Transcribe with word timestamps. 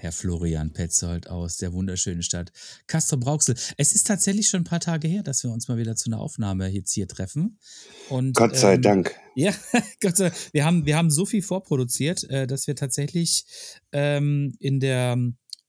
Herr 0.00 0.12
Florian 0.12 0.72
Petzold 0.72 1.28
aus 1.28 1.58
der 1.58 1.74
wunderschönen 1.74 2.22
Stadt 2.22 2.52
Castro 2.86 3.18
Brauxel. 3.18 3.54
Es 3.76 3.94
ist 3.94 4.06
tatsächlich 4.06 4.48
schon 4.48 4.62
ein 4.62 4.64
paar 4.64 4.80
Tage 4.80 5.06
her, 5.06 5.22
dass 5.22 5.44
wir 5.44 5.50
uns 5.50 5.68
mal 5.68 5.76
wieder 5.76 5.94
zu 5.94 6.08
einer 6.08 6.20
Aufnahme 6.20 6.68
jetzt 6.68 6.92
hier 6.92 7.06
treffen. 7.06 7.58
Und, 8.08 8.34
Gott 8.34 8.56
sei 8.56 8.74
ähm, 8.74 8.82
Dank. 8.82 9.14
Ja, 9.36 9.52
Gott 10.00 10.16
sei 10.16 10.30
Dank. 10.30 10.40
Wir 10.52 10.64
haben, 10.64 10.86
wir 10.86 10.96
haben 10.96 11.10
so 11.10 11.26
viel 11.26 11.42
vorproduziert, 11.42 12.24
äh, 12.30 12.46
dass 12.46 12.66
wir 12.66 12.74
tatsächlich 12.76 13.44
ähm, 13.92 14.54
in 14.58 14.80
der 14.80 15.18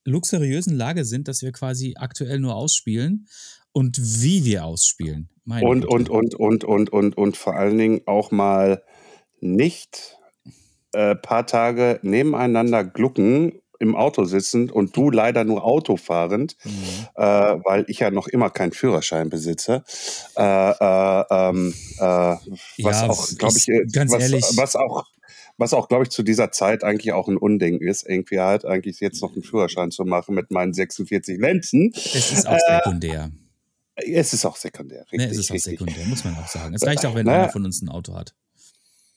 luxuriösen 0.06 0.76
Lage 0.76 1.04
sind, 1.04 1.28
dass 1.28 1.42
wir 1.42 1.52
quasi 1.52 1.96
aktuell 1.98 2.40
nur 2.40 2.56
ausspielen 2.56 3.28
und 3.74 4.00
wie 4.24 4.46
wir 4.46 4.64
ausspielen. 4.64 5.30
Meine 5.44 5.68
Und, 5.68 5.86
und, 5.86 6.10
und, 6.10 6.36
und, 6.36 6.64
und, 6.64 6.90
und, 6.90 7.18
und 7.18 7.38
vor 7.38 7.58
allen 7.58 7.78
Dingen 7.78 8.02
auch 8.06 8.32
mal 8.32 8.82
nicht 9.42 10.18
äh, 10.94 11.16
paar 11.16 11.46
Tage 11.46 12.00
nebeneinander 12.02 12.86
glucken, 12.86 13.62
im 13.82 13.96
Auto 13.96 14.24
sitzend 14.26 14.72
und 14.72 14.96
du 14.96 15.10
leider 15.12 15.44
nur 15.44 15.64
Auto 15.66 15.98
fahrend, 15.98 16.56
Mhm. 16.64 16.72
äh, 17.16 17.22
weil 17.24 17.86
ich 17.88 18.00
ja 18.00 18.12
noch 18.12 18.28
immer 18.28 18.50
keinen 18.50 18.72
Führerschein 18.72 19.30
besitze. 19.30 19.84
Äh, 20.38 20.42
äh, 20.44 21.24
ähm, 21.30 21.74
äh, 21.98 22.02
was 22.02 22.40
Ja, 22.78 23.10
auch, 23.10 23.28
glaube 23.38 23.58
ich, 23.58 23.68
äh, 23.68 23.86
ganz 23.92 24.12
was, 24.12 24.22
ehrlich. 24.24 24.46
was 24.56 24.76
auch 24.76 25.06
was 25.58 25.74
auch, 25.74 25.88
glaube 25.90 26.04
ich, 26.06 26.10
zu 26.10 26.24
dieser 26.24 26.52
Zeit 26.52 26.84
eigentlich 26.84 27.12
auch 27.14 27.28
ein 27.28 27.38
Unding 27.38 27.80
ist, 27.82 28.08
irgendwie 28.10 28.40
halt 28.40 28.66
eigentlich 28.66 29.00
jetzt 29.00 29.22
noch 29.22 29.34
einen 29.34 29.44
Führerschein 29.44 29.92
zu 29.92 30.06
machen 30.06 30.34
mit 30.34 30.50
meinen 30.50 30.74
46 30.74 31.38
Lenzen. 31.40 31.92
Es 31.94 32.32
ist 32.32 32.48
auch 32.48 32.54
Äh, 32.56 32.78
sekundär. 32.78 33.30
Es 33.96 34.34
ist 34.34 34.44
auch 34.46 34.56
sekundär, 34.56 35.02
richtig. 35.12 35.20
Ne, 35.20 35.26
es 35.28 35.38
ist 35.38 35.52
auch 35.52 35.56
richtig. 35.56 35.78
sekundär, 35.78 36.04
muss 36.08 36.24
man 36.24 36.36
auch 36.36 36.48
sagen. 36.48 36.74
Es 36.74 36.84
reicht 36.84 37.06
auch, 37.06 37.14
wenn 37.14 37.28
Naja. 37.28 37.44
einer 37.44 37.52
von 37.52 37.64
uns 37.66 37.80
ein 37.84 37.90
Auto 37.90 38.16
hat. 38.16 38.34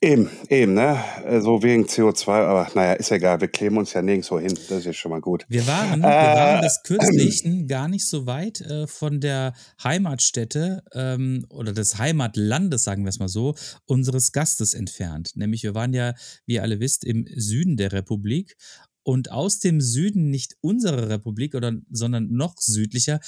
Eben, 0.04 0.28
eben, 0.50 0.74
ne? 0.74 1.02
So 1.40 1.62
wegen 1.62 1.84
CO2, 1.84 2.28
aber 2.28 2.70
naja, 2.74 2.92
ist 2.92 3.10
egal, 3.10 3.40
wir 3.40 3.48
kleben 3.48 3.78
uns 3.78 3.94
ja 3.94 4.02
nirgendwo 4.02 4.38
hin. 4.38 4.52
Das 4.68 4.80
ist 4.80 4.84
ja 4.84 4.92
schon 4.92 5.10
mal 5.10 5.22
gut. 5.22 5.46
Wir 5.48 5.66
waren, 5.66 6.02
wir 6.02 6.08
Äh, 6.08 6.36
waren 6.36 6.62
das 6.62 6.82
kürzlich 6.82 7.42
gar 7.68 7.88
nicht 7.88 8.06
so 8.06 8.26
weit 8.26 8.60
äh, 8.60 8.86
von 8.86 9.20
der 9.20 9.54
Heimatstätte 9.82 10.82
ähm, 10.92 11.46
oder 11.48 11.72
des 11.72 11.96
Heimatlandes, 11.96 12.84
sagen 12.84 13.04
wir 13.04 13.08
es 13.08 13.18
mal 13.18 13.28
so, 13.28 13.54
unseres 13.86 14.32
Gastes 14.32 14.74
entfernt. 14.74 15.30
Nämlich 15.36 15.62
wir 15.62 15.74
waren 15.74 15.94
ja, 15.94 16.12
wie 16.44 16.56
ihr 16.56 16.62
alle 16.62 16.80
wisst, 16.80 17.04
im 17.04 17.26
Süden 17.34 17.78
der 17.78 17.92
Republik 17.92 18.56
und 19.04 19.30
aus 19.30 19.58
dem 19.58 19.80
Süden 19.80 20.28
nicht 20.28 20.56
unserer 20.60 21.08
Republik, 21.08 21.54
oder, 21.54 21.72
sondern 21.90 22.28
noch 22.30 22.56
südlicher, 22.58 23.20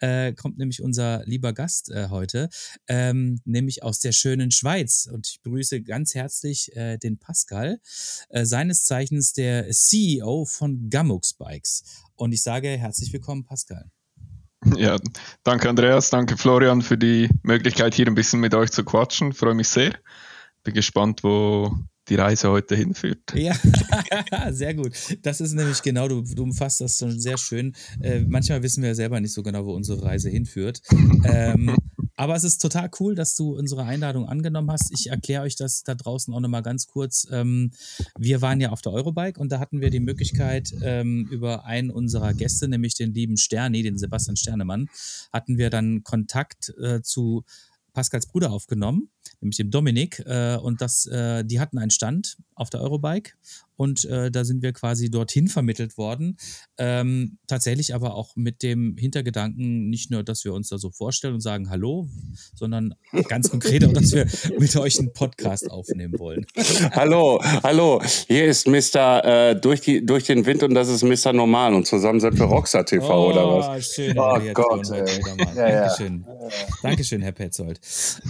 äh, 0.00 0.32
kommt 0.32 0.58
nämlich 0.58 0.82
unser 0.82 1.24
lieber 1.26 1.52
Gast 1.52 1.90
äh, 1.90 2.08
heute, 2.10 2.48
ähm, 2.88 3.40
nämlich 3.44 3.82
aus 3.82 4.00
der 4.00 4.12
schönen 4.12 4.50
Schweiz. 4.50 5.08
Und 5.10 5.28
ich 5.28 5.40
begrüße 5.42 5.82
ganz 5.82 6.14
herzlich 6.14 6.74
äh, 6.76 6.98
den 6.98 7.18
Pascal, 7.18 7.80
äh, 8.30 8.44
seines 8.44 8.84
Zeichens 8.84 9.32
der 9.32 9.70
CEO 9.70 10.44
von 10.44 10.90
Gamux 10.90 11.34
Bikes. 11.34 11.84
Und 12.14 12.32
ich 12.32 12.42
sage 12.42 12.68
herzlich 12.68 13.12
willkommen, 13.12 13.44
Pascal. 13.44 13.90
Ja, 14.76 14.98
danke 15.42 15.70
Andreas, 15.70 16.10
danke 16.10 16.36
Florian 16.36 16.82
für 16.82 16.98
die 16.98 17.30
Möglichkeit, 17.42 17.94
hier 17.94 18.06
ein 18.06 18.14
bisschen 18.14 18.40
mit 18.40 18.54
euch 18.54 18.70
zu 18.70 18.84
quatschen. 18.84 19.32
Freue 19.32 19.54
mich 19.54 19.68
sehr. 19.68 19.98
Bin 20.64 20.74
gespannt, 20.74 21.24
wo 21.24 21.74
die 22.10 22.16
Reise 22.16 22.50
heute 22.50 22.76
hinführt. 22.76 23.20
Ja, 23.34 23.56
sehr 24.50 24.74
gut. 24.74 24.92
Das 25.22 25.40
ist 25.40 25.54
nämlich 25.54 25.82
genau, 25.82 26.08
du, 26.08 26.22
du 26.22 26.42
umfasst 26.42 26.80
das 26.80 26.98
schon 26.98 27.18
sehr 27.18 27.38
schön. 27.38 27.74
Äh, 28.00 28.20
manchmal 28.20 28.62
wissen 28.62 28.82
wir 28.82 28.90
ja 28.90 28.94
selber 28.94 29.20
nicht 29.20 29.32
so 29.32 29.42
genau, 29.42 29.64
wo 29.64 29.72
unsere 29.72 30.02
Reise 30.02 30.28
hinführt. 30.28 30.82
Ähm, 31.24 31.74
aber 32.16 32.34
es 32.34 32.44
ist 32.44 32.58
total 32.58 32.90
cool, 33.00 33.14
dass 33.14 33.34
du 33.34 33.56
unsere 33.56 33.84
Einladung 33.84 34.28
angenommen 34.28 34.70
hast. 34.70 34.92
Ich 34.92 35.08
erkläre 35.08 35.44
euch 35.44 35.56
das 35.56 35.84
da 35.84 35.94
draußen 35.94 36.34
auch 36.34 36.40
nochmal 36.40 36.62
ganz 36.62 36.86
kurz. 36.86 37.26
Ähm, 37.30 37.70
wir 38.18 38.42
waren 38.42 38.60
ja 38.60 38.70
auf 38.70 38.82
der 38.82 38.92
Eurobike 38.92 39.40
und 39.40 39.50
da 39.50 39.58
hatten 39.58 39.80
wir 39.80 39.88
die 39.88 40.00
Möglichkeit, 40.00 40.74
ähm, 40.82 41.26
über 41.30 41.64
einen 41.64 41.90
unserer 41.90 42.34
Gäste, 42.34 42.68
nämlich 42.68 42.94
den 42.94 43.14
lieben 43.14 43.38
Sterni, 43.38 43.82
den 43.82 43.96
Sebastian 43.96 44.36
Sternemann, 44.36 44.88
hatten 45.32 45.56
wir 45.56 45.70
dann 45.70 46.02
Kontakt 46.04 46.74
äh, 46.78 47.00
zu 47.00 47.44
Pascals 47.92 48.26
Bruder 48.26 48.52
aufgenommen, 48.52 49.10
nämlich 49.40 49.56
dem 49.56 49.70
Dominik. 49.70 50.22
Äh, 50.26 50.56
und 50.56 50.80
das, 50.80 51.06
äh, 51.06 51.44
die 51.44 51.60
hatten 51.60 51.78
einen 51.78 51.90
Stand 51.90 52.36
auf 52.54 52.70
der 52.70 52.80
Eurobike 52.80 53.32
und 53.80 54.04
äh, 54.04 54.30
da 54.30 54.44
sind 54.44 54.62
wir 54.62 54.74
quasi 54.74 55.10
dorthin 55.10 55.48
vermittelt 55.48 55.96
worden. 55.96 56.36
Ähm, 56.76 57.38
tatsächlich 57.46 57.94
aber 57.94 58.14
auch 58.14 58.36
mit 58.36 58.62
dem 58.62 58.94
Hintergedanken, 58.98 59.88
nicht 59.88 60.10
nur, 60.10 60.22
dass 60.22 60.44
wir 60.44 60.52
uns 60.52 60.68
da 60.68 60.76
so 60.76 60.90
vorstellen 60.90 61.32
und 61.32 61.40
sagen 61.40 61.70
Hallo, 61.70 62.06
sondern 62.54 62.94
ganz 63.28 63.48
konkret 63.48 63.82
auch, 63.86 63.92
dass 63.94 64.12
wir 64.12 64.26
mit 64.58 64.76
euch 64.76 64.98
einen 64.98 65.14
Podcast 65.14 65.70
aufnehmen 65.70 66.18
wollen. 66.18 66.44
hallo, 66.92 67.40
hallo, 67.62 68.02
hier 68.28 68.44
ist 68.44 68.66
Mr. 68.66 69.24
Äh, 69.24 69.58
durch, 69.58 69.80
die, 69.80 70.04
durch 70.04 70.24
den 70.24 70.44
Wind 70.44 70.62
und 70.62 70.74
das 70.74 70.88
ist 70.90 71.02
Mr. 71.02 71.32
Normal 71.32 71.72
und 71.72 71.86
zusammen 71.86 72.20
sind 72.20 72.38
wir 72.38 72.44
Rockstar 72.44 72.84
TV 72.84 73.30
oder 73.30 73.48
was? 73.48 73.66
Oh, 73.66 73.80
schön. 73.94 74.18
Oh 74.18 74.38
Gott, 74.52 74.90
ey. 74.90 75.22
Ja, 75.56 75.68
ja. 75.68 75.80
Dankeschön. 75.86 76.26
Dankeschön, 76.82 77.22
Herr 77.22 77.32
Petzold. 77.32 77.80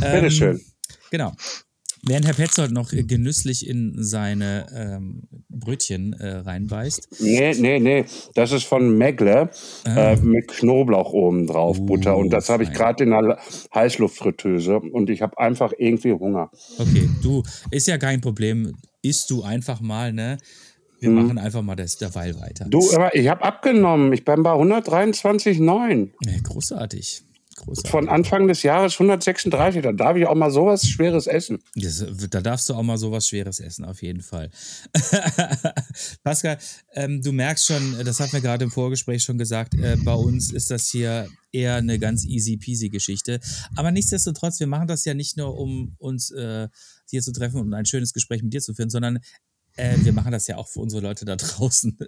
Ähm, 0.00 0.12
Bitteschön. 0.12 0.60
Genau. 1.10 1.32
Während 2.02 2.26
Herr 2.26 2.32
Petzold 2.32 2.72
noch 2.72 2.94
äh, 2.94 3.02
genüsslich 3.02 3.66
in 3.68 3.94
seine 4.02 4.66
ähm, 4.74 5.24
Brötchen 5.50 6.14
äh, 6.14 6.36
reinbeißt. 6.36 7.08
Nee, 7.20 7.52
nee, 7.58 7.78
nee, 7.78 8.06
das 8.34 8.52
ist 8.52 8.64
von 8.64 8.96
Megle 8.96 9.50
Ah. 9.84 10.12
äh, 10.12 10.16
mit 10.16 10.48
Knoblauch 10.48 11.12
oben 11.12 11.46
drauf, 11.46 11.78
Uh, 11.78 11.84
Butter 11.84 12.16
und 12.16 12.30
das 12.30 12.48
habe 12.48 12.62
ich 12.62 12.72
gerade 12.72 13.04
in 13.04 13.10
der 13.10 13.38
Heißluftfritteuse 13.74 14.76
und 14.78 15.10
ich 15.10 15.20
habe 15.20 15.36
einfach 15.38 15.72
irgendwie 15.76 16.12
Hunger. 16.12 16.50
Okay, 16.78 17.06
du, 17.22 17.42
ist 17.70 17.86
ja 17.86 17.98
kein 17.98 18.22
Problem. 18.22 18.74
Isst 19.02 19.28
du 19.30 19.42
einfach 19.42 19.80
mal, 19.82 20.12
ne? 20.14 20.38
Wir 21.00 21.10
Mhm. 21.10 21.16
machen 21.16 21.38
einfach 21.38 21.62
mal 21.62 21.76
das 21.76 21.96
derweil 21.98 22.38
weiter. 22.40 22.66
Du, 22.68 22.80
aber 22.94 23.14
ich 23.14 23.28
habe 23.28 23.42
abgenommen, 23.42 24.12
ich 24.14 24.24
bin 24.24 24.42
bei 24.42 24.52
123,9. 24.52 26.10
Nee, 26.24 26.40
großartig. 26.42 27.22
Großartig. 27.60 27.90
Von 27.90 28.08
Anfang 28.08 28.48
des 28.48 28.62
Jahres 28.62 28.94
136, 28.94 29.82
da 29.82 29.92
darf 29.92 30.16
ich 30.16 30.26
auch 30.26 30.34
mal 30.34 30.50
sowas 30.50 30.86
Schweres 30.86 31.26
essen. 31.26 31.58
Das, 31.74 32.04
da 32.30 32.40
darfst 32.40 32.68
du 32.68 32.74
auch 32.74 32.82
mal 32.82 32.96
sowas 32.96 33.28
Schweres 33.28 33.60
essen, 33.60 33.84
auf 33.84 34.02
jeden 34.02 34.22
Fall. 34.22 34.50
Pascal, 36.24 36.58
ähm, 36.94 37.20
du 37.22 37.32
merkst 37.32 37.66
schon, 37.66 38.02
das 38.04 38.18
hatten 38.18 38.32
wir 38.32 38.40
gerade 38.40 38.64
im 38.64 38.70
Vorgespräch 38.70 39.22
schon 39.22 39.36
gesagt, 39.36 39.74
äh, 39.74 39.96
bei 40.02 40.14
uns 40.14 40.52
ist 40.52 40.70
das 40.70 40.88
hier 40.88 41.28
eher 41.52 41.76
eine 41.76 41.98
ganz 41.98 42.24
easy 42.24 42.56
peasy 42.56 42.88
Geschichte. 42.88 43.40
Aber 43.76 43.90
nichtsdestotrotz, 43.90 44.58
wir 44.60 44.66
machen 44.66 44.88
das 44.88 45.04
ja 45.04 45.14
nicht 45.14 45.36
nur, 45.36 45.58
um 45.58 45.94
uns 45.98 46.30
äh, 46.30 46.68
hier 47.08 47.22
zu 47.22 47.32
treffen 47.32 47.60
und 47.60 47.74
ein 47.74 47.86
schönes 47.86 48.12
Gespräch 48.12 48.42
mit 48.42 48.54
dir 48.54 48.60
zu 48.60 48.74
führen, 48.74 48.90
sondern 48.90 49.18
äh, 49.76 49.96
wir 49.98 50.12
machen 50.12 50.32
das 50.32 50.46
ja 50.46 50.56
auch 50.56 50.68
für 50.68 50.80
unsere 50.80 51.02
Leute 51.02 51.24
da 51.24 51.36
draußen. 51.36 51.98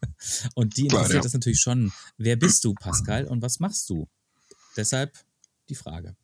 und 0.54 0.76
die 0.76 0.84
interessiert 0.84 1.16
ja. 1.16 1.20
das 1.20 1.34
natürlich 1.34 1.60
schon. 1.60 1.92
Wer 2.16 2.36
bist 2.36 2.64
du, 2.64 2.74
Pascal, 2.74 3.26
und 3.26 3.42
was 3.42 3.60
machst 3.60 3.90
du? 3.90 4.08
Deshalb 4.76 5.12
die 5.68 5.74
Frage. 5.74 6.16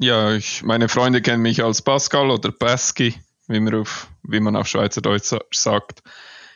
Ja, 0.00 0.32
ich, 0.34 0.62
meine 0.62 0.88
Freunde 0.88 1.22
kennen 1.22 1.42
mich 1.42 1.62
als 1.62 1.82
Pascal 1.82 2.30
oder 2.30 2.52
Pasky, 2.52 3.14
wie 3.48 3.60
man 3.60 3.74
auf, 3.74 4.08
wie 4.22 4.40
man 4.40 4.54
auf 4.56 4.68
Schweizerdeutsch 4.68 5.24
sa- 5.24 5.40
sagt. 5.52 6.02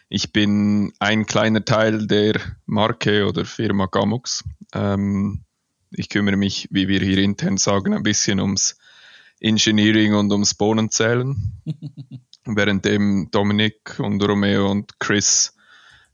Ich 0.09 0.33
bin 0.33 0.93
ein 0.99 1.27
kleiner 1.27 1.65
Teil 1.65 2.07
der 2.07 2.39
Marke 2.67 3.27
oder 3.27 3.45
Firma 3.45 3.87
Gamux. 3.87 4.45
Ähm, 4.75 5.43
ich 5.91 6.09
kümmere 6.09 6.37
mich, 6.37 6.69
wie 6.71 6.87
wir 6.87 7.01
hier 7.01 7.19
intern 7.19 7.57
sagen, 7.57 7.95
ein 7.95 8.03
bisschen 8.03 8.39
ums 8.41 8.77
Engineering 9.41 10.15
und 10.15 10.31
ums 10.31 10.55
Bohnenzählen. 10.55 11.61
Währenddem 12.45 13.29
Dominik 13.31 13.99
und 13.99 14.23
Romeo 14.23 14.71
und 14.71 14.99
Chris 15.01 15.55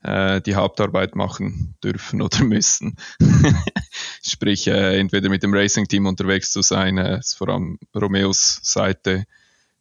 äh, 0.03 0.41
die 0.41 0.55
Hauptarbeit 0.55 1.17
machen 1.17 1.75
dürfen 1.83 2.23
oder 2.23 2.45
müssen. 2.45 2.97
Sprich, 4.23 4.67
äh, 4.67 4.99
entweder 4.99 5.29
mit 5.29 5.43
dem 5.43 5.55
Racing-Team 5.55 6.07
unterwegs 6.07 6.51
zu 6.51 6.63
sein, 6.63 6.99
äh, 6.99 7.21
vor 7.23 7.49
allem 7.49 7.79
Romeos 7.95 8.61
Seite 8.63 9.25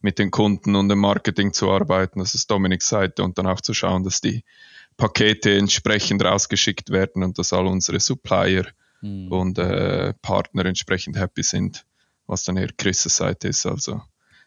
mit 0.01 0.19
den 0.19 0.31
Kunden 0.31 0.75
und 0.75 0.89
dem 0.89 0.99
Marketing 0.99 1.53
zu 1.53 1.71
arbeiten, 1.71 2.19
das 2.19 2.35
ist 2.35 2.49
Dominiks 2.51 2.87
Seite 2.87 3.23
und 3.23 3.37
dann 3.37 3.47
auch 3.47 3.61
zu 3.61 3.73
schauen, 3.73 4.03
dass 4.03 4.21
die 4.21 4.43
Pakete 4.95 5.57
entsprechend 5.57 6.23
rausgeschickt 6.23 6.89
werden 6.91 7.23
und 7.23 7.37
dass 7.39 7.53
all 7.53 7.67
unsere 7.67 7.99
Supplier 7.99 8.65
Hm. 9.01 9.31
und 9.31 9.59
äh, 9.59 10.13
Partner 10.21 10.65
entsprechend 10.65 11.17
happy 11.17 11.43
sind, 11.43 11.85
was 12.25 12.43
dann 12.43 12.57
eher 12.57 12.69
Chris' 12.77 13.03
Seite 13.03 13.49
ist. 13.49 13.65
Also 13.65 14.01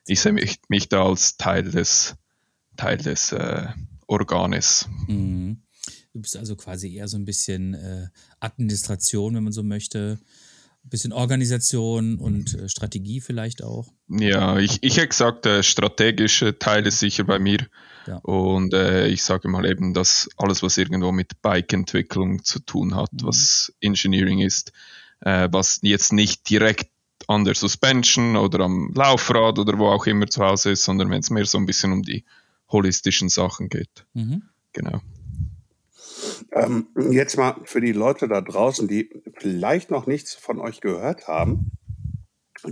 ich 0.07 0.21
sehe 0.21 0.33
mich, 0.33 0.59
mich 0.69 0.89
da 0.89 1.05
als 1.05 1.37
Teil 1.37 1.71
des, 1.71 2.17
Teil 2.77 2.97
des 2.97 3.33
äh, 3.33 3.69
Organes. 4.11 4.89
Mhm. 5.07 5.63
Du 6.13 6.21
bist 6.21 6.37
also 6.37 6.57
quasi 6.57 6.95
eher 6.97 7.09
so 7.09 7.17
ein 7.17 7.25
bisschen 7.25 7.75
äh, 7.75 8.09
Administration, 8.41 9.35
wenn 9.35 9.45
man 9.45 9.53
so 9.53 9.63
möchte. 9.63 10.19
bisschen 10.83 11.13
Organisation 11.13 12.17
und 12.19 12.55
äh, 12.55 12.69
Strategie 12.69 13.21
vielleicht 13.21 13.63
auch. 13.63 13.93
Ja, 14.09 14.59
ich, 14.59 14.83
ich 14.83 14.97
hätte 14.97 15.09
gesagt, 15.09 15.45
der 15.45 15.63
strategische 15.63 16.59
Teil 16.59 16.87
ist 16.87 16.99
sicher 16.99 17.25
bei 17.25 17.39
mir. 17.39 17.67
Ja. 18.07 18.17
Und 18.17 18.73
äh, 18.75 19.07
ich 19.09 19.23
sage 19.23 19.49
mal 19.49 19.65
eben, 19.67 19.95
dass 19.95 20.29
alles, 20.37 20.63
was 20.63 20.79
irgendwo 20.79 21.13
mit 21.13 21.41
Bike-Entwicklung 21.43 22.45
zu 22.45 22.59
tun 22.61 22.95
hat, 22.95 23.13
Mhm. 23.13 23.27
was 23.27 23.73
Engineering 23.81 24.41
ist, 24.41 24.73
äh, 25.21 25.49
was 25.53 25.81
jetzt 25.83 26.13
nicht 26.13 26.49
direkt 26.49 26.91
an 27.29 27.45
der 27.45 27.55
Suspension 27.55 28.37
oder 28.37 28.61
am 28.65 28.91
Laufrad 28.95 29.59
oder 29.59 29.79
wo 29.79 29.89
auch 29.89 30.07
immer 30.07 30.27
zu 30.27 30.43
Hause 30.43 30.71
ist, 30.73 30.85
sondern 30.85 31.11
wenn 31.11 31.21
es 31.21 31.31
mehr 31.31 31.45
so 31.45 31.59
ein 31.59 31.67
bisschen 31.67 31.93
um 31.93 32.03
die 32.03 32.25
holistischen 32.71 33.29
Sachen 33.29 33.69
geht. 33.69 34.07
Mhm. 34.15 34.43
Genau. 34.73 35.01
Ähm, 36.53 36.89
jetzt 37.11 37.37
mal 37.37 37.57
für 37.65 37.81
die 37.81 37.93
Leute 37.93 38.29
da 38.29 38.41
draußen, 38.41 38.89
die 38.89 39.11
vielleicht 39.39 39.91
noch 39.91 40.07
nichts 40.07 40.35
von 40.35 40.59
euch 40.59 40.81
gehört 40.81 41.29
haben. 41.29 41.73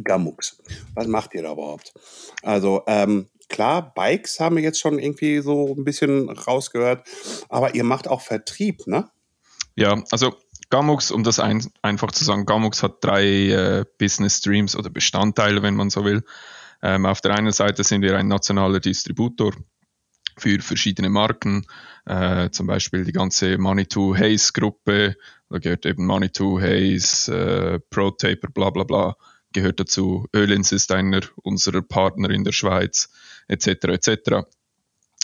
Gamux, 0.05 0.61
was 0.95 1.07
macht 1.07 1.35
ihr 1.35 1.43
da 1.43 1.53
überhaupt? 1.53 1.95
Also 2.43 2.83
ähm, 2.87 3.29
klar, 3.49 3.95
Bikes 3.95 4.39
haben 4.39 4.57
wir 4.57 4.63
jetzt 4.63 4.81
schon 4.81 4.99
irgendwie 4.99 5.41
so 5.41 5.75
ein 5.75 5.85
bisschen 5.85 6.29
rausgehört, 6.29 7.07
aber 7.49 7.75
ihr 7.75 7.85
macht 7.85 8.07
auch 8.09 8.21
Vertrieb, 8.21 8.87
ne? 8.87 9.09
Ja, 9.77 10.03
also 10.11 10.35
Gamux, 10.71 11.11
um 11.11 11.25
das 11.25 11.39
ein, 11.39 11.65
einfach 11.81 12.13
zu 12.13 12.25
sagen, 12.25 12.45
Gamux 12.45 12.83
hat 12.83 13.03
drei 13.03 13.25
äh, 13.25 13.85
Business 13.99 14.39
Streams 14.39 14.77
oder 14.77 14.91
Bestandteile, 14.91 15.63
wenn 15.63 15.75
man 15.77 15.89
so 15.89 16.05
will. 16.05 16.23
Ähm, 16.83 17.07
auf 17.07 17.21
der 17.21 17.35
einen 17.35 17.53
Seite 17.53 17.85
sind 17.85 18.03
wir 18.03 18.17
ein 18.19 18.29
nationaler 18.29 18.81
Distributor 18.81 19.53
für 20.39 20.61
verschiedene 20.61 21.09
Marken, 21.09 21.67
äh, 22.07 22.51
zum 22.51 22.67
Beispiel 22.67 23.05
die 23.05 23.13
ganze 23.13 23.59
Manitou 23.59 24.17
Haze 24.17 24.53
Gruppe, 24.53 25.17
da 25.51 25.59
gehört 25.59 25.87
eben 25.87 26.07
Manitou 26.07 26.61
Haze, 26.61 27.33
äh, 27.33 27.81
Pro 27.91 28.11
Taper, 28.11 28.49
bla 28.49 28.71
bla 28.71 28.85
bla, 28.85 29.17
gehört 29.53 29.81
dazu. 29.81 30.27
Ölins 30.35 30.73
ist 30.73 30.93
einer 30.93 31.21
unserer 31.43 31.83
Partner 31.83 32.31
in 32.31 32.45
der 32.45 32.53
Schweiz, 32.53 33.11
etc. 33.49 33.85
etc 33.85 34.43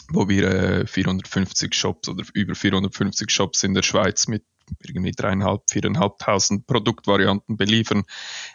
wo 0.09 0.29
wir 0.29 0.43
äh, 0.47 0.87
450 0.87 1.73
Shops 1.73 2.09
oder 2.09 2.23
über 2.33 2.55
450 2.55 3.31
Shops 3.31 3.63
in 3.63 3.73
der 3.73 3.81
Schweiz 3.81 4.27
mit 4.27 4.43
irgendwie 4.83 5.11
dreieinhalb, 5.11 5.63
viereinhalbtausend 5.69 6.67
Produktvarianten 6.67 7.57
beliefern. 7.57 8.03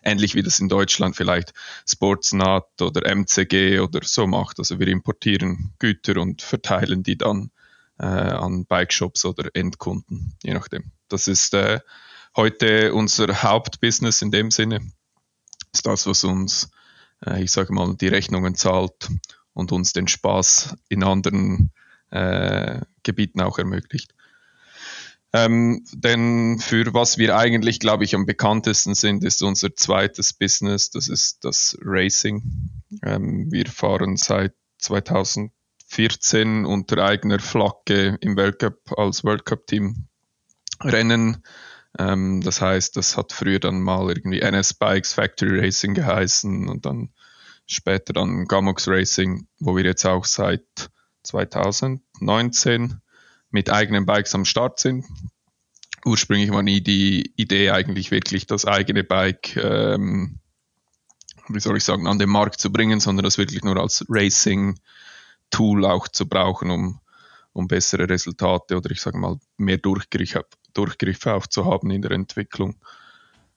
Ähnlich 0.02 0.34
wie 0.34 0.42
das 0.42 0.58
in 0.58 0.68
Deutschland 0.68 1.16
vielleicht 1.16 1.52
Sportsnat 1.86 2.80
oder 2.80 3.08
MCG 3.08 3.80
oder 3.80 4.00
so 4.02 4.26
macht. 4.26 4.58
Also 4.58 4.78
wir 4.78 4.88
importieren 4.88 5.72
Güter 5.78 6.20
und 6.20 6.42
verteilen 6.42 7.02
die 7.02 7.16
dann 7.16 7.50
äh, 7.98 8.04
an 8.04 8.64
Bike-Shops 8.66 9.24
oder 9.24 9.50
Endkunden, 9.54 10.34
je 10.42 10.54
nachdem. 10.54 10.90
Das 11.08 11.28
ist 11.28 11.54
äh, 11.54 11.80
heute 12.36 12.94
unser 12.94 13.42
Hauptbusiness 13.42 14.22
in 14.22 14.30
dem 14.30 14.50
Sinne. 14.50 14.80
Ist 15.72 15.86
das, 15.86 16.06
was 16.06 16.24
uns, 16.24 16.70
äh, 17.24 17.42
ich 17.42 17.52
sage 17.52 17.72
mal, 17.72 17.94
die 17.96 18.08
Rechnungen 18.08 18.54
zahlt 18.54 19.10
und 19.52 19.72
uns 19.72 19.92
den 19.92 20.08
Spaß 20.08 20.76
in 20.88 21.04
anderen 21.04 21.70
äh, 22.10 22.80
Gebieten 23.02 23.40
auch 23.40 23.58
ermöglicht. 23.58 24.14
Ähm, 25.32 25.84
denn 25.92 26.58
für 26.58 26.92
was 26.92 27.16
wir 27.16 27.36
eigentlich, 27.36 27.78
glaube 27.78 28.02
ich, 28.04 28.16
am 28.16 28.26
bekanntesten 28.26 28.94
sind, 28.94 29.22
ist 29.22 29.42
unser 29.42 29.74
zweites 29.76 30.32
Business, 30.32 30.90
das 30.90 31.08
ist 31.08 31.44
das 31.44 31.78
Racing. 31.82 32.42
Ähm, 33.04 33.46
wir 33.52 33.66
fahren 33.66 34.16
seit 34.16 34.54
2014 34.78 36.64
unter 36.66 37.04
eigener 37.04 37.38
Flagge 37.38 38.18
im 38.20 38.36
Weltcup 38.36 38.98
als 38.98 39.22
World 39.22 39.44
Cup 39.44 39.68
Team 39.68 40.08
Rennen. 40.82 41.44
Ähm, 41.96 42.40
das 42.40 42.60
heißt, 42.60 42.96
das 42.96 43.16
hat 43.16 43.32
früher 43.32 43.60
dann 43.60 43.80
mal 43.80 44.08
irgendwie 44.08 44.40
NS 44.40 44.74
Bikes 44.74 45.12
Factory 45.12 45.60
Racing 45.60 45.94
geheißen 45.94 46.68
und 46.68 46.86
dann 46.86 47.10
später 47.66 48.12
dann 48.14 48.46
Gamux 48.46 48.88
Racing, 48.88 49.46
wo 49.60 49.76
wir 49.76 49.84
jetzt 49.84 50.04
auch 50.04 50.24
seit 50.24 50.90
2019 51.22 53.00
mit 53.50 53.70
eigenen 53.70 54.06
Bikes 54.06 54.34
am 54.34 54.44
Start 54.44 54.78
sind. 54.80 55.04
Ursprünglich 56.04 56.50
war 56.50 56.62
nie 56.62 56.80
die 56.80 57.32
Idee 57.36 57.70
eigentlich 57.70 58.10
wirklich 58.10 58.46
das 58.46 58.64
eigene 58.64 59.04
Bike, 59.04 59.56
ähm, 59.56 60.38
wie 61.48 61.60
soll 61.60 61.76
ich 61.76 61.84
sagen, 61.84 62.06
an 62.06 62.18
den 62.18 62.30
Markt 62.30 62.60
zu 62.60 62.72
bringen, 62.72 63.00
sondern 63.00 63.24
das 63.24 63.38
wirklich 63.38 63.62
nur 63.62 63.76
als 63.76 64.04
Racing-Tool 64.08 65.84
auch 65.84 66.08
zu 66.08 66.26
brauchen, 66.28 66.70
um, 66.70 67.00
um 67.52 67.68
bessere 67.68 68.08
Resultate 68.08 68.76
oder 68.76 68.90
ich 68.90 69.00
sage 69.00 69.18
mal 69.18 69.38
mehr 69.58 69.78
Durchgriff, 69.78 70.46
Durchgriffe 70.72 71.34
aufzuhaben 71.34 71.90
in 71.90 72.02
der 72.02 72.12
Entwicklung. 72.12 72.76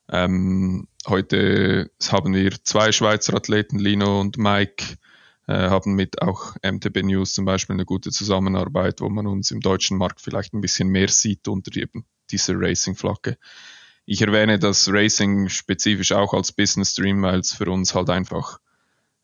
Ähm, 0.10 0.88
heute 1.08 1.92
haben 2.10 2.34
wir 2.34 2.52
zwei 2.64 2.92
Schweizer 2.92 3.36
Athleten, 3.36 3.80
Lino 3.80 4.20
und 4.20 4.38
Mike, 4.38 4.98
haben 5.52 5.96
mit 5.96 6.22
auch 6.22 6.56
MTB 6.64 7.04
News 7.04 7.34
zum 7.34 7.46
Beispiel 7.46 7.74
eine 7.74 7.86
gute 7.86 8.12
Zusammenarbeit, 8.12 9.02
wo 9.02 9.10
man 9.10 9.28
uns 9.28 9.52
im 9.52 9.60
deutschen 9.60 9.98
Markt 9.98 10.22
vielleicht 10.22 10.54
ein 10.54 10.62
bisschen 10.62 10.90
mehr 10.90 11.10
sieht 11.10 11.48
unter 11.48 11.72
die, 11.72 11.88
dieser 12.32 12.54
Racing-Flagge. 12.58 13.38
Ich 14.06 14.22
erwähne 14.22 14.60
das 14.60 14.90
Racing 14.92 15.50
spezifisch 15.50 16.12
auch 16.12 16.34
als 16.34 16.52
Business 16.52 16.92
Stream, 16.92 17.22
weil 17.22 17.40
es 17.40 17.54
für 17.54 17.70
uns 17.70 17.96
halt 17.96 18.10
einfach 18.10 18.60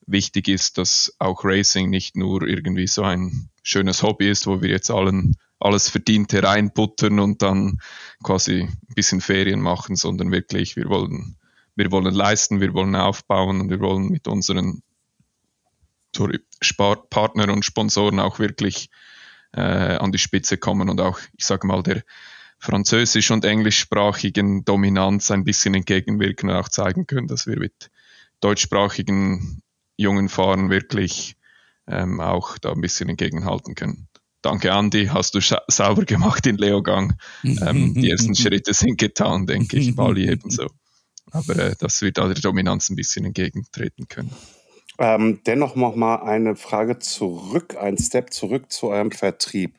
wichtig 0.07 0.47
ist, 0.47 0.77
dass 0.77 1.13
auch 1.19 1.43
Racing 1.43 1.89
nicht 1.89 2.15
nur 2.15 2.43
irgendwie 2.47 2.87
so 2.87 3.03
ein 3.03 3.49
schönes 3.63 4.03
Hobby 4.03 4.29
ist, 4.29 4.47
wo 4.47 4.61
wir 4.61 4.69
jetzt 4.69 4.89
allen 4.89 5.35
alles 5.59 5.89
Verdiente 5.89 6.41
reinbuttern 6.41 7.19
und 7.19 7.41
dann 7.41 7.79
quasi 8.23 8.61
ein 8.61 8.95
bisschen 8.95 9.21
Ferien 9.21 9.59
machen, 9.59 9.95
sondern 9.95 10.31
wirklich, 10.31 10.75
wir 10.75 10.87
wollen, 10.87 11.35
wir 11.75 11.91
wollen 11.91 12.13
leisten, 12.13 12.61
wir 12.61 12.73
wollen 12.73 12.95
aufbauen 12.95 13.59
und 13.61 13.69
wir 13.69 13.81
wollen 13.81 14.07
mit 14.07 14.27
unseren 14.27 14.81
sorry, 16.15 16.39
Partnern 17.09 17.49
und 17.49 17.65
Sponsoren 17.65 18.19
auch 18.19 18.39
wirklich 18.39 18.89
äh, 19.53 19.61
an 19.61 20.11
die 20.11 20.17
Spitze 20.17 20.57
kommen 20.57 20.89
und 20.89 21.01
auch, 21.01 21.19
ich 21.37 21.45
sage 21.45 21.67
mal, 21.67 21.83
der 21.83 22.03
französisch- 22.59 23.31
und 23.31 23.45
englischsprachigen 23.45 24.65
Dominanz 24.65 25.31
ein 25.31 25.43
bisschen 25.43 25.73
entgegenwirken 25.75 26.49
und 26.49 26.55
auch 26.55 26.69
zeigen 26.69 27.07
können, 27.07 27.27
dass 27.27 27.47
wir 27.47 27.57
mit 27.57 27.89
deutschsprachigen 28.41 29.61
jungen 29.97 30.29
Fahrern 30.29 30.69
wirklich 30.69 31.35
ähm, 31.87 32.19
auch 32.19 32.57
da 32.57 32.71
ein 32.71 32.81
bisschen 32.81 33.09
entgegenhalten 33.09 33.75
können. 33.75 34.07
Danke, 34.41 34.73
Andi, 34.73 35.07
hast 35.07 35.35
du 35.35 35.41
sauber 35.41 36.05
gemacht 36.05 36.47
in 36.47 36.57
Leogang. 36.57 37.17
Ähm, 37.43 37.93
die 37.93 38.09
ersten 38.09 38.35
Schritte 38.35 38.73
sind 38.73 38.97
getan, 38.97 39.47
denke 39.47 39.77
ich. 39.77 39.95
Bali 39.95 40.29
ebenso. 40.31 40.67
Aber 41.31 41.57
äh, 41.57 41.75
dass 41.77 42.01
wir 42.01 42.11
da 42.11 42.27
der 42.27 42.41
Dominanz 42.41 42.89
ein 42.89 42.95
bisschen 42.95 43.25
entgegentreten 43.25 44.07
können. 44.07 44.31
Ähm, 45.01 45.39
dennoch 45.45 45.77
noch 45.77 45.95
mal 45.95 46.17
eine 46.17 46.57
Frage 46.57 46.99
zurück, 46.99 47.77
ein 47.79 47.97
Step 47.97 48.33
zurück 48.33 48.69
zu 48.69 48.89
eurem 48.89 49.11
Vertrieb. 49.11 49.75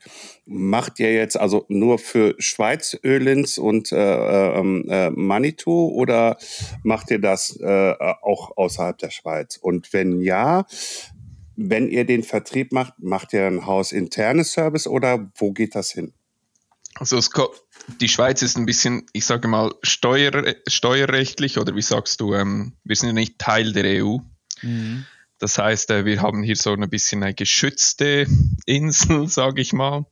Macht 0.46 0.98
ihr 0.98 1.12
jetzt 1.12 1.38
also 1.38 1.66
nur 1.68 1.98
für 1.98 2.34
Schweiz 2.38 2.98
Ölins 3.04 3.58
und 3.58 3.92
äh, 3.92 4.60
äh, 4.60 5.10
Manitou 5.10 5.90
oder 5.90 6.38
macht 6.82 7.10
ihr 7.10 7.20
das 7.20 7.54
äh, 7.60 7.94
auch 8.22 8.56
außerhalb 8.56 8.96
der 8.96 9.10
Schweiz? 9.10 9.58
Und 9.58 9.92
wenn 9.92 10.22
ja, 10.22 10.64
wenn 11.54 11.90
ihr 11.90 12.06
den 12.06 12.22
Vertrieb 12.22 12.72
macht, 12.72 12.94
macht 12.98 13.34
ihr 13.34 13.46
ein 13.46 13.66
hausinternes 13.66 14.52
Service 14.52 14.86
oder 14.86 15.30
wo 15.36 15.52
geht 15.52 15.74
das 15.74 15.90
hin? 15.90 16.14
Also 16.94 17.18
es, 17.18 17.30
die 18.00 18.08
Schweiz 18.08 18.40
ist 18.40 18.56
ein 18.56 18.64
bisschen, 18.64 19.06
ich 19.12 19.26
sage 19.26 19.48
mal, 19.48 19.74
steuer, 19.82 20.54
steuerrechtlich 20.66 21.58
oder 21.58 21.76
wie 21.76 21.82
sagst 21.82 22.22
du, 22.22 22.34
ähm, 22.34 22.72
wir 22.84 22.96
sind 22.96 23.08
ja 23.08 23.12
nicht 23.12 23.38
Teil 23.38 23.74
der 23.74 24.02
EU. 24.02 24.18
Mhm. 24.62 25.06
Das 25.38 25.56
heißt, 25.58 25.90
äh, 25.90 26.04
wir 26.04 26.22
haben 26.22 26.42
hier 26.42 26.56
so 26.56 26.72
ein 26.72 26.90
bisschen 26.90 27.22
eine 27.22 27.34
geschützte 27.34 28.26
Insel, 28.66 29.26
sage 29.28 29.62
ich 29.62 29.72
mal, 29.72 30.04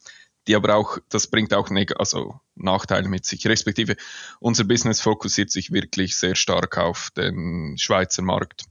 die 0.46 0.56
aber 0.56 0.74
auch, 0.74 0.98
das 1.10 1.26
bringt 1.26 1.52
auch 1.52 1.70
also 1.96 2.40
Nachteile 2.54 3.08
mit 3.08 3.26
sich. 3.26 3.46
Respektive 3.46 3.96
unser 4.40 4.64
Business 4.64 5.00
fokussiert 5.00 5.50
sich 5.50 5.70
wirklich 5.70 6.16
sehr 6.16 6.34
stark 6.34 6.78
auf 6.78 7.10
den 7.16 7.76
Schweizer 7.78 8.22
Markt. 8.22 8.64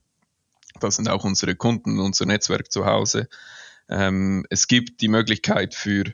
Das 0.79 0.95
sind 0.95 1.09
auch 1.09 1.23
unsere 1.23 1.55
Kunden, 1.55 1.99
unser 1.99 2.25
Netzwerk 2.25 2.71
zu 2.71 2.85
Hause. 2.85 3.29
Ähm, 3.89 4.45
es 4.49 4.67
gibt 4.67 5.01
die 5.01 5.07
Möglichkeit 5.07 5.75
für, 5.75 6.05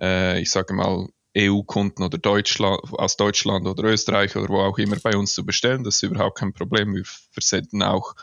äh, 0.00 0.40
ich 0.40 0.50
sage 0.50 0.74
mal, 0.74 1.08
EU-Kunden 1.36 2.02
oder 2.02 2.18
Deutschland, 2.18 2.80
aus 2.92 3.16
Deutschland 3.16 3.66
oder 3.66 3.84
Österreich 3.84 4.34
oder 4.36 4.48
wo 4.48 4.60
auch 4.60 4.78
immer 4.78 4.96
bei 4.96 5.16
uns 5.16 5.34
zu 5.34 5.44
bestellen. 5.44 5.84
Das 5.84 5.96
ist 5.96 6.02
überhaupt 6.02 6.38
kein 6.38 6.52
Problem. 6.52 6.94
Wir 6.94 7.04
versenden 7.04 7.82
auch, 7.82 8.14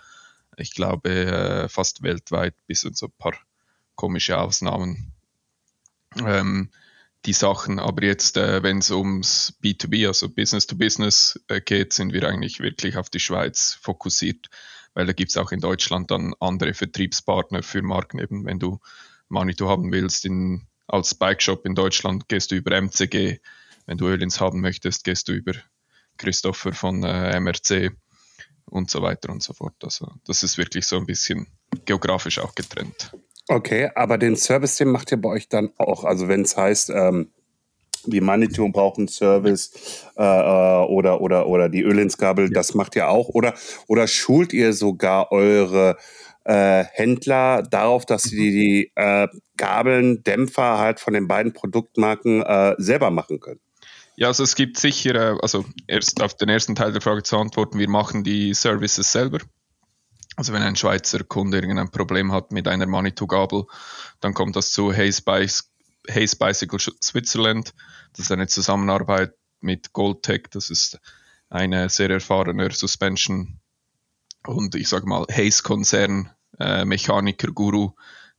ich 0.57 0.73
glaube, 0.73 1.09
äh, 1.09 1.69
fast 1.69 2.03
weltweit 2.03 2.55
bis 2.67 2.85
und 2.85 2.97
so 2.97 3.07
ein 3.07 3.13
paar 3.17 3.35
komische 3.95 4.37
Ausnahmen. 4.37 5.13
Ähm, 6.17 6.69
die 7.25 7.33
Sachen, 7.33 7.79
aber 7.79 8.03
jetzt, 8.03 8.37
äh, 8.37 8.61
wenn 8.61 8.79
es 8.79 8.91
ums 8.91 9.57
B2B, 9.63 10.07
also 10.07 10.29
Business 10.29 10.67
to 10.67 10.75
Business 10.75 11.39
äh, 11.47 11.59
geht, 11.59 11.93
sind 11.93 12.13
wir 12.13 12.27
eigentlich 12.27 12.59
wirklich 12.59 12.97
auf 12.97 13.09
die 13.09 13.19
Schweiz 13.19 13.77
fokussiert 13.81 14.49
weil 14.95 15.05
da 15.05 15.13
gibt 15.13 15.29
es 15.29 15.37
auch 15.37 15.51
in 15.51 15.59
Deutschland 15.59 16.09
dann 16.09 16.33
andere 16.39 16.73
Vertriebspartner 16.73 17.61
für 17.61 17.83
Marken. 17.83 18.17
Eben 18.17 18.45
wenn 18.45 18.59
du 18.59 18.79
Manitou 19.27 19.67
haben 19.67 19.91
willst 19.91 20.25
in, 20.25 20.67
als 20.87 21.13
Bike 21.13 21.41
Shop 21.41 21.65
in 21.65 21.75
Deutschland, 21.75 22.27
gehst 22.29 22.49
du 22.49 22.55
über 22.55 22.75
MCG. 22.81 23.39
Wenn 23.85 23.97
du 23.97 24.07
Ölins 24.07 24.39
haben 24.39 24.61
möchtest, 24.61 25.03
gehst 25.03 25.27
du 25.27 25.33
über 25.33 25.53
Christopher 26.17 26.71
von 26.71 27.03
äh, 27.03 27.39
MRC 27.39 27.91
und 28.69 28.89
so 28.89 29.01
weiter 29.01 29.31
und 29.31 29.43
so 29.43 29.53
fort. 29.53 29.75
Also 29.83 30.11
das 30.25 30.43
ist 30.43 30.57
wirklich 30.57 30.85
so 30.85 30.97
ein 30.97 31.05
bisschen 31.05 31.47
geografisch 31.85 32.39
auch 32.39 32.55
getrennt. 32.55 33.11
Okay, 33.47 33.89
aber 33.95 34.17
den 34.17 34.35
Service, 34.35 34.77
den 34.77 34.89
macht 34.89 35.11
ihr 35.11 35.21
bei 35.21 35.29
euch 35.29 35.49
dann 35.49 35.71
auch. 35.77 36.03
Also 36.03 36.27
wenn 36.27 36.41
es 36.41 36.57
heißt, 36.57 36.89
ähm, 36.89 37.31
wie 38.07 38.21
Manitou 38.21 38.71
braucht 38.71 38.97
einen 38.97 39.07
Service 39.07 39.71
äh, 40.17 40.23
äh, 40.23 40.85
oder, 40.85 41.21
oder, 41.21 41.47
oder 41.47 41.69
die 41.69 41.81
Ölinsgabel, 41.81 42.45
ja. 42.45 42.51
das 42.51 42.73
macht 42.73 42.95
ihr 42.95 43.09
auch. 43.09 43.29
Oder, 43.29 43.53
oder 43.87 44.07
schult 44.07 44.53
ihr 44.53 44.73
sogar 44.73 45.31
eure 45.31 45.97
äh, 46.43 46.83
Händler 46.91 47.63
darauf, 47.63 48.05
dass 48.05 48.23
sie 48.23 48.51
die 48.51 48.91
äh, 48.95 49.27
Gabeln, 49.57 50.23
Dämpfer 50.23 50.77
halt 50.77 50.99
von 50.99 51.13
den 51.13 51.27
beiden 51.27 51.53
Produktmarken 51.53 52.41
äh, 52.43 52.75
selber 52.77 53.11
machen 53.11 53.39
können? 53.39 53.59
Ja, 54.17 54.27
also 54.27 54.43
es 54.43 54.55
gibt 54.55 54.77
sicher, 54.77 55.15
äh, 55.15 55.37
also 55.41 55.65
erst 55.87 56.21
auf 56.21 56.35
den 56.35 56.49
ersten 56.49 56.75
Teil 56.75 56.91
der 56.91 57.01
Frage 57.01 57.23
zu 57.23 57.37
antworten, 57.37 57.79
wir 57.79 57.89
machen 57.89 58.23
die 58.23 58.53
Services 58.53 59.11
selber. 59.11 59.39
Also 60.37 60.53
wenn 60.53 60.63
ein 60.63 60.75
Schweizer 60.75 61.23
Kunde 61.23 61.57
irgendein 61.59 61.91
Problem 61.91 62.31
hat 62.31 62.51
mit 62.51 62.67
einer 62.67 62.87
Manitou-Gabel, 62.87 63.65
dann 64.19 64.33
kommt 64.33 64.55
das 64.55 64.71
zu 64.71 64.93
Hayes, 64.93 65.21
Bicycle 65.21 66.79
Switzerland. 67.01 67.73
Das 68.11 68.25
ist 68.25 68.31
eine 68.31 68.47
Zusammenarbeit 68.47 69.33
mit 69.61 69.93
Goldtech. 69.93 70.47
Das 70.51 70.69
ist 70.69 70.99
eine 71.49 71.89
sehr 71.89 72.09
erfahrene 72.09 72.69
Suspension 72.71 73.59
und 74.45 74.75
ich 74.75 74.87
sage 74.89 75.07
mal 75.07 75.25
Hayes-Konzern, 75.31 76.29
äh, 76.59 76.85
Mechaniker-Guru, 76.85 77.91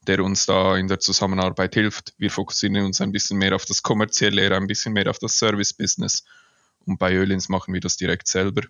der 0.06 0.22
uns 0.22 0.46
da 0.46 0.76
in 0.76 0.88
der 0.88 1.00
Zusammenarbeit 1.00 1.74
hilft. 1.74 2.14
Wir 2.18 2.30
fokussieren 2.30 2.76
uns 2.84 3.00
ein 3.00 3.12
bisschen 3.12 3.38
mehr 3.38 3.54
auf 3.54 3.64
das 3.64 3.82
Kommerzielle, 3.82 4.54
ein 4.54 4.66
bisschen 4.66 4.92
mehr 4.92 5.10
auf 5.10 5.18
das 5.18 5.38
Service-Business. 5.38 6.24
Und 6.86 6.98
bei 6.98 7.14
Ölins 7.14 7.48
machen 7.48 7.74
wir 7.74 7.80
das 7.80 7.96
direkt 7.96 8.28
selber. 8.28 8.62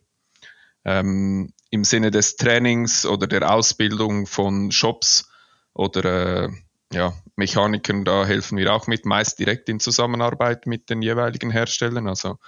Ähm, 0.84 1.52
Im 1.70 1.84
Sinne 1.84 2.10
des 2.10 2.36
Trainings 2.36 3.06
oder 3.06 3.26
der 3.26 3.52
Ausbildung 3.52 4.26
von 4.26 4.70
Shops 4.70 5.28
oder 5.74 6.44
äh, 6.44 6.48
ja, 6.92 7.12
Mechanikern, 7.36 8.04
da 8.04 8.24
helfen 8.24 8.56
wir 8.56 8.72
auch 8.72 8.86
mit, 8.86 9.04
meist 9.04 9.38
direkt 9.38 9.68
in 9.68 9.80
Zusammenarbeit 9.80 10.66
mit 10.66 10.88
den 10.88 11.02
jeweiligen 11.02 11.50
Herstellern. 11.50 12.08
Also 12.08 12.38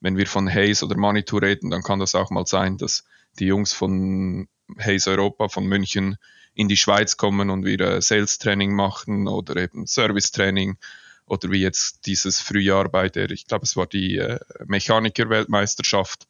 wenn 0.00 0.16
wir 0.16 0.26
von 0.26 0.52
Hayes 0.52 0.82
oder 0.82 0.96
Manitou 0.96 1.38
reden, 1.38 1.70
dann 1.70 1.82
kann 1.82 1.98
das 1.98 2.14
auch 2.14 2.30
mal 2.30 2.46
sein, 2.46 2.76
dass 2.76 3.04
die 3.38 3.46
Jungs 3.46 3.72
von 3.72 4.48
Hayes 4.78 5.06
Europa, 5.06 5.48
von 5.48 5.66
München 5.66 6.16
in 6.56 6.68
die 6.68 6.76
Schweiz 6.76 7.16
kommen 7.16 7.50
und 7.50 7.64
wieder 7.64 8.00
Sales 8.00 8.38
Training 8.38 8.74
machen 8.74 9.28
oder 9.28 9.56
eben 9.56 9.86
Service 9.86 10.32
Training 10.32 10.78
oder 11.26 11.50
wie 11.50 11.60
jetzt 11.60 12.06
dieses 12.06 12.40
Frühjahr 12.40 12.88
bei 12.88 13.08
der, 13.08 13.30
ich 13.30 13.46
glaube, 13.46 13.64
es 13.64 13.76
war 13.76 13.86
die 13.86 14.16
äh, 14.16 14.40
Mechaniker-Weltmeisterschaft, 14.64 16.26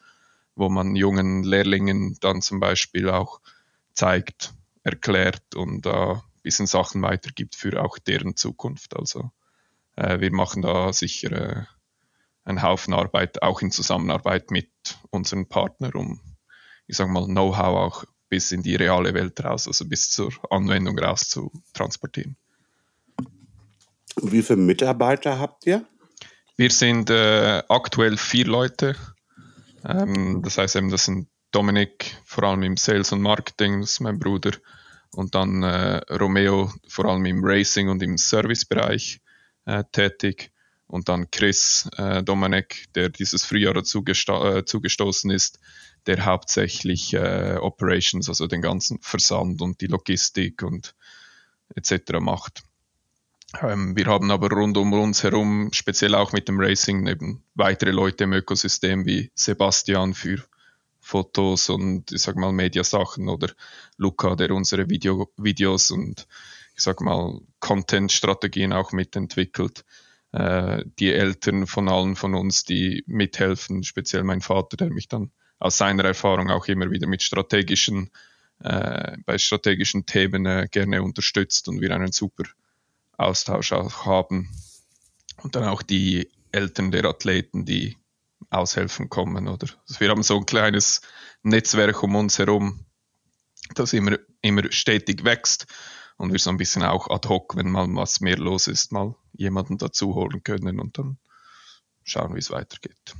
wo 0.56 0.68
man 0.68 0.96
jungen 0.96 1.44
Lehrlingen 1.44 2.18
dann 2.20 2.42
zum 2.42 2.60
Beispiel 2.60 3.08
auch 3.08 3.40
zeigt, 3.92 4.52
erklärt 4.82 5.54
und 5.54 5.86
da 5.86 6.12
äh, 6.12 6.16
bisschen 6.46 6.66
Sachen 6.66 7.02
weitergibt 7.02 7.56
für 7.56 7.82
auch 7.82 7.98
deren 7.98 8.36
Zukunft. 8.36 8.96
Also 8.96 9.32
äh, 9.96 10.20
wir 10.20 10.32
machen 10.32 10.62
da 10.62 10.92
sicher 10.92 11.32
äh, 11.32 11.64
einen 12.44 12.62
Haufen 12.62 12.94
Arbeit, 12.94 13.42
auch 13.42 13.62
in 13.62 13.72
Zusammenarbeit 13.72 14.52
mit 14.52 14.70
unseren 15.10 15.48
Partnern, 15.48 15.94
um, 15.94 16.20
ich 16.86 16.96
sage 16.96 17.10
mal, 17.10 17.26
Know-how 17.26 17.58
auch 17.58 18.04
bis 18.28 18.52
in 18.52 18.62
die 18.62 18.76
reale 18.76 19.14
Welt 19.14 19.42
raus, 19.44 19.66
also 19.66 19.86
bis 19.86 20.10
zur 20.10 20.32
Anwendung 20.50 20.98
raus 20.98 21.28
zu 21.28 21.50
transportieren. 21.72 22.36
Wie 24.22 24.42
viele 24.42 24.58
Mitarbeiter 24.58 25.38
habt 25.38 25.66
ihr? 25.66 25.84
Wir 26.56 26.70
sind 26.70 27.10
äh, 27.10 27.62
aktuell 27.68 28.16
vier 28.16 28.46
Leute. 28.46 28.96
Ähm, 29.84 30.42
das 30.42 30.56
heißt 30.58 30.76
eben, 30.76 30.90
das 30.90 31.04
sind 31.04 31.28
Dominik, 31.52 32.16
vor 32.24 32.44
allem 32.44 32.62
im 32.62 32.76
Sales 32.76 33.12
und 33.12 33.20
Marketing, 33.20 33.80
das 33.80 33.92
ist 33.92 34.00
mein 34.00 34.18
Bruder, 34.18 34.52
und 35.12 35.34
dann 35.34 35.62
äh, 35.62 36.00
Romeo, 36.12 36.72
vor 36.88 37.06
allem 37.06 37.24
im 37.26 37.44
Racing 37.44 37.88
und 37.88 38.02
im 38.02 38.18
Servicebereich 38.18 39.20
äh, 39.66 39.84
tätig. 39.92 40.50
Und 40.88 41.08
dann 41.08 41.30
Chris 41.30 41.88
äh, 41.96 42.22
Domanek, 42.22 42.86
der 42.94 43.08
dieses 43.08 43.44
Frühjahr 43.44 43.74
dazu 43.74 44.04
äh, 44.06 44.64
zugestoßen 44.64 45.30
ist, 45.30 45.58
der 46.06 46.24
hauptsächlich 46.24 47.14
äh, 47.14 47.56
Operations, 47.60 48.28
also 48.28 48.46
den 48.46 48.62
ganzen 48.62 48.98
Versand 49.00 49.62
und 49.62 49.80
die 49.80 49.86
Logistik 49.86 50.62
und 50.62 50.94
etc. 51.74 52.20
macht. 52.20 52.62
Ähm, 53.62 53.96
wir 53.96 54.06
haben 54.06 54.30
aber 54.30 54.50
rund 54.50 54.76
um 54.76 54.92
uns 54.92 55.22
herum, 55.22 55.70
speziell 55.72 56.14
auch 56.14 56.32
mit 56.32 56.48
dem 56.48 56.60
Racing, 56.60 57.06
eben 57.06 57.42
weitere 57.54 57.90
Leute 57.90 58.24
im 58.24 58.32
Ökosystem 58.32 59.06
wie 59.06 59.30
Sebastian 59.34 60.14
für 60.14 60.42
Fotos 61.00 61.68
und 61.68 62.10
ich 62.10 62.22
sag 62.22 62.36
mal 62.36 62.52
Mediasachen 62.52 63.28
oder 63.28 63.52
Luca, 63.96 64.34
der 64.34 64.50
unsere 64.50 64.90
Video, 64.90 65.30
Videos 65.36 65.90
und 65.90 66.26
ich 66.74 66.82
sag 66.82 67.00
mal 67.00 67.40
Content-Strategien 67.60 68.72
auch 68.72 68.92
mitentwickelt. 68.92 69.84
Äh, 70.32 70.84
die 70.98 71.12
Eltern 71.12 71.66
von 71.66 71.88
allen 71.88 72.16
von 72.16 72.34
uns, 72.34 72.64
die 72.64 73.04
mithelfen, 73.06 73.84
speziell 73.84 74.24
mein 74.24 74.40
Vater, 74.40 74.76
der 74.76 74.90
mich 74.90 75.08
dann 75.08 75.30
aus 75.58 75.78
seiner 75.78 76.04
Erfahrung 76.04 76.50
auch 76.50 76.66
immer 76.66 76.90
wieder 76.90 77.06
mit 77.06 77.22
strategischen, 77.22 78.10
äh, 78.60 79.16
bei 79.24 79.38
strategischen 79.38 80.06
Themen 80.06 80.46
äh, 80.46 80.68
gerne 80.70 81.02
unterstützt 81.02 81.68
und 81.68 81.80
wir 81.80 81.94
einen 81.94 82.12
super 82.12 82.44
Austausch 83.16 83.72
auch 83.72 84.04
haben. 84.04 84.50
Und 85.42 85.54
dann 85.54 85.64
auch 85.64 85.82
die 85.82 86.30
Eltern 86.52 86.90
der 86.90 87.04
Athleten, 87.04 87.64
die 87.64 87.96
aushelfen 88.50 89.08
kommen. 89.08 89.48
Oder? 89.48 89.68
Also 89.88 90.00
wir 90.00 90.08
haben 90.10 90.22
so 90.22 90.36
ein 90.38 90.46
kleines 90.46 91.00
Netzwerk 91.42 92.02
um 92.02 92.14
uns 92.16 92.38
herum, 92.38 92.84
das 93.74 93.92
immer, 93.92 94.18
immer 94.42 94.70
stetig 94.72 95.24
wächst 95.24 95.66
und 96.16 96.32
wir 96.32 96.38
so 96.38 96.50
ein 96.50 96.56
bisschen 96.56 96.82
auch 96.82 97.08
ad 97.10 97.28
hoc, 97.28 97.56
wenn 97.56 97.70
mal 97.70 97.86
was 97.94 98.20
mehr 98.20 98.38
los 98.38 98.68
ist, 98.68 98.92
mal 98.92 99.14
jemanden 99.32 99.78
dazu 99.78 100.14
holen 100.14 100.42
können 100.42 100.80
und 100.80 100.98
dann 100.98 101.18
schauen, 102.04 102.34
wie 102.34 102.38
es 102.38 102.50
weitergeht. 102.50 103.14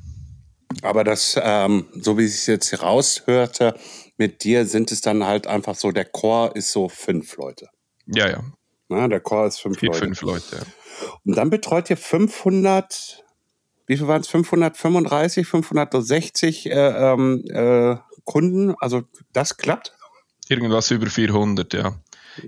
Aber 0.83 1.04
das, 1.04 1.38
ähm, 1.42 1.87
so 1.92 2.18
wie 2.18 2.25
ich 2.25 2.35
es 2.35 2.47
jetzt 2.47 2.83
raushörte, 2.83 3.75
mit 4.16 4.45
dir 4.45 4.66
sind 4.66 4.92
es 4.92 5.00
dann 5.00 5.25
halt 5.25 5.47
einfach 5.47 5.75
so, 5.75 5.90
der 5.90 6.04
Chor 6.04 6.54
ist 6.54 6.73
so 6.73 6.88
fünf 6.88 7.37
Leute. 7.37 7.68
Ja, 8.06 8.28
ja. 8.28 8.45
Na, 8.88 9.09
der 9.09 9.21
Chor 9.21 9.47
ist 9.47 9.61
fünf 9.61 9.80
Leute. 9.83 9.99
fünf 9.99 10.23
Leute, 10.23 10.56
ja. 10.56 10.62
Und 11.25 11.37
dann 11.37 11.50
betreut 11.50 11.90
ihr 11.90 11.97
500, 11.97 13.25
wie 13.87 13.97
viel 13.97 14.06
waren 14.06 14.21
es? 14.23 14.28
535, 14.28 15.47
560 15.47 16.66
äh, 16.66 16.73
ähm, 16.73 17.45
äh, 17.49 17.97
Kunden. 18.25 18.75
Also 18.80 19.02
das 19.33 19.56
klappt? 19.56 19.95
Irgendwas 20.49 20.90
über 20.90 21.06
400, 21.06 21.75
ja. 21.75 21.95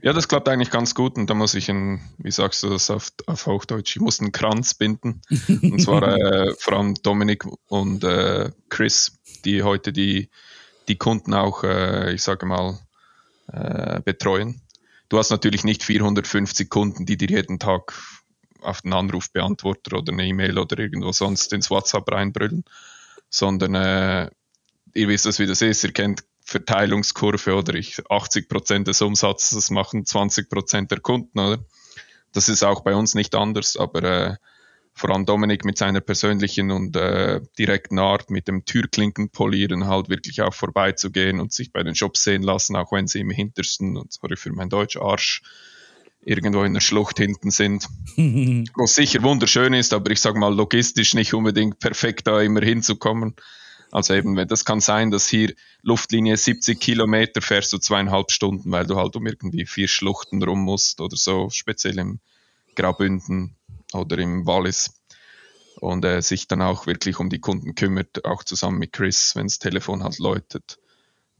Ja, 0.02 0.12
das 0.12 0.28
klappt 0.28 0.48
eigentlich 0.48 0.70
ganz 0.70 0.94
gut 0.94 1.16
und 1.16 1.28
da 1.30 1.34
muss 1.34 1.54
ich 1.54 1.70
einen, 1.70 2.00
wie 2.18 2.30
sagst 2.30 2.62
du 2.62 2.70
das 2.70 2.90
auf, 2.90 3.12
auf 3.26 3.46
Hochdeutsch, 3.46 3.96
ich 3.96 4.02
muss 4.02 4.20
einen 4.20 4.32
Kranz 4.32 4.74
binden. 4.74 5.22
Und 5.48 5.80
zwar 5.80 6.02
äh, 6.02 6.54
vor 6.58 6.74
allem 6.74 6.94
Dominik 6.94 7.44
und 7.68 8.04
äh, 8.04 8.50
Chris, 8.68 9.18
die 9.44 9.62
heute 9.62 9.92
die, 9.92 10.30
die 10.88 10.96
Kunden 10.96 11.34
auch, 11.34 11.64
äh, 11.64 12.12
ich 12.12 12.22
sage 12.22 12.46
mal, 12.46 12.78
äh, 13.52 14.00
betreuen. 14.00 14.60
Du 15.08 15.18
hast 15.18 15.30
natürlich 15.30 15.64
nicht 15.64 15.82
450 15.82 16.68
Kunden, 16.68 17.06
die 17.06 17.16
dir 17.16 17.28
jeden 17.28 17.58
Tag 17.58 17.94
auf 18.60 18.82
den 18.82 18.92
Anrufbeantworter 18.92 19.98
oder 19.98 20.12
eine 20.12 20.26
E-Mail 20.26 20.58
oder 20.58 20.78
irgendwo 20.78 21.12
sonst 21.12 21.52
ins 21.52 21.70
WhatsApp 21.70 22.10
reinbrüllen, 22.10 22.64
sondern 23.30 23.74
äh, 23.74 24.30
ihr 24.94 25.08
wisst 25.08 25.26
das, 25.26 25.38
wie 25.38 25.46
das 25.46 25.62
ist, 25.62 25.84
ihr 25.84 25.92
kennt 25.92 26.24
Verteilungskurve 26.48 27.54
oder 27.54 27.74
ich 27.74 28.00
80 28.08 28.48
Prozent 28.48 28.88
des 28.88 29.02
Umsatzes 29.02 29.70
machen 29.70 30.06
20 30.06 30.48
Prozent 30.48 30.90
der 30.90 31.00
Kunden, 31.00 31.38
oder? 31.38 31.58
Das 32.32 32.48
ist 32.48 32.62
auch 32.62 32.80
bei 32.80 32.94
uns 32.94 33.14
nicht 33.14 33.34
anders, 33.34 33.76
aber 33.76 34.02
äh, 34.02 34.36
vor 34.94 35.10
allem 35.10 35.26
Dominik 35.26 35.66
mit 35.66 35.76
seiner 35.76 36.00
persönlichen 36.00 36.70
und 36.70 36.96
äh, 36.96 37.42
direkten 37.58 37.98
Art, 37.98 38.30
mit 38.30 38.48
dem 38.48 38.64
Türklinken 38.64 39.28
polieren, 39.28 39.86
halt 39.86 40.08
wirklich 40.08 40.40
auch 40.40 40.54
vorbeizugehen 40.54 41.38
und 41.38 41.52
sich 41.52 41.70
bei 41.70 41.82
den 41.82 41.94
Shops 41.94 42.24
sehen 42.24 42.42
lassen, 42.42 42.76
auch 42.76 42.92
wenn 42.92 43.06
sie 43.06 43.20
im 43.20 43.30
hintersten, 43.30 43.98
und 43.98 44.10
sorry 44.10 44.36
für 44.36 44.50
mein 44.50 44.70
Deutsch, 44.70 44.96
Arsch 44.96 45.42
irgendwo 46.22 46.64
in 46.64 46.72
der 46.72 46.80
Schlucht 46.80 47.18
hinten 47.18 47.50
sind. 47.50 47.86
Was 48.74 48.94
sicher 48.94 49.22
wunderschön 49.22 49.74
ist, 49.74 49.92
aber 49.92 50.10
ich 50.10 50.20
sage 50.20 50.38
mal 50.38 50.54
logistisch 50.54 51.12
nicht 51.12 51.34
unbedingt 51.34 51.78
perfekt 51.78 52.26
da 52.26 52.40
immer 52.40 52.62
hinzukommen. 52.62 53.34
Also 53.90 54.14
eben, 54.14 54.36
das 54.46 54.64
kann 54.64 54.80
sein, 54.80 55.10
dass 55.10 55.28
hier 55.28 55.54
Luftlinie 55.82 56.36
70 56.36 56.78
Kilometer 56.78 57.40
fährst 57.40 57.72
du 57.72 57.78
zweieinhalb 57.78 58.30
Stunden, 58.30 58.70
weil 58.70 58.86
du 58.86 58.96
halt 58.96 59.16
um 59.16 59.26
irgendwie 59.26 59.64
vier 59.64 59.88
Schluchten 59.88 60.42
rum 60.42 60.60
musst 60.60 61.00
oder 61.00 61.16
so, 61.16 61.48
speziell 61.50 61.98
im 61.98 62.20
Graubünden 62.76 63.56
oder 63.92 64.18
im 64.18 64.46
Wallis. 64.46 64.94
Und 65.80 66.04
äh, 66.04 66.20
sich 66.22 66.48
dann 66.48 66.60
auch 66.60 66.86
wirklich 66.86 67.20
um 67.20 67.30
die 67.30 67.38
Kunden 67.38 67.76
kümmert, 67.76 68.24
auch 68.24 68.42
zusammen 68.42 68.78
mit 68.78 68.92
Chris, 68.92 69.36
wenn 69.36 69.46
das 69.46 69.60
Telefon 69.60 70.02
halt 70.02 70.18
läutet, 70.18 70.80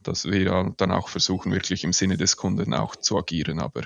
dass 0.01 0.25
wir 0.25 0.73
dann 0.77 0.91
auch 0.93 1.09
versuchen, 1.09 1.51
wirklich 1.51 1.83
im 1.83 1.91
Sinne 1.91 2.15
des 2.15 2.37
Kunden 2.37 2.73
auch 2.73 2.95
zu 2.95 3.17
agieren. 3.17 3.59
Aber 3.59 3.81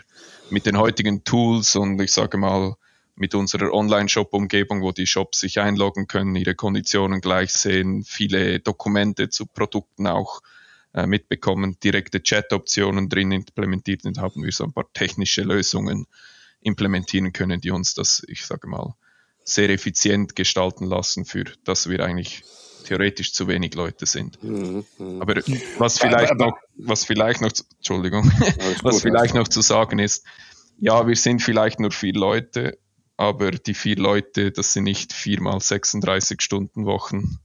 mit 0.52 0.68
den 0.68 0.78
heutigen 0.78 1.24
Tools 1.24 1.76
und 1.76 2.00
ich 2.00 2.14
sage 2.14 2.38
mal 2.38 2.76
mit 3.16 3.36
unserer 3.36 3.72
Online-Shop-Umgebung, 3.72 4.82
wo 4.82 4.92
die 4.92 5.08
Shops 5.08 5.40
sich 5.40 5.60
einloggen 5.60 6.08
können, 6.08 6.36
ihre 6.36 6.56
Konditionen 6.56 7.22
gleich 7.22 7.52
sehen, 7.52 8.04
viele 8.04 8.60
Dokumente 8.60 9.30
zu 9.30 9.46
Produkten 9.46 10.08
auch 10.08 10.42
äh, 10.94 11.06
mitbekommen, 11.06 11.78
direkte 11.84 12.24
Chat-Optionen 12.24 13.10
drin 13.10 13.32
implementiert 13.32 14.06
und 14.06 14.18
haben 14.20 14.44
wir 14.44 14.52
so 14.52 14.64
ein 14.64 14.74
paar 14.74 14.92
technische 14.94 15.42
Lösungen 15.42 16.08
implementieren 16.62 17.34
können, 17.34 17.62
die 17.62 17.72
uns 17.72 17.94
das, 17.94 18.24
ich 18.28 18.46
sage 18.46 18.68
mal, 18.68 18.96
sehr 19.44 19.70
effizient 19.70 20.36
gestalten 20.36 20.86
lassen, 20.86 21.26
für 21.26 21.44
dass 21.66 21.90
wir 21.90 22.04
eigentlich 22.04 22.44
theoretisch 22.86 23.34
zu 23.34 23.48
wenig 23.48 23.76
Leute 23.76 24.06
sind. 24.06 24.42
Mhm, 24.44 24.86
mhm. 24.98 25.22
Aber 25.22 25.36
was 25.78 26.00
vielleicht 26.00 26.36
noch, 26.36 26.58
was 26.78 27.06
vielleicht 27.06 27.42
noch, 27.42 27.52
Entschuldigung, 27.78 28.32
was 28.84 29.02
vielleicht 29.02 29.36
noch 29.36 29.48
zu 29.48 29.62
sagen 29.62 30.00
ist, 30.00 30.26
ja, 30.80 31.08
wir 31.08 31.16
sind 31.16 31.42
vielleicht 31.42 31.80
nur 31.80 31.92
vier 31.92 32.14
Leute, 32.14 32.78
aber 33.18 33.52
die 33.52 33.74
vier 33.74 33.98
Leute, 33.98 34.52
das 34.52 34.74
sind 34.74 34.86
nicht 34.86 35.14
viermal 35.14 35.60
36 35.60 36.42
Stunden 36.42 36.86
Wochen, 36.86 37.40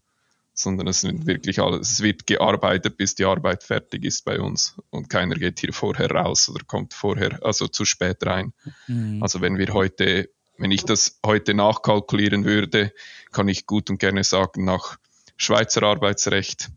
sondern 0.54 0.88
es 0.88 1.04
wird 1.04 1.26
wirklich 1.26 1.60
alles, 1.60 1.92
es 1.92 2.02
wird 2.02 2.26
gearbeitet, 2.26 2.96
bis 2.96 3.14
die 3.14 3.24
Arbeit 3.24 3.62
fertig 3.62 4.04
ist 4.04 4.24
bei 4.24 4.40
uns 4.40 4.74
und 4.90 5.08
keiner 5.08 5.36
geht 5.36 5.60
hier 5.60 5.72
vorher 5.72 6.10
raus 6.10 6.48
oder 6.48 6.64
kommt 6.64 6.94
vorher, 6.94 7.44
also 7.44 7.68
zu 7.68 7.84
spät 7.84 8.26
rein. 8.26 8.52
Mhm. 8.88 9.22
Also 9.22 9.40
wenn 9.40 9.58
wir 9.58 9.72
heute, 9.72 10.28
wenn 10.56 10.72
ich 10.72 10.84
das 10.84 11.20
heute 11.24 11.54
nachkalkulieren 11.54 12.44
würde, 12.44 12.92
kann 13.30 13.46
ich 13.46 13.66
gut 13.66 13.88
und 13.88 13.98
gerne 13.98 14.24
sagen, 14.24 14.64
nach 14.64 14.98
Schweizer 15.36 15.84
Arbeitsrecht 15.84 16.70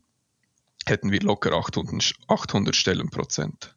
hätten 0.86 1.10
wir 1.10 1.20
locker 1.20 1.52
800, 1.52 2.14
800 2.28 2.76
Stellenprozozent. 2.76 3.74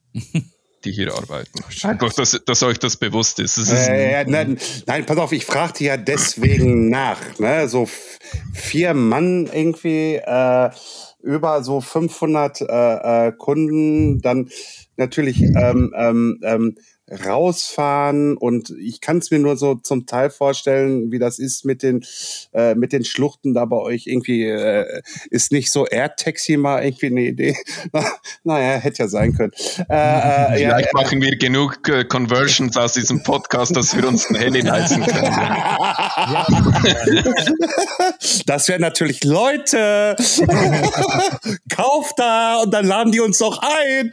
Die 0.86 0.92
hier 0.92 1.13
arbeiten. 1.13 1.63
Einfach, 1.84 2.13
dass, 2.13 2.39
dass 2.46 2.63
euch 2.63 2.80
das 2.80 2.98
bewusst 2.98 3.39
ist. 3.39 3.58
Ist 3.58 3.72
äh, 3.72 4.24
nein, 4.25 4.58
nein, 4.86 5.06
pass 5.06 5.18
auf, 5.18 5.32
ich 5.32 5.46
fragte 5.46 5.84
ja 5.84 5.98
deswegen 5.98 6.89
nach. 6.89 7.39
Ne? 7.39 7.68
So 7.68 7.89
vier 8.54 8.94
Mann 8.94 9.50
irgendwie, 9.51 10.15
äh, 10.15 10.70
über 11.25 11.63
so 11.63 11.82
500 11.82 12.62
äh, 12.62 12.65
äh, 12.65 13.32
Kunden, 13.32 14.22
dann 14.22 14.50
natürlich 14.96 15.42
ähm, 15.42 15.94
ähm, 15.98 16.39
ähm, 16.44 16.75
rausfahren 17.09 18.35
und 18.35 18.71
ich 18.79 19.00
kann 19.00 19.19
es 19.19 19.29
mir 19.29 19.39
nur 19.39 19.57
so 19.57 19.75
zum 19.75 20.07
Teil 20.07 20.29
vorstellen, 20.29 21.12
wie 21.12 21.19
das 21.19 21.38
ist 21.38 21.65
mit 21.65 21.83
den 21.83 22.03
äh, 22.53 22.74
mit 22.74 22.93
den 22.93 23.05
Schluchten 23.05 23.53
da 23.53 23.65
bei 23.65 23.77
euch 23.77 24.07
irgendwie 24.07 24.43
äh, 24.43 25.01
ist 25.29 25.51
nicht 25.51 25.71
so 25.71 25.85
AirTaxi 25.85 26.57
mal 26.57 26.83
irgendwie 26.83 27.07
eine 27.07 27.21
Idee. 27.21 27.55
naja, 28.43 28.77
hätte 28.77 29.03
ja 29.03 29.07
sein 29.07 29.33
können. 29.33 29.51
Äh, 29.89 29.93
äh, 29.93 30.57
Vielleicht 30.57 30.89
ja, 30.93 31.01
machen 31.01 31.21
wir 31.21 31.38
genug 31.38 31.88
äh, 31.89 32.05
Conversions 32.05 32.75
aus 32.77 32.93
diesem 32.93 33.24
Podcast, 33.24 33.75
dass 33.75 33.95
wir 33.95 34.07
uns 34.07 34.29
ein 34.29 34.35
Heli 34.35 34.62
leisten 34.62 35.05
können. 35.05 35.25
das 38.45 38.67
wäre 38.67 38.79
natürlich 38.79 39.24
Leute, 39.24 40.15
kauft 41.69 42.17
da 42.17 42.62
und 42.63 42.74
dann 42.74 42.85
laden 42.85 43.12
die 43.12 43.19
uns 43.19 43.38
doch 43.38 43.62
ein. 43.62 44.12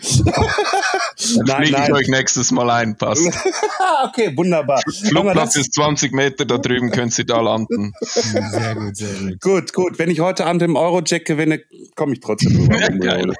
dann 1.37 1.47
nein, 1.47 1.69
nein. 1.71 1.85
ich 1.85 1.93
euch 1.93 2.09
nächstes 2.09 2.51
Mal 2.51 2.71
ein 2.71 2.82
reinpasst. 2.83 3.31
okay, 4.05 4.37
wunderbar. 4.37 4.81
Flugplatz 5.09 5.57
ist 5.57 5.75
20 5.75 6.13
Meter, 6.13 6.45
da 6.45 6.59
drüben 6.59 6.91
können 6.91 7.11
Sie 7.11 7.25
da 7.25 7.41
landen. 7.41 7.93
Sehr 8.03 8.75
gut, 8.75 8.97
sehr 8.97 9.15
gut. 9.15 9.41
Gut, 9.41 9.73
gut. 9.73 9.99
Wenn 9.99 10.11
ich 10.11 10.21
heute 10.21 10.45
Abend 10.47 10.63
im 10.63 10.77
Eurojack 10.77 11.25
gewinne, 11.25 11.63
komme 11.95 12.13
ich 12.15 12.21
trotzdem 12.21 12.57
rüber. 12.57 12.77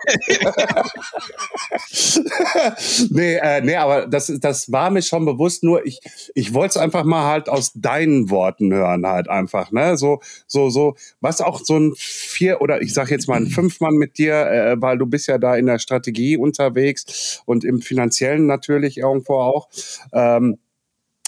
nee, 3.11 3.35
äh, 3.37 3.61
nee, 3.61 3.77
aber 3.77 4.07
das, 4.07 4.33
das 4.41 4.73
war 4.73 4.91
mir 4.91 5.03
schon 5.03 5.25
bewusst, 5.25 5.63
nur 5.63 5.85
ich, 5.87 6.01
ich 6.35 6.55
wollte 6.55 6.71
es 6.71 6.77
einfach 6.77 7.05
mal 7.05 7.25
halt 7.25 7.49
aus 7.49 7.73
deinen 7.75 8.31
Worten 8.31 8.73
hören, 8.73 9.07
halt 9.07 9.29
einfach, 9.29 9.71
ne? 9.73 9.97
So, 9.97 10.21
so, 10.47 10.71
so, 10.71 10.97
was 11.21 11.41
auch 11.41 11.61
so 11.63 11.79
ein 11.79 11.93
vier 11.97 12.61
oder 12.61 12.83
ich 12.83 12.95
sag 12.95 13.11
jetzt 13.11 13.29
mal 13.29 13.37
ein 13.37 13.47
Fünf-Mann 13.49 13.95
mit 13.95 14.19
dir, 14.19 14.35
äh, 14.35 14.81
weil 14.81 14.99
du 14.99 15.07
bist 15.07 15.29
ja 15.29 15.39
da 15.39 15.57
in 15.57 15.67
der 15.67 15.79
Strategie 15.79 16.37
unterwegs 16.37 17.43
und 17.47 17.65
im 17.65 17.81
Finanziellen 17.81 18.47
natürlich 18.47 18.99
irgendwo 18.99 19.32
davor 19.33 19.47
auch, 19.47 19.69
ähm, 20.13 20.59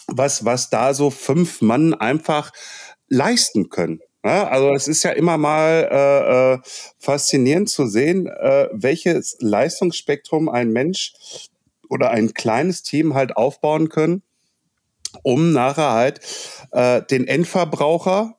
was, 0.06 0.44
was 0.44 0.70
da 0.70 0.94
so 0.94 1.10
fünf 1.10 1.62
Mann 1.62 1.94
einfach 1.94 2.52
leisten 3.08 3.70
können. 3.70 4.00
Ja, 4.24 4.48
also 4.48 4.72
es 4.74 4.88
ist 4.88 5.02
ja 5.02 5.10
immer 5.10 5.36
mal 5.36 5.88
äh, 5.90 6.54
äh, 6.54 6.58
faszinierend 6.98 7.68
zu 7.68 7.86
sehen, 7.86 8.26
äh, 8.26 8.68
welches 8.72 9.36
Leistungsspektrum 9.40 10.48
ein 10.48 10.72
Mensch 10.72 11.12
oder 11.90 12.10
ein 12.10 12.32
kleines 12.32 12.82
Team 12.82 13.14
halt 13.14 13.36
aufbauen 13.36 13.90
können, 13.90 14.22
um 15.22 15.52
nachher 15.52 15.92
halt 15.92 16.20
äh, 16.72 17.02
den 17.02 17.28
Endverbraucher 17.28 18.38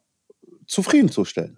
zufriedenzustellen. 0.65 1.58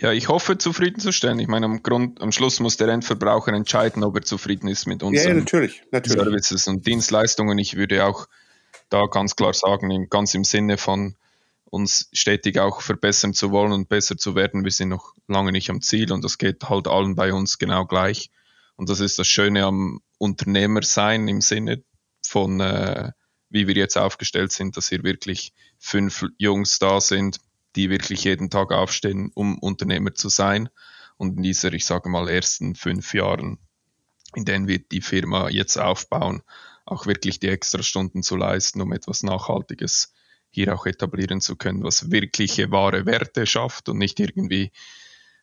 Ja, 0.00 0.12
ich 0.12 0.28
hoffe, 0.28 0.56
zufriedenzustellen. 0.56 1.38
Ich 1.40 1.48
meine, 1.48 1.66
am, 1.66 1.82
Grund, 1.82 2.22
am 2.22 2.32
Schluss 2.32 2.58
muss 2.58 2.78
der 2.78 2.88
Endverbraucher 2.88 3.52
entscheiden, 3.52 4.02
ob 4.02 4.16
er 4.16 4.22
zufrieden 4.22 4.66
ist 4.66 4.86
mit 4.86 5.02
unseren 5.02 5.28
ja, 5.28 5.34
natürlich, 5.34 5.82
natürlich. 5.90 6.22
Services 6.22 6.66
und 6.68 6.86
Dienstleistungen. 6.86 7.58
Ich 7.58 7.76
würde 7.76 8.06
auch 8.06 8.26
da 8.88 9.04
ganz 9.06 9.36
klar 9.36 9.52
sagen, 9.52 10.08
ganz 10.08 10.32
im 10.32 10.44
Sinne 10.44 10.78
von 10.78 11.16
uns 11.66 12.08
stetig 12.14 12.58
auch 12.58 12.80
verbessern 12.80 13.34
zu 13.34 13.50
wollen 13.50 13.72
und 13.72 13.90
besser 13.90 14.16
zu 14.16 14.34
werden. 14.34 14.64
Wir 14.64 14.70
sind 14.70 14.88
noch 14.88 15.14
lange 15.28 15.52
nicht 15.52 15.68
am 15.68 15.82
Ziel 15.82 16.10
und 16.12 16.24
das 16.24 16.38
geht 16.38 16.64
halt 16.70 16.88
allen 16.88 17.14
bei 17.14 17.34
uns 17.34 17.58
genau 17.58 17.84
gleich. 17.84 18.30
Und 18.76 18.88
das 18.88 19.00
ist 19.00 19.18
das 19.18 19.28
Schöne 19.28 19.64
am 19.64 20.00
Unternehmersein 20.16 21.28
im 21.28 21.42
Sinne 21.42 21.84
von, 22.24 22.58
äh, 22.60 23.12
wie 23.50 23.66
wir 23.66 23.74
jetzt 23.74 23.98
aufgestellt 23.98 24.52
sind, 24.52 24.78
dass 24.78 24.88
hier 24.88 25.02
wirklich 25.02 25.52
fünf 25.78 26.24
Jungs 26.38 26.78
da 26.78 27.02
sind, 27.02 27.38
die 27.76 27.90
wirklich 27.90 28.24
jeden 28.24 28.50
Tag 28.50 28.72
aufstehen, 28.72 29.30
um 29.34 29.58
Unternehmer 29.58 30.14
zu 30.14 30.28
sein. 30.28 30.68
Und 31.16 31.36
in 31.36 31.42
dieser, 31.42 31.72
ich 31.72 31.84
sage 31.84 32.08
mal, 32.08 32.28
ersten 32.28 32.74
fünf 32.74 33.14
Jahren, 33.14 33.58
in 34.34 34.44
denen 34.44 34.68
wir 34.68 34.78
die 34.78 35.00
Firma 35.02 35.48
jetzt 35.48 35.76
aufbauen, 35.76 36.42
auch 36.84 37.06
wirklich 37.06 37.38
die 37.38 37.48
Extrastunden 37.48 38.22
zu 38.22 38.36
leisten, 38.36 38.80
um 38.80 38.92
etwas 38.92 39.22
Nachhaltiges 39.22 40.12
hier 40.50 40.74
auch 40.74 40.86
etablieren 40.86 41.40
zu 41.40 41.56
können, 41.56 41.84
was 41.84 42.10
wirkliche 42.10 42.70
wahre 42.70 43.06
Werte 43.06 43.46
schafft 43.46 43.88
und 43.88 43.98
nicht 43.98 44.18
irgendwie 44.18 44.72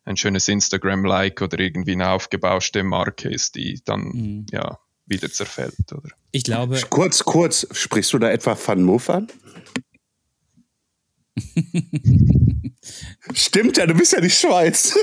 ein 0.04 0.18
schönes 0.18 0.48
Instagram-Like 0.48 1.42
oder 1.42 1.60
irgendwie 1.60 1.94
eine 1.94 2.10
aufgebauschte 2.10 2.84
Marke 2.84 3.30
ist, 3.30 3.56
die 3.56 3.82
dann 3.84 4.02
mhm. 4.02 4.46
ja 4.52 4.80
wieder 5.06 5.32
zerfällt. 5.32 5.92
Oder? 5.92 6.10
Ich 6.32 6.44
glaube. 6.44 6.82
Kurz, 6.90 7.24
kurz, 7.24 7.68
sprichst 7.72 8.14
du 8.14 8.20
da 8.20 8.30
etwa 8.30 8.58
Van 8.58 8.84
Moof 8.84 9.10
an? 9.10 9.28
Stimmt 13.34 13.78
ja, 13.78 13.86
du 13.86 13.94
bist 13.94 14.14
ja 14.14 14.22
die 14.22 14.30
Schweiz. 14.30 14.96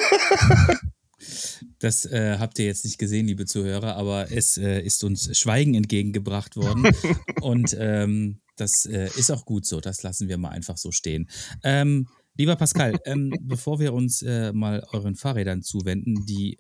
Das 1.79 2.07
äh, 2.07 2.39
habt 2.39 2.59
ihr 2.59 2.65
jetzt 2.65 2.85
nicht 2.85 2.99
gesehen, 2.99 3.27
liebe 3.27 3.45
Zuhörer, 3.45 3.97
aber 3.97 4.33
es 4.33 4.57
äh, 4.57 4.81
ist 4.81 5.05
uns 5.05 5.37
Schweigen 5.37 5.75
entgegengebracht 5.75 6.57
worden. 6.57 6.91
Und 7.43 7.77
ähm, 7.79 8.41
das 8.57 8.87
äh, 8.87 9.11
ist 9.17 9.31
auch 9.31 9.45
gut 9.45 9.67
so. 9.67 9.81
Das 9.81 10.03
lassen 10.03 10.29
wir 10.29 10.39
mal 10.39 10.51
einfach 10.51 10.79
so 10.79 10.93
stehen. 10.93 11.29
Ähm, 11.63 12.09
lieber 12.37 12.57
Pascal, 12.57 12.99
ähm, 13.05 13.35
bevor 13.43 13.81
wir 13.81 13.93
uns 13.93 14.23
äh, 14.23 14.53
mal 14.53 14.87
euren 14.93 15.15
Fahrrädern 15.15 15.63
zuwenden, 15.63 16.25
die, 16.25 16.59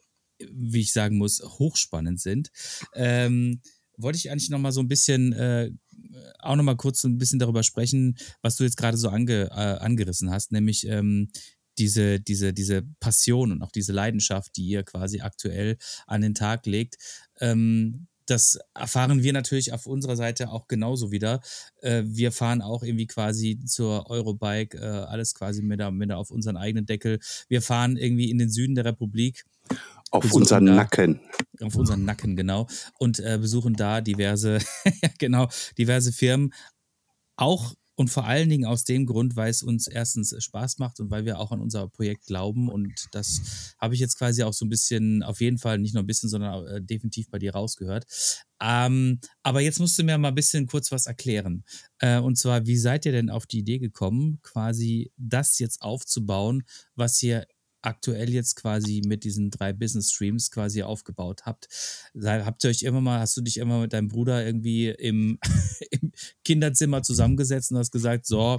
wie 0.53 0.81
ich 0.81 0.93
sagen 0.93 1.17
muss, 1.17 1.41
hochspannend 1.41 2.21
sind, 2.21 2.51
ähm, 2.95 3.63
wollte 3.97 4.19
ich 4.19 4.31
eigentlich 4.31 4.51
noch 4.51 4.59
mal 4.59 4.73
so 4.73 4.81
ein 4.81 4.89
bisschen 4.89 5.33
äh, 5.33 5.71
auch 6.39 6.57
noch 6.57 6.65
mal 6.65 6.77
kurz 6.77 7.01
so 7.01 7.09
ein 7.09 7.19
bisschen 7.19 7.39
darüber 7.39 7.63
sprechen, 7.63 8.17
was 8.43 8.57
du 8.57 8.65
jetzt 8.65 8.77
gerade 8.77 8.97
so 8.97 9.09
ange, 9.09 9.51
äh, 9.51 9.79
angerissen 9.79 10.31
hast, 10.31 10.53
nämlich 10.53 10.87
ähm, 10.87 11.31
diese, 11.79 12.21
diese, 12.21 12.53
diese 12.53 12.83
Passion 13.01 13.53
und 13.53 13.63
auch 13.63 13.73
diese 13.73 13.93
Leidenschaft, 13.93 14.57
die 14.57 14.67
ihr 14.67 14.85
quasi 14.85 15.21
aktuell 15.21 15.77
an 16.07 16.21
den 16.21 16.35
Tag 16.35 16.67
legt. 16.67 16.97
Ähm, 17.41 18.07
das 18.27 18.59
erfahren 18.75 19.23
wir 19.23 19.35
natürlich 19.35 19.73
auf 19.73 19.87
unserer 19.87 20.17
Seite 20.17 20.51
auch 20.51 20.67
genauso 20.67 21.11
wieder. 21.11 21.41
Äh, 21.83 22.05
wir 22.07 22.33
fahren 22.33 22.63
auch 22.63 22.83
irgendwie 22.83 23.07
quasi 23.07 23.61
zur 23.67 24.09
Eurobike, 24.09 24.79
äh, 24.79 24.81
alles 24.81 25.35
quasi 25.35 25.63
mit, 25.63 25.81
mit 25.93 26.13
auf 26.13 26.31
unseren 26.31 26.57
eigenen 26.57 26.87
Deckel. 26.87 27.19
Wir 27.49 27.61
fahren 27.61 27.97
irgendwie 27.97 28.31
in 28.31 28.39
den 28.39 28.51
Süden 28.51 28.75
der 28.75 28.87
Republik 28.87 29.45
auf 30.11 30.33
unseren 30.33 30.67
da, 30.67 30.75
Nacken. 30.75 31.21
Auf 31.61 31.75
unseren 31.75 32.05
Nacken, 32.05 32.37
genau. 32.37 32.69
Und 32.99 33.19
äh, 33.19 33.39
besuchen 33.41 33.75
da 33.75 34.01
diverse, 34.01 34.59
genau, 35.19 35.49
diverse 35.77 36.13
Firmen. 36.13 36.53
Auch 37.37 37.75
und 37.97 38.09
vor 38.09 38.25
allen 38.25 38.49
Dingen 38.49 38.65
aus 38.65 38.85
dem 38.85 39.07
Grund, 39.07 39.37
weil 39.37 39.51
es 39.51 39.63
uns 39.63 39.87
erstens 39.87 40.35
Spaß 40.37 40.79
macht 40.79 40.99
und 40.99 41.11
weil 41.11 41.25
wir 41.25 41.39
auch 41.39 41.53
an 41.53 41.61
unser 41.61 41.89
Projekt 41.89 42.27
glauben. 42.27 42.69
Und 42.69 42.93
das 43.13 43.75
habe 43.79 43.95
ich 43.95 44.01
jetzt 44.01 44.19
quasi 44.19 44.43
auch 44.43 44.53
so 44.53 44.65
ein 44.65 44.69
bisschen, 44.69 45.23
auf 45.23 45.41
jeden 45.41 45.59
Fall 45.59 45.79
nicht 45.79 45.95
nur 45.95 46.03
ein 46.03 46.07
bisschen, 46.07 46.29
sondern 46.29 46.67
äh, 46.67 46.83
definitiv 46.83 47.31
bei 47.31 47.39
dir 47.39 47.53
rausgehört. 47.53 48.05
Ähm, 48.61 49.21
aber 49.43 49.61
jetzt 49.61 49.79
musst 49.79 49.99
du 49.99 50.03
mir 50.03 50.19
mal 50.19 50.29
ein 50.29 50.35
bisschen 50.35 50.67
kurz 50.67 50.91
was 50.91 51.07
erklären. 51.07 51.65
Äh, 51.99 52.19
und 52.19 52.37
zwar, 52.37 52.67
wie 52.67 52.77
seid 52.77 53.07
ihr 53.07 53.13
denn 53.13 53.31
auf 53.31 53.47
die 53.47 53.61
Idee 53.61 53.79
gekommen, 53.79 54.41
quasi 54.43 55.13
das 55.17 55.59
jetzt 55.61 55.81
aufzubauen, 55.81 56.65
was 56.97 57.23
ihr 57.23 57.47
aktuell 57.85 58.31
jetzt 58.31 58.57
quasi 58.57 59.03
mit 59.05 59.25
diesen 59.25 59.51
drei 59.51 59.73
Business 59.73 60.11
Streams 60.13 60.51
quasi 60.51 60.83
aufgebaut 60.83 61.43
habt. 61.45 61.69
Habt 62.25 62.65
ihr 62.65 62.71
euch 62.71 62.83
immer 62.83 63.01
mal, 63.01 63.21
hast 63.21 63.37
du 63.37 63.41
dich 63.41 63.59
immer 63.59 63.81
mit 63.81 63.93
deinem 63.93 64.09
Bruder 64.09 64.45
irgendwie 64.45 64.89
im, 64.89 65.39
im 65.91 66.13
Kinderzimmer 66.45 67.03
zusammengesetzt 67.03 67.73
und 67.73 67.79
hast 67.79 67.91
gesagt, 67.93 68.27
so, 68.27 68.57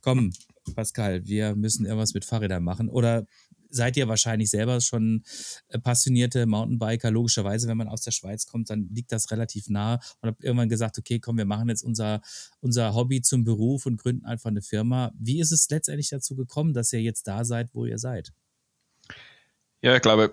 komm, 0.00 0.32
Pascal, 0.74 1.26
wir 1.26 1.54
müssen 1.54 1.84
irgendwas 1.84 2.14
mit 2.14 2.24
Fahrrädern 2.24 2.64
machen? 2.64 2.88
Oder 2.88 3.26
seid 3.74 3.96
ihr 3.96 4.08
wahrscheinlich 4.08 4.50
selber 4.50 4.80
schon 4.80 5.24
äh, 5.68 5.78
passionierte 5.78 6.46
Mountainbiker. 6.46 7.10
Logischerweise, 7.10 7.66
wenn 7.66 7.76
man 7.76 7.88
aus 7.88 8.02
der 8.02 8.12
Schweiz 8.12 8.46
kommt, 8.46 8.70
dann 8.70 8.88
liegt 8.92 9.10
das 9.12 9.30
relativ 9.30 9.68
nah 9.68 9.94
und 10.20 10.28
habt 10.28 10.44
irgendwann 10.44 10.68
gesagt, 10.68 10.96
okay, 10.98 11.18
komm, 11.18 11.38
wir 11.38 11.44
machen 11.44 11.68
jetzt 11.68 11.82
unser, 11.82 12.20
unser 12.60 12.94
Hobby 12.94 13.20
zum 13.20 13.44
Beruf 13.44 13.86
und 13.86 14.00
gründen 14.00 14.24
einfach 14.24 14.50
eine 14.50 14.62
Firma. 14.62 15.12
Wie 15.18 15.40
ist 15.40 15.50
es 15.50 15.68
letztendlich 15.70 16.08
dazu 16.08 16.36
gekommen, 16.36 16.72
dass 16.72 16.92
ihr 16.92 17.02
jetzt 17.02 17.26
da 17.26 17.44
seid, 17.44 17.74
wo 17.74 17.84
ihr 17.84 17.98
seid? 17.98 18.32
Ja, 19.84 19.94
ich 19.94 20.00
glaube, 20.00 20.32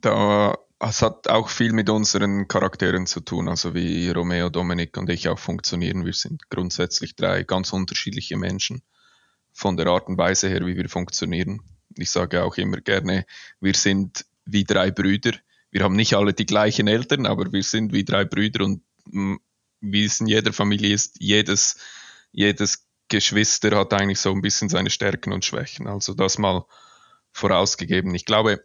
da 0.00 0.56
es 0.78 1.02
hat 1.02 1.26
auch 1.26 1.48
viel 1.48 1.72
mit 1.72 1.90
unseren 1.90 2.46
Charakteren 2.46 3.04
zu 3.04 3.18
tun, 3.18 3.48
also 3.48 3.74
wie 3.74 4.08
Romeo, 4.10 4.48
Dominik 4.48 4.96
und 4.96 5.10
ich 5.10 5.28
auch 5.28 5.40
funktionieren. 5.40 6.04
Wir 6.04 6.12
sind 6.12 6.48
grundsätzlich 6.50 7.16
drei 7.16 7.42
ganz 7.42 7.72
unterschiedliche 7.72 8.36
Menschen 8.36 8.82
von 9.52 9.76
der 9.76 9.88
Art 9.88 10.06
und 10.06 10.18
Weise 10.18 10.48
her, 10.48 10.64
wie 10.66 10.76
wir 10.76 10.88
funktionieren. 10.88 11.62
Ich 11.96 12.12
sage 12.12 12.44
auch 12.44 12.56
immer 12.56 12.76
gerne, 12.76 13.26
wir 13.58 13.74
sind 13.74 14.24
wie 14.44 14.62
drei 14.62 14.92
Brüder. 14.92 15.32
Wir 15.72 15.82
haben 15.82 15.96
nicht 15.96 16.14
alle 16.14 16.32
die 16.32 16.46
gleichen 16.46 16.86
Eltern, 16.86 17.26
aber 17.26 17.52
wir 17.52 17.64
sind 17.64 17.92
wie 17.92 18.04
drei 18.04 18.24
Brüder 18.24 18.66
und 18.66 18.82
mm, 19.06 19.34
wie 19.80 20.04
es 20.04 20.20
in 20.20 20.28
jeder 20.28 20.52
Familie 20.52 20.94
ist, 20.94 21.16
jedes, 21.18 21.76
jedes 22.30 22.86
Geschwister 23.08 23.76
hat 23.76 23.92
eigentlich 23.94 24.20
so 24.20 24.30
ein 24.30 24.42
bisschen 24.42 24.68
seine 24.68 24.90
Stärken 24.90 25.32
und 25.32 25.44
Schwächen. 25.44 25.88
Also 25.88 26.14
das 26.14 26.38
mal 26.38 26.64
vorausgegeben. 27.34 28.14
Ich 28.14 28.24
glaube, 28.24 28.64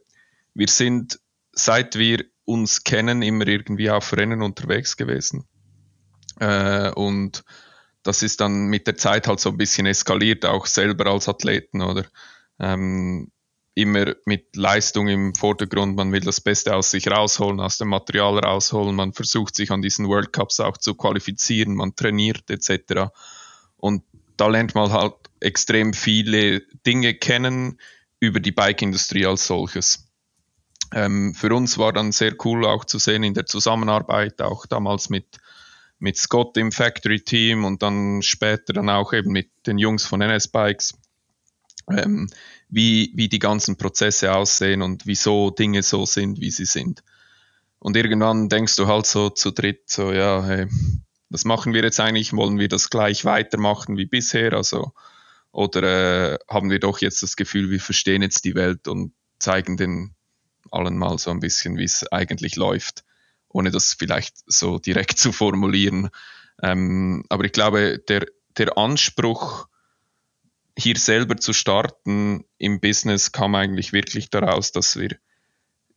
wir 0.54 0.68
sind, 0.68 1.20
seit 1.52 1.98
wir 1.98 2.24
uns 2.46 2.84
kennen, 2.84 3.22
immer 3.22 3.48
irgendwie 3.48 3.90
auf 3.90 4.14
Rennen 4.14 4.42
unterwegs 4.42 4.96
gewesen. 4.96 5.46
Äh, 6.40 6.92
und 6.92 7.44
das 8.04 8.24
ist 8.24 8.40
dann 8.40 8.68
mit 8.68 8.88
der 8.88 8.96
Zeit 8.96 9.28
halt 9.28 9.42
so 9.42 9.50
ein 9.50 9.58
bisschen 9.58 9.86
eskaliert, 9.86 10.46
auch 10.46 10.66
selber 10.66 11.08
als 11.08 11.28
Athleten, 11.28 11.82
oder? 11.82 12.06
ähm, 12.60 13.32
immer 13.76 14.14
mit 14.26 14.56
Leistung 14.56 15.08
im 15.08 15.34
Vordergrund. 15.34 15.96
Man 15.96 16.12
will 16.12 16.22
das 16.22 16.42
Beste 16.42 16.76
aus 16.76 16.92
sich 16.92 17.08
rausholen, 17.08 17.60
aus 17.62 17.78
dem 17.78 17.88
Material 17.88 18.38
rausholen. 18.40 18.96
Man 18.96 19.14
versucht 19.14 19.56
sich 19.56 19.72
an 19.72 19.82
diesen 19.82 20.08
World 20.08 20.34
Cups 20.34 20.60
auch 20.60 20.78
zu 20.78 20.96
qualifizieren. 20.96 21.76
Man 21.76 21.96
trainiert 21.96 22.50
etc. 22.50 23.12
Und 23.78 24.04
da 24.36 24.48
lernt 24.48 24.76
man 24.76 24.92
halt 24.92 25.16
extrem 25.40 25.94
viele 25.94 26.62
Dinge 26.86 27.14
kennen 27.14 27.80
über 28.20 28.40
die 28.40 28.52
Bike-Industrie 28.52 29.26
als 29.26 29.48
solches. 29.48 30.08
Ähm, 30.94 31.34
für 31.36 31.54
uns 31.54 31.78
war 31.78 31.94
dann 31.94 32.12
sehr 32.12 32.34
cool 32.46 32.66
auch 32.66 32.86
zu 32.86 32.98
sehen 32.98 33.24
in 33.24 33.34
der 33.34 33.46
Zusammenarbeit, 33.46 34.42
auch 34.42 34.66
damals 34.66 35.10
mit, 35.10 35.38
mit 36.00 36.18
Scott 36.18 36.58
im 36.58 36.72
Factory 36.72 37.22
Team 37.22 37.66
und 37.66 37.84
dann 37.84 38.22
später 38.22 38.74
dann 38.74 38.90
auch 38.90 39.14
eben 39.14 39.32
mit 39.32 39.50
den 39.68 39.78
Jungs 39.78 40.06
von 40.06 40.22
NS 40.22 40.48
Bikes, 40.48 40.98
ähm, 41.92 42.30
wie, 42.70 43.12
wie 43.16 43.30
die 43.30 43.40
ganzen 43.40 43.78
Prozesse 43.78 44.34
aussehen 44.34 44.82
und 44.82 45.06
wieso 45.06 45.52
Dinge 45.52 45.84
so 45.84 46.06
sind, 46.06 46.42
wie 46.42 46.52
sie 46.52 46.66
sind. 46.66 47.04
Und 47.80 47.96
irgendwann 47.96 48.50
denkst 48.50 48.76
du 48.76 48.88
halt 48.88 49.06
so 49.06 49.30
zu 49.30 49.52
dritt, 49.52 49.90
so, 49.90 50.12
ja, 50.12 50.44
hey, 50.44 50.68
was 51.30 51.46
machen 51.46 51.74
wir 51.74 51.84
jetzt 51.84 52.00
eigentlich? 52.00 52.34
Wollen 52.34 52.60
wir 52.60 52.68
das 52.68 52.90
gleich 52.90 53.24
weitermachen 53.24 53.98
wie 53.98 54.06
bisher? 54.06 54.54
Also, 54.54 54.92
oder 55.52 56.34
äh, 56.34 56.38
haben 56.50 56.70
wir 56.70 56.80
doch 56.80 57.00
jetzt 57.00 57.24
das 57.24 57.36
Gefühl, 57.36 57.70
wir 57.70 57.80
verstehen 57.80 58.22
jetzt 58.22 58.46
die 58.46 58.56
Welt 58.56 58.88
und 58.88 59.14
zeigen 59.40 59.78
den 59.78 60.16
allen 60.72 60.98
mal 60.98 61.18
so 61.18 61.32
ein 61.32 61.40
bisschen, 61.40 61.78
wie 61.78 61.86
es 61.86 62.06
eigentlich 62.12 62.56
läuft, 62.56 63.04
ohne 63.48 63.72
das 63.72 63.94
vielleicht 63.94 64.38
so 64.46 64.78
direkt 64.78 65.18
zu 65.18 65.32
formulieren. 65.32 66.10
Ähm, 66.62 67.26
aber 67.30 67.46
ich 67.46 67.52
glaube, 67.52 68.00
der, 68.00 68.28
der 68.58 68.78
Anspruch, 68.78 69.68
hier 70.78 70.98
selber 70.98 71.36
zu 71.38 71.52
starten 71.52 72.46
im 72.58 72.80
Business 72.80 73.32
kam 73.32 73.56
eigentlich 73.56 73.92
wirklich 73.92 74.30
daraus, 74.30 74.72
dass 74.72 74.98
wir 74.98 75.18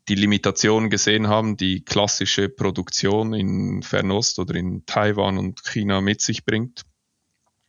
die 0.08 0.16
Limitation 0.16 0.90
gesehen 0.90 1.28
haben, 1.28 1.56
die 1.56 1.84
klassische 1.84 2.48
Produktion 2.48 3.32
in 3.34 3.82
Fernost 3.84 4.40
oder 4.40 4.56
in 4.56 4.84
Taiwan 4.86 5.38
und 5.38 5.62
China 5.62 6.00
mit 6.00 6.20
sich 6.20 6.44
bringt 6.44 6.84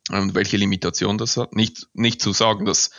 und 0.10 0.36
welche 0.36 0.58
Limitation 0.58 1.18
das 1.18 1.38
hat. 1.38 1.56
Nicht, 1.56 1.88
nicht 1.94 2.22
zu 2.22 2.34
sagen, 2.34 2.66
dass 2.66 2.92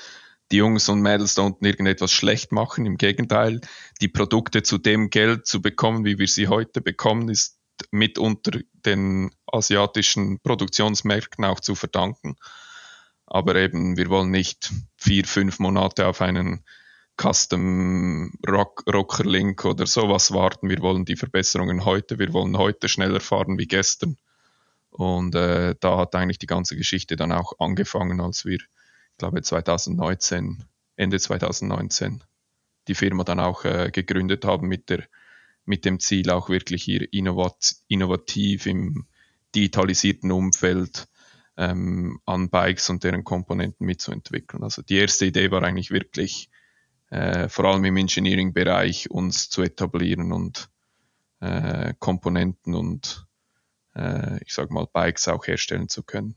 die 0.50 0.56
Jungs 0.56 0.88
und 0.88 1.00
Mädels 1.00 1.34
da 1.34 1.42
unten 1.42 1.64
irgendetwas 1.64 2.12
schlecht 2.12 2.52
machen. 2.52 2.86
Im 2.86 2.96
Gegenteil, 2.96 3.60
die 4.00 4.08
Produkte 4.08 4.62
zu 4.62 4.78
dem 4.78 5.10
Geld 5.10 5.46
zu 5.46 5.60
bekommen, 5.62 6.04
wie 6.04 6.18
wir 6.18 6.28
sie 6.28 6.48
heute 6.48 6.80
bekommen, 6.80 7.28
ist 7.28 7.58
mitunter 7.90 8.60
den 8.72 9.30
asiatischen 9.46 10.40
Produktionsmärkten 10.40 11.44
auch 11.44 11.60
zu 11.60 11.74
verdanken. 11.74 12.36
Aber 13.26 13.56
eben, 13.56 13.96
wir 13.96 14.10
wollen 14.10 14.30
nicht 14.30 14.70
vier, 14.96 15.24
fünf 15.24 15.58
Monate 15.58 16.06
auf 16.06 16.20
einen 16.20 16.64
Custom 17.20 18.32
Rock, 18.46 18.82
Rocker 18.92 19.24
Link 19.24 19.64
oder 19.64 19.86
sowas 19.86 20.32
warten. 20.32 20.68
Wir 20.68 20.80
wollen 20.80 21.04
die 21.04 21.16
Verbesserungen 21.16 21.84
heute. 21.84 22.18
Wir 22.18 22.32
wollen 22.32 22.58
heute 22.58 22.88
schneller 22.88 23.20
fahren 23.20 23.58
wie 23.58 23.66
gestern. 23.66 24.16
Und 24.96 25.34
äh, 25.34 25.74
da 25.80 25.98
hat 25.98 26.14
eigentlich 26.14 26.38
die 26.38 26.46
ganze 26.46 26.76
Geschichte 26.76 27.16
dann 27.16 27.32
auch 27.32 27.54
angefangen, 27.58 28.20
als 28.20 28.44
wir, 28.44 28.54
ich 28.54 29.18
glaube 29.18 29.42
2019, 29.42 30.64
Ende 30.96 31.18
2019, 31.18 32.22
die 32.86 32.94
Firma 32.94 33.24
dann 33.24 33.40
auch 33.40 33.64
äh, 33.64 33.90
gegründet 33.92 34.44
haben 34.44 34.68
mit 34.68 34.88
der 34.90 35.04
mit 35.64 35.84
dem 35.84 35.98
Ziel 35.98 36.30
auch 36.30 36.48
wirklich 36.48 36.82
hier 36.84 37.10
innovat, 37.12 37.76
innovativ 37.88 38.66
im 38.66 39.06
digitalisierten 39.54 40.30
Umfeld 40.30 41.08
ähm, 41.56 42.20
an 42.26 42.50
Bikes 42.50 42.90
und 42.90 43.04
deren 43.04 43.24
Komponenten 43.24 43.86
mitzuentwickeln. 43.86 44.62
Also 44.62 44.82
die 44.82 44.96
erste 44.96 45.26
Idee 45.26 45.50
war 45.50 45.62
eigentlich 45.62 45.90
wirklich, 45.90 46.50
äh, 47.10 47.48
vor 47.48 47.66
allem 47.66 47.84
im 47.84 47.96
Engineering-Bereich 47.96 49.10
uns 49.10 49.48
zu 49.48 49.62
etablieren 49.62 50.32
und 50.32 50.68
äh, 51.40 51.94
Komponenten 51.98 52.74
und 52.74 53.26
äh, 53.94 54.42
ich 54.44 54.52
sage 54.52 54.72
mal 54.72 54.86
Bikes 54.92 55.28
auch 55.28 55.46
herstellen 55.46 55.88
zu 55.88 56.02
können 56.02 56.34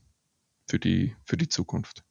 für 0.68 0.78
die, 0.78 1.16
für 1.24 1.36
die 1.36 1.48
Zukunft. 1.48 2.04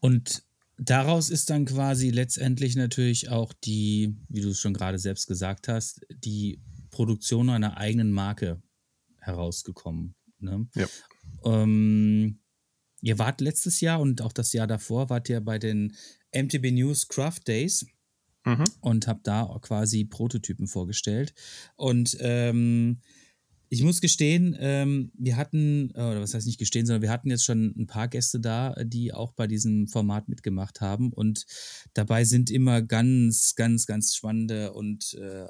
Und 0.00 0.44
daraus 0.76 1.30
ist 1.30 1.50
dann 1.50 1.64
quasi 1.64 2.10
letztendlich 2.10 2.76
natürlich 2.76 3.28
auch 3.30 3.52
die, 3.52 4.16
wie 4.28 4.40
du 4.40 4.50
es 4.50 4.60
schon 4.60 4.74
gerade 4.74 4.98
selbst 4.98 5.26
gesagt 5.26 5.68
hast, 5.68 6.06
die 6.10 6.60
Produktion 6.90 7.50
einer 7.50 7.76
eigenen 7.76 8.12
Marke 8.12 8.62
herausgekommen. 9.18 10.14
Ne? 10.38 10.68
Ja. 10.74 10.86
Ähm, 11.44 12.40
ihr 13.02 13.18
wart 13.18 13.40
letztes 13.40 13.80
Jahr 13.80 14.00
und 14.00 14.22
auch 14.22 14.32
das 14.32 14.52
Jahr 14.52 14.66
davor, 14.66 15.10
wart 15.10 15.28
ihr 15.28 15.40
bei 15.40 15.58
den 15.58 15.96
MTB 16.32 16.70
News 16.72 17.08
Craft 17.08 17.40
Days 17.46 17.86
mhm. 18.48 18.64
und 18.80 19.06
habt 19.06 19.26
da 19.26 19.58
quasi 19.60 20.04
Prototypen 20.04 20.66
vorgestellt. 20.66 21.34
Und 21.76 22.16
ähm, 22.20 22.98
ich 23.70 23.82
muss 23.82 24.00
gestehen, 24.00 24.56
ähm, 24.58 25.12
wir 25.18 25.36
hatten, 25.36 25.90
oder 25.90 26.20
was 26.20 26.32
heißt 26.32 26.46
nicht 26.46 26.58
gestehen, 26.58 26.86
sondern 26.86 27.02
wir 27.02 27.10
hatten 27.10 27.30
jetzt 27.30 27.44
schon 27.44 27.74
ein 27.76 27.86
paar 27.86 28.08
Gäste 28.08 28.40
da, 28.40 28.74
die 28.82 29.12
auch 29.12 29.32
bei 29.32 29.46
diesem 29.46 29.88
Format 29.88 30.28
mitgemacht 30.28 30.80
haben. 30.80 31.12
Und 31.12 31.44
dabei 31.92 32.24
sind 32.24 32.50
immer 32.50 32.80
ganz, 32.80 33.54
ganz, 33.56 33.84
ganz 33.86 34.14
spannende 34.14 34.72
und 34.72 35.14
äh, 35.14 35.46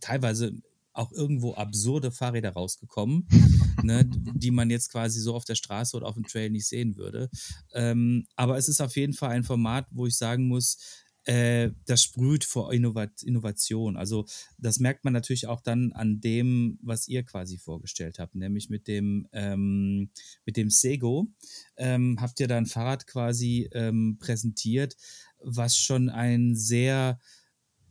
teilweise 0.00 0.52
auch 0.92 1.10
irgendwo 1.10 1.54
absurde 1.54 2.12
Fahrräder 2.12 2.50
rausgekommen, 2.50 3.26
ne, 3.82 4.04
die 4.06 4.50
man 4.52 4.70
jetzt 4.70 4.92
quasi 4.92 5.20
so 5.20 5.34
auf 5.34 5.44
der 5.44 5.56
Straße 5.56 5.96
oder 5.96 6.06
auf 6.06 6.14
dem 6.14 6.24
Trail 6.24 6.50
nicht 6.50 6.68
sehen 6.68 6.96
würde. 6.96 7.30
Ähm, 7.72 8.26
aber 8.36 8.58
es 8.58 8.68
ist 8.68 8.80
auf 8.80 8.96
jeden 8.96 9.12
Fall 9.12 9.30
ein 9.30 9.44
Format, 9.44 9.86
wo 9.90 10.06
ich 10.06 10.16
sagen 10.16 10.46
muss, 10.46 10.76
äh, 11.24 11.70
das 11.86 12.02
sprüht 12.02 12.44
vor 12.44 12.72
Innovat 12.72 13.22
Innovation. 13.22 13.96
Also 13.96 14.26
das 14.58 14.78
merkt 14.78 15.04
man 15.04 15.12
natürlich 15.12 15.46
auch 15.46 15.60
dann 15.60 15.92
an 15.92 16.20
dem, 16.20 16.78
was 16.82 17.08
ihr 17.08 17.22
quasi 17.22 17.58
vorgestellt 17.58 18.18
habt, 18.18 18.34
nämlich 18.34 18.70
mit 18.70 18.88
dem 18.88 19.26
ähm, 19.32 20.10
mit 20.44 20.56
dem 20.56 20.70
Sego 20.70 21.28
ähm, 21.76 22.18
habt 22.20 22.40
ihr 22.40 22.48
da 22.48 22.56
ein 22.56 22.66
Fahrrad 22.66 23.06
quasi 23.06 23.68
ähm, 23.72 24.18
präsentiert, 24.18 24.96
was 25.38 25.76
schon 25.76 26.08
ein 26.08 26.54
sehr 26.54 27.18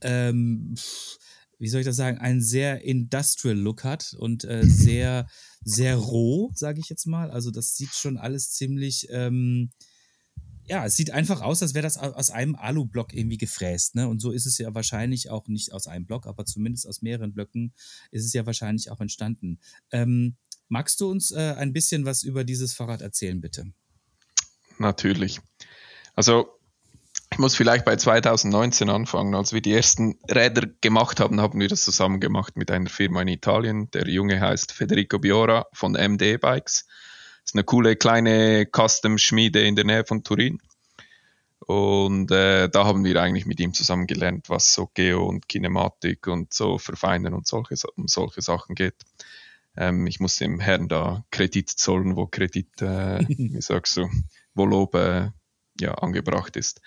ähm, 0.01 0.75
wie 1.63 1.69
soll 1.69 1.79
ich 1.79 1.85
das 1.87 1.95
sagen, 1.95 2.17
einen 2.17 2.41
sehr 2.41 2.83
industrial 2.83 3.57
Look 3.57 3.85
hat 3.85 4.13
und 4.19 4.43
äh, 4.43 4.65
sehr, 4.65 5.27
sehr 5.63 5.95
roh, 5.95 6.51
sage 6.55 6.81
ich 6.81 6.89
jetzt 6.89 7.05
mal. 7.05 7.31
Also 7.31 7.51
das 7.51 7.77
sieht 7.77 7.93
schon 7.93 8.17
alles 8.17 8.51
ziemlich, 8.51 9.07
ähm, 9.11 9.69
ja, 10.65 10.85
es 10.85 10.95
sieht 10.95 11.11
einfach 11.11 11.41
aus, 11.41 11.61
als 11.61 11.73
wäre 11.73 11.83
das 11.83 11.97
aus 11.97 12.29
einem 12.29 12.55
Alu-Block 12.55 13.13
irgendwie 13.13 13.37
gefräst. 13.37 13.95
Ne? 13.95 14.07
Und 14.07 14.19
so 14.19 14.31
ist 14.31 14.45
es 14.45 14.57
ja 14.57 14.73
wahrscheinlich 14.73 15.29
auch 15.29 15.47
nicht 15.47 15.73
aus 15.73 15.87
einem 15.87 16.05
Block, 16.05 16.25
aber 16.25 16.45
zumindest 16.45 16.87
aus 16.87 17.01
mehreren 17.01 17.33
Blöcken 17.33 17.73
ist 18.11 18.25
es 18.25 18.33
ja 18.33 18.45
wahrscheinlich 18.45 18.89
auch 18.89 19.01
entstanden. 19.01 19.59
Ähm, 19.91 20.35
magst 20.69 21.01
du 21.01 21.09
uns 21.09 21.31
äh, 21.31 21.55
ein 21.57 21.73
bisschen 21.73 22.05
was 22.05 22.23
über 22.23 22.43
dieses 22.43 22.73
Fahrrad 22.73 23.01
erzählen, 23.01 23.41
bitte? 23.41 23.71
Natürlich. 24.79 25.41
Also 26.15 26.47
ich 27.31 27.39
muss 27.39 27.55
vielleicht 27.55 27.83
bei 27.83 27.95
2019 27.95 28.89
anfangen. 28.89 29.33
Als 29.33 29.53
wir 29.53 29.61
die 29.61 29.73
ersten 29.73 30.19
Räder 30.29 30.67
gemacht 30.81 31.19
haben, 31.19 31.41
haben 31.41 31.59
wir 31.59 31.67
das 31.67 31.83
zusammen 31.83 32.19
gemacht 32.19 32.55
mit 32.57 32.69
einer 32.69 32.89
Firma 32.89 33.23
in 33.23 33.27
Italien. 33.27 33.89
Der 33.91 34.07
Junge 34.07 34.39
heißt 34.39 34.71
Federico 34.71 35.19
Biora 35.19 35.65
von 35.73 35.93
MD 35.93 36.39
Bikes. 36.39 36.85
Das 37.43 37.51
ist 37.51 37.55
eine 37.55 37.63
coole 37.63 37.95
kleine 37.95 38.65
Custom-Schmiede 38.65 39.61
in 39.61 39.75
der 39.75 39.85
Nähe 39.85 40.05
von 40.05 40.23
Turin. 40.23 40.59
Und 41.59 42.31
äh, 42.31 42.69
da 42.69 42.85
haben 42.85 43.03
wir 43.03 43.21
eigentlich 43.21 43.45
mit 43.45 43.59
ihm 43.59 43.73
zusammen 43.73 44.07
gelernt, 44.07 44.49
was 44.49 44.73
so 44.73 44.89
Geo 44.93 45.25
und 45.25 45.47
Kinematik 45.47 46.27
und 46.27 46.53
so 46.53 46.77
verfeinern 46.77 47.33
und 47.33 47.47
solche, 47.47 47.75
um 47.95 48.07
solche 48.07 48.41
Sachen 48.41 48.75
geht. 48.75 48.95
Ähm, 49.75 50.05
ich 50.07 50.19
muss 50.19 50.35
dem 50.37 50.59
Herrn 50.59 50.87
da 50.87 51.23
Kredit 51.31 51.69
zollen, 51.69 52.15
wo 52.15 52.27
Kredit, 52.27 52.81
äh, 52.81 53.19
wie 53.27 53.61
sagst 53.61 53.97
du, 53.97 54.09
wo 54.53 54.65
Lob 54.65 54.95
äh, 54.95 55.29
ja, 55.79 55.93
angebracht 55.95 56.55
ist. 56.57 56.81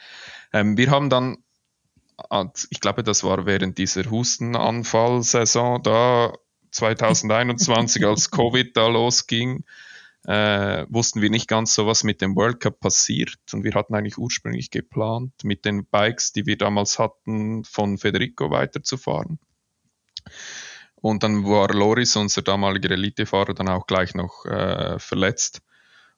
Ähm, 0.52 0.76
wir 0.76 0.90
haben 0.90 1.10
dann, 1.10 1.38
ich 2.70 2.80
glaube, 2.80 3.02
das 3.02 3.24
war 3.24 3.46
während 3.46 3.78
dieser 3.78 4.10
Hustenanfallsaison 4.10 5.82
da 5.82 6.32
2021, 6.70 8.06
als 8.06 8.30
Covid 8.30 8.76
da 8.76 8.88
losging, 8.88 9.64
äh, 10.26 10.86
wussten 10.88 11.22
wir 11.22 11.30
nicht 11.30 11.46
ganz 11.46 11.74
so, 11.74 11.86
was 11.86 12.02
mit 12.02 12.20
dem 12.20 12.34
World 12.34 12.58
Cup 12.60 12.80
passiert. 12.80 13.36
Und 13.52 13.62
wir 13.62 13.74
hatten 13.74 13.94
eigentlich 13.94 14.18
ursprünglich 14.18 14.70
geplant, 14.70 15.32
mit 15.44 15.64
den 15.64 15.86
Bikes, 15.86 16.32
die 16.32 16.46
wir 16.46 16.58
damals 16.58 16.98
hatten, 16.98 17.64
von 17.64 17.96
Federico 17.96 18.50
weiterzufahren. 18.50 19.38
Und 20.96 21.22
dann 21.22 21.44
war 21.44 21.72
Loris, 21.72 22.16
unser 22.16 22.42
damaliger 22.42 22.90
Elitefahrer, 22.90 23.54
dann 23.54 23.68
auch 23.68 23.86
gleich 23.86 24.14
noch 24.14 24.44
äh, 24.46 24.98
verletzt. 24.98 25.62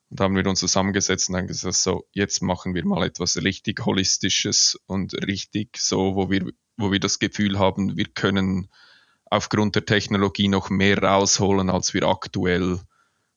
Und 0.09 0.21
haben 0.21 0.35
wir 0.35 0.47
uns 0.47 0.59
zusammengesetzt 0.59 1.29
und 1.29 1.35
dann 1.35 1.45
gesagt, 1.45 1.75
so, 1.75 2.07
jetzt 2.11 2.41
machen 2.41 2.73
wir 2.73 2.83
mal 2.83 3.05
etwas 3.05 3.37
richtig 3.37 3.85
Holistisches 3.85 4.79
und 4.87 5.13
richtig 5.27 5.77
so, 5.77 6.15
wo 6.15 6.31
wir, 6.31 6.51
wo 6.77 6.91
wir 6.91 6.99
das 6.99 7.19
Gefühl 7.19 7.59
haben, 7.59 7.95
wir 7.95 8.07
können 8.07 8.69
aufgrund 9.25 9.75
der 9.75 9.85
Technologie 9.85 10.47
noch 10.47 10.71
mehr 10.71 10.97
rausholen, 10.97 11.69
als 11.69 11.93
wir 11.93 12.07
aktuell 12.07 12.79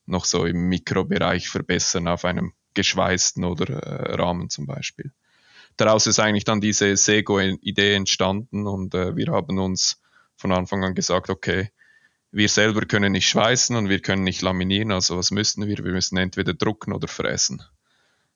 noch 0.05 0.25
so 0.25 0.45
im 0.45 0.67
Mikrobereich 0.69 1.49
verbessern 1.49 2.07
auf 2.07 2.25
einem 2.25 2.53
geschweißten 2.73 3.43
oder 3.43 3.69
äh, 3.69 4.15
Rahmen 4.15 4.49
zum 4.49 4.65
Beispiel. 4.65 5.11
Daraus 5.77 6.07
ist 6.07 6.19
eigentlich 6.19 6.43
dann 6.43 6.61
diese 6.61 6.95
Sego-Idee 6.95 7.95
entstanden 7.95 8.67
und 8.67 8.93
äh, 8.93 9.15
wir 9.15 9.27
haben 9.27 9.59
uns 9.59 10.01
von 10.35 10.51
Anfang 10.51 10.83
an 10.83 10.95
gesagt, 10.95 11.29
okay, 11.29 11.69
wir 12.31 12.49
selber 12.49 12.81
können 12.81 13.11
nicht 13.11 13.27
schweißen 13.27 13.75
und 13.75 13.89
wir 13.89 13.99
können 13.99 14.23
nicht 14.23 14.41
laminieren, 14.41 14.91
also 14.91 15.17
was 15.17 15.31
müssen 15.31 15.67
wir? 15.67 15.77
Wir 15.77 15.91
müssen 15.91 16.17
entweder 16.17 16.53
drucken 16.53 16.93
oder 16.93 17.07
fräsen. 17.07 17.63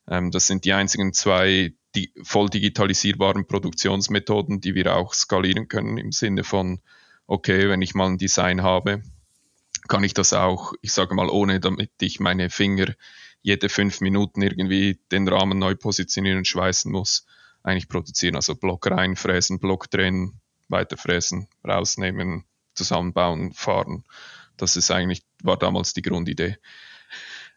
Ähm, 0.08 0.32
das 0.32 0.48
sind 0.48 0.66
die 0.66 0.74
einzigen 0.74 1.14
zwei 1.14 1.74
die 1.96 2.14
voll 2.22 2.50
digitalisierbaren 2.50 3.48
Produktionsmethoden, 3.48 4.62
die 4.62 4.76
wir 4.76 4.96
auch 4.96 5.14
skalieren 5.14 5.68
können 5.68 5.98
im 5.98 6.12
Sinne 6.12 6.44
von, 6.44 6.80
okay, 7.26 7.70
wenn 7.70 7.82
ich 7.82 7.96
mal 7.96 8.08
ein 8.08 8.18
Design 8.20 8.62
habe, 8.62 9.02
kann 9.88 10.04
ich 10.04 10.14
das 10.14 10.34
auch, 10.34 10.74
ich 10.82 10.94
sage 10.94 11.16
mal, 11.16 11.30
ohne 11.30 11.60
damit 11.60 11.92
ich 12.02 12.20
meine 12.20 12.50
Finger 12.50 12.94
jede 13.42 13.70
fünf 13.70 14.02
Minuten 14.02 14.42
irgendwie 14.42 15.00
den 15.12 15.28
Rahmen 15.28 15.60
neu 15.60 15.76
positionieren 15.76 16.40
und 16.40 16.48
schweißen 16.48 16.92
muss, 16.92 17.26
eigentlich 17.64 17.88
produzieren. 17.88 18.36
Also 18.36 18.56
Block 18.56 18.90
reinfräsen, 18.90 19.60
Block 19.60 19.90
drehen, 19.90 20.40
weiterfräsen, 20.70 21.48
rausnehmen, 21.66 22.44
zusammenbauen, 22.74 23.54
fahren. 23.54 24.04
Das 24.58 24.76
ist 24.76 24.92
eigentlich, 24.92 25.24
war 25.44 25.58
damals 25.58 25.94
die 25.94 26.02
Grundidee. 26.02 26.58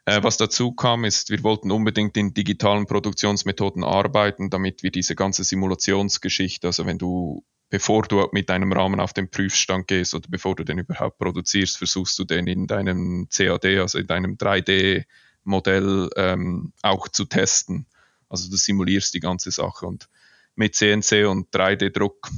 Äh, 0.05 0.23
was 0.23 0.37
dazu 0.37 0.73
kam, 0.73 1.05
ist, 1.05 1.31
wir 1.31 1.43
wollten 1.43 1.71
unbedingt 1.71 2.17
in 2.17 2.35
digitalen 2.35 2.87
Produktionsmethoden 2.87 3.85
arbeiten, 3.85 4.51
damit 4.51 4.83
wir 4.83 4.91
diese 4.91 5.15
ganze 5.15 5.45
Simulationsgeschichte, 5.45 6.67
also 6.67 6.87
wenn 6.87 6.99
du, 6.99 7.45
bevor 7.71 8.03
du 8.03 8.29
mit 8.33 8.51
deinem 8.51 8.73
Rahmen 8.73 9.01
auf 9.01 9.13
den 9.13 9.31
Prüfstand 9.31 9.87
gehst 9.87 10.15
oder 10.15 10.29
bevor 10.29 10.57
du 10.57 10.65
den 10.65 10.79
überhaupt 10.79 11.19
produzierst, 11.19 11.79
versuchst 11.79 12.19
du 12.19 12.25
den 12.25 12.47
in 12.49 12.67
deinem 12.67 13.29
CAD, 13.31 13.79
also 13.79 13.99
in 13.99 14.09
deinem 14.09 14.37
3D-Modell 14.37 16.11
ähm, 16.17 16.73
auch 16.83 17.09
zu 17.09 17.25
testen. 17.25 17.87
Also 18.29 18.51
du 18.51 18.57
simulierst 18.57 19.15
die 19.15 19.21
ganze 19.21 19.53
Sache 19.53 19.87
und 19.87 20.09
mit 20.57 20.75
CNC 20.75 21.27
und 21.27 21.55
3D-Druck 21.55 22.29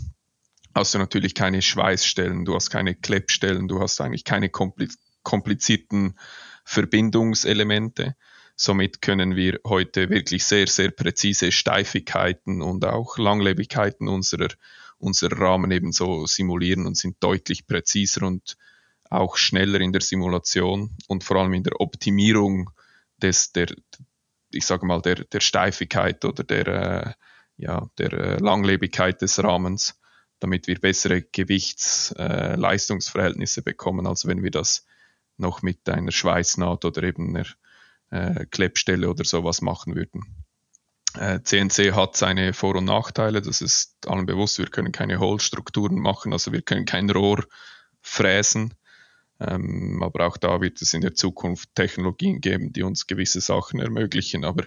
hast 0.74 0.94
du 0.94 0.98
natürlich 0.98 1.34
keine 1.34 1.62
Schweißstellen, 1.62 2.44
du 2.44 2.54
hast 2.54 2.70
keine 2.70 2.94
Kleppstellen, 2.94 3.68
du 3.68 3.80
hast 3.80 4.00
eigentlich 4.00 4.24
keine 4.24 4.50
komplizierten 5.22 6.18
Verbindungselemente. 6.64 8.16
Somit 8.54 9.02
können 9.02 9.34
wir 9.34 9.58
heute 9.66 10.10
wirklich 10.10 10.44
sehr, 10.44 10.66
sehr 10.66 10.90
präzise 10.90 11.52
Steifigkeiten 11.52 12.62
und 12.62 12.84
auch 12.84 13.18
Langlebigkeiten 13.18 14.08
unserer, 14.08 14.48
unserer 15.02 15.38
Rahmen 15.38 15.70
ebenso 15.70 16.26
simulieren 16.26 16.86
und 16.86 16.96
sind 16.96 17.16
deutlich 17.20 17.66
präziser 17.66 18.26
und 18.26 18.56
auch 19.10 19.36
schneller 19.36 19.80
in 19.80 19.92
der 19.92 20.00
Simulation 20.00 20.96
und 21.08 21.24
vor 21.24 21.36
allem 21.36 21.54
in 21.54 21.64
der 21.64 21.80
Optimierung 21.80 22.70
des, 23.20 23.52
der, 23.52 23.66
ich 24.50 24.64
sage 24.64 24.86
mal, 24.86 25.02
der, 25.02 25.24
der 25.24 25.40
Steifigkeit 25.40 26.24
oder 26.24 26.44
der, 26.44 26.66
äh, 26.66 27.12
ja, 27.56 27.90
der 27.98 28.12
äh, 28.12 28.36
Langlebigkeit 28.38 29.20
des 29.20 29.42
Rahmens 29.42 29.98
damit 30.42 30.66
wir 30.66 30.80
bessere 30.80 31.22
Gewichts-Leistungsverhältnisse 31.22 33.60
äh, 33.60 33.62
bekommen, 33.62 34.08
als 34.08 34.26
wenn 34.26 34.42
wir 34.42 34.50
das 34.50 34.84
noch 35.36 35.62
mit 35.62 35.88
einer 35.88 36.10
Schweißnaht 36.10 36.84
oder 36.84 37.04
eben 37.04 37.36
einer 37.36 37.46
äh, 38.10 38.44
Kleppstelle 38.46 39.08
oder 39.08 39.22
sowas 39.24 39.62
machen 39.62 39.94
würden. 39.94 40.41
Äh, 41.14 41.40
CNC 41.42 41.92
hat 41.92 42.16
seine 42.16 42.52
Vor- 42.52 42.76
und 42.76 42.86
Nachteile, 42.86 43.42
das 43.42 43.60
ist 43.60 43.94
allen 44.06 44.26
bewusst, 44.26 44.58
wir 44.58 44.66
können 44.66 44.92
keine 44.92 45.20
Hohlstrukturen 45.20 45.98
machen, 45.98 46.32
also 46.32 46.52
wir 46.52 46.62
können 46.62 46.86
kein 46.86 47.10
Rohr 47.10 47.44
fräsen, 48.00 48.74
ähm, 49.38 50.02
aber 50.02 50.26
auch 50.26 50.36
da 50.36 50.60
wird 50.60 50.80
es 50.80 50.94
in 50.94 51.02
der 51.02 51.14
Zukunft 51.14 51.74
Technologien 51.74 52.40
geben, 52.40 52.72
die 52.72 52.82
uns 52.82 53.06
gewisse 53.06 53.40
Sachen 53.40 53.80
ermöglichen. 53.80 54.44
Aber 54.44 54.64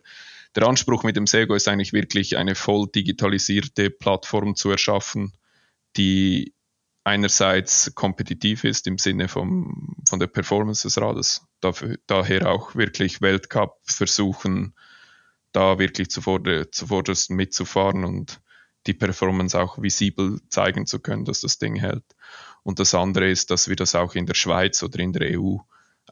der 0.56 0.68
Anspruch 0.68 1.04
mit 1.04 1.16
dem 1.16 1.28
Sego 1.28 1.56
ist 1.56 1.68
eigentlich 1.68 1.94
wirklich 1.94 2.38
eine 2.38 2.56
voll 2.56 2.88
digitalisierte 2.94 3.90
Plattform 3.90 4.56
zu 4.56 4.70
erschaffen, 4.70 5.34
die 5.98 6.54
einerseits 7.04 7.94
kompetitiv 7.96 8.64
ist 8.64 8.88
im 8.88 8.98
Sinne 8.98 9.28
vom, 9.28 9.96
von 10.08 10.20
der 10.20 10.28
Performance 10.28 10.84
des 10.84 11.00
Rades, 11.00 11.46
dafür, 11.60 11.98
daher 12.08 12.50
auch 12.50 12.76
wirklich 12.76 13.22
Weltcup 13.22 13.80
versuchen, 13.84 14.74
da 15.56 15.80
wirklich 15.80 16.10
zuvorderst 16.10 17.30
mitzufahren 17.30 18.04
und 18.04 18.42
die 18.88 18.94
Performance 18.94 19.60
auch 19.60 19.82
visibel 19.82 20.40
zeigen 20.50 20.86
zu 20.86 21.00
können, 21.00 21.26
dass 21.26 21.42
das 21.42 21.58
Ding 21.58 21.76
hält. 21.76 22.04
Und 22.64 22.80
das 22.80 22.94
andere 22.94 23.30
ist, 23.30 23.52
dass 23.52 23.68
wir 23.68 23.76
das 23.76 23.96
auch 23.96 24.16
in 24.16 24.26
der 24.26 24.34
Schweiz 24.34 24.84
oder 24.84 25.00
in 25.00 25.14
der 25.14 25.40
EU 25.40 25.58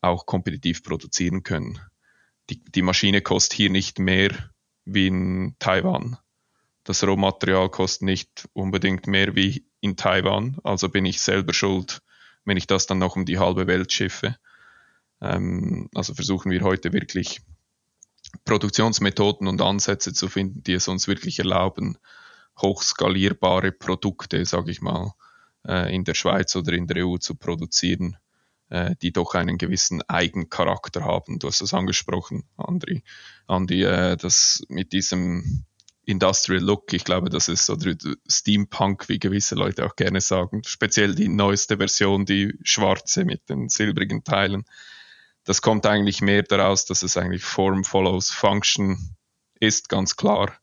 auch 0.01 0.25
kompetitiv 0.25 0.83
produzieren 0.83 1.43
können. 1.43 1.79
Die, 2.49 2.63
die 2.63 2.81
Maschine 2.81 3.21
kostet 3.21 3.53
hier 3.53 3.69
nicht 3.69 3.99
mehr 3.99 4.31
wie 4.85 5.07
in 5.07 5.55
Taiwan. 5.59 6.17
Das 6.83 7.03
Rohmaterial 7.03 7.69
kostet 7.69 8.03
nicht 8.03 8.49
unbedingt 8.53 9.07
mehr 9.07 9.35
wie 9.35 9.65
in 9.79 9.95
Taiwan, 9.95 10.57
also 10.63 10.89
bin 10.89 11.05
ich 11.05 11.21
selber 11.21 11.53
schuld, 11.53 12.01
wenn 12.43 12.57
ich 12.57 12.67
das 12.67 12.87
dann 12.87 12.97
noch 12.97 13.15
um 13.15 13.25
die 13.25 13.39
halbe 13.39 13.67
Welt 13.67 13.91
schiffe. 13.91 14.37
Ähm, 15.21 15.89
also 15.93 16.13
versuchen 16.13 16.51
wir 16.51 16.61
heute 16.61 16.91
wirklich 16.91 17.41
Produktionsmethoden 18.45 19.47
und 19.47 19.61
Ansätze 19.61 20.13
zu 20.13 20.27
finden, 20.27 20.63
die 20.63 20.73
es 20.73 20.87
uns 20.87 21.07
wirklich 21.07 21.39
erlauben, 21.39 21.97
hochskalierbare 22.61 23.71
Produkte, 23.71 24.45
sage 24.45 24.71
ich 24.71 24.81
mal, 24.81 25.13
äh, 25.67 25.93
in 25.93 26.03
der 26.03 26.13
Schweiz 26.13 26.55
oder 26.55 26.73
in 26.73 26.87
der 26.87 27.05
EU 27.05 27.17
zu 27.17 27.35
produzieren, 27.35 28.17
äh, 28.69 28.95
die 29.01 29.11
doch 29.11 29.33
einen 29.33 29.57
gewissen 29.57 30.01
Eigencharakter 30.03 31.03
haben. 31.03 31.39
Du 31.39 31.47
hast 31.47 31.61
es 31.61 31.73
angesprochen, 31.73 32.43
Andri, 32.57 33.03
Andi, 33.47 33.83
äh, 33.83 34.17
das 34.17 34.63
mit 34.67 34.93
diesem 34.93 35.65
Industrial 36.05 36.61
Look. 36.61 36.91
Ich 36.93 37.05
glaube, 37.05 37.29
das 37.29 37.47
ist 37.47 37.65
so 37.65 37.77
Steampunk, 38.27 39.07
wie 39.07 39.19
gewisse 39.19 39.55
Leute 39.55 39.85
auch 39.85 39.95
gerne 39.95 40.21
sagen. 40.21 40.63
Speziell 40.65 41.15
die 41.15 41.29
neueste 41.29 41.77
Version, 41.77 42.25
die 42.25 42.53
schwarze 42.63 43.25
mit 43.25 43.49
den 43.49 43.69
silbrigen 43.69 44.23
Teilen. 44.23 44.65
Das 45.45 45.61
kommt 45.61 45.85
eigentlich 45.85 46.21
mehr 46.21 46.43
daraus, 46.43 46.85
dass 46.85 47.03
es 47.03 47.17
eigentlich 47.17 47.43
Form 47.43 47.83
follows 47.83 48.31
Function 48.31 49.15
ist, 49.59 49.89
ganz 49.89 50.15
klar. 50.15 50.57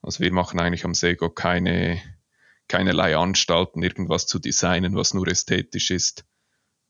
Also 0.00 0.20
wir 0.20 0.32
machen 0.32 0.60
eigentlich 0.60 0.84
am 0.84 0.94
Sego 0.94 1.30
keine, 1.30 2.00
keinerlei 2.68 3.16
Anstalten, 3.16 3.82
irgendwas 3.82 4.26
zu 4.26 4.38
designen, 4.38 4.94
was 4.96 5.14
nur 5.14 5.28
ästhetisch 5.28 5.90
ist. 5.90 6.24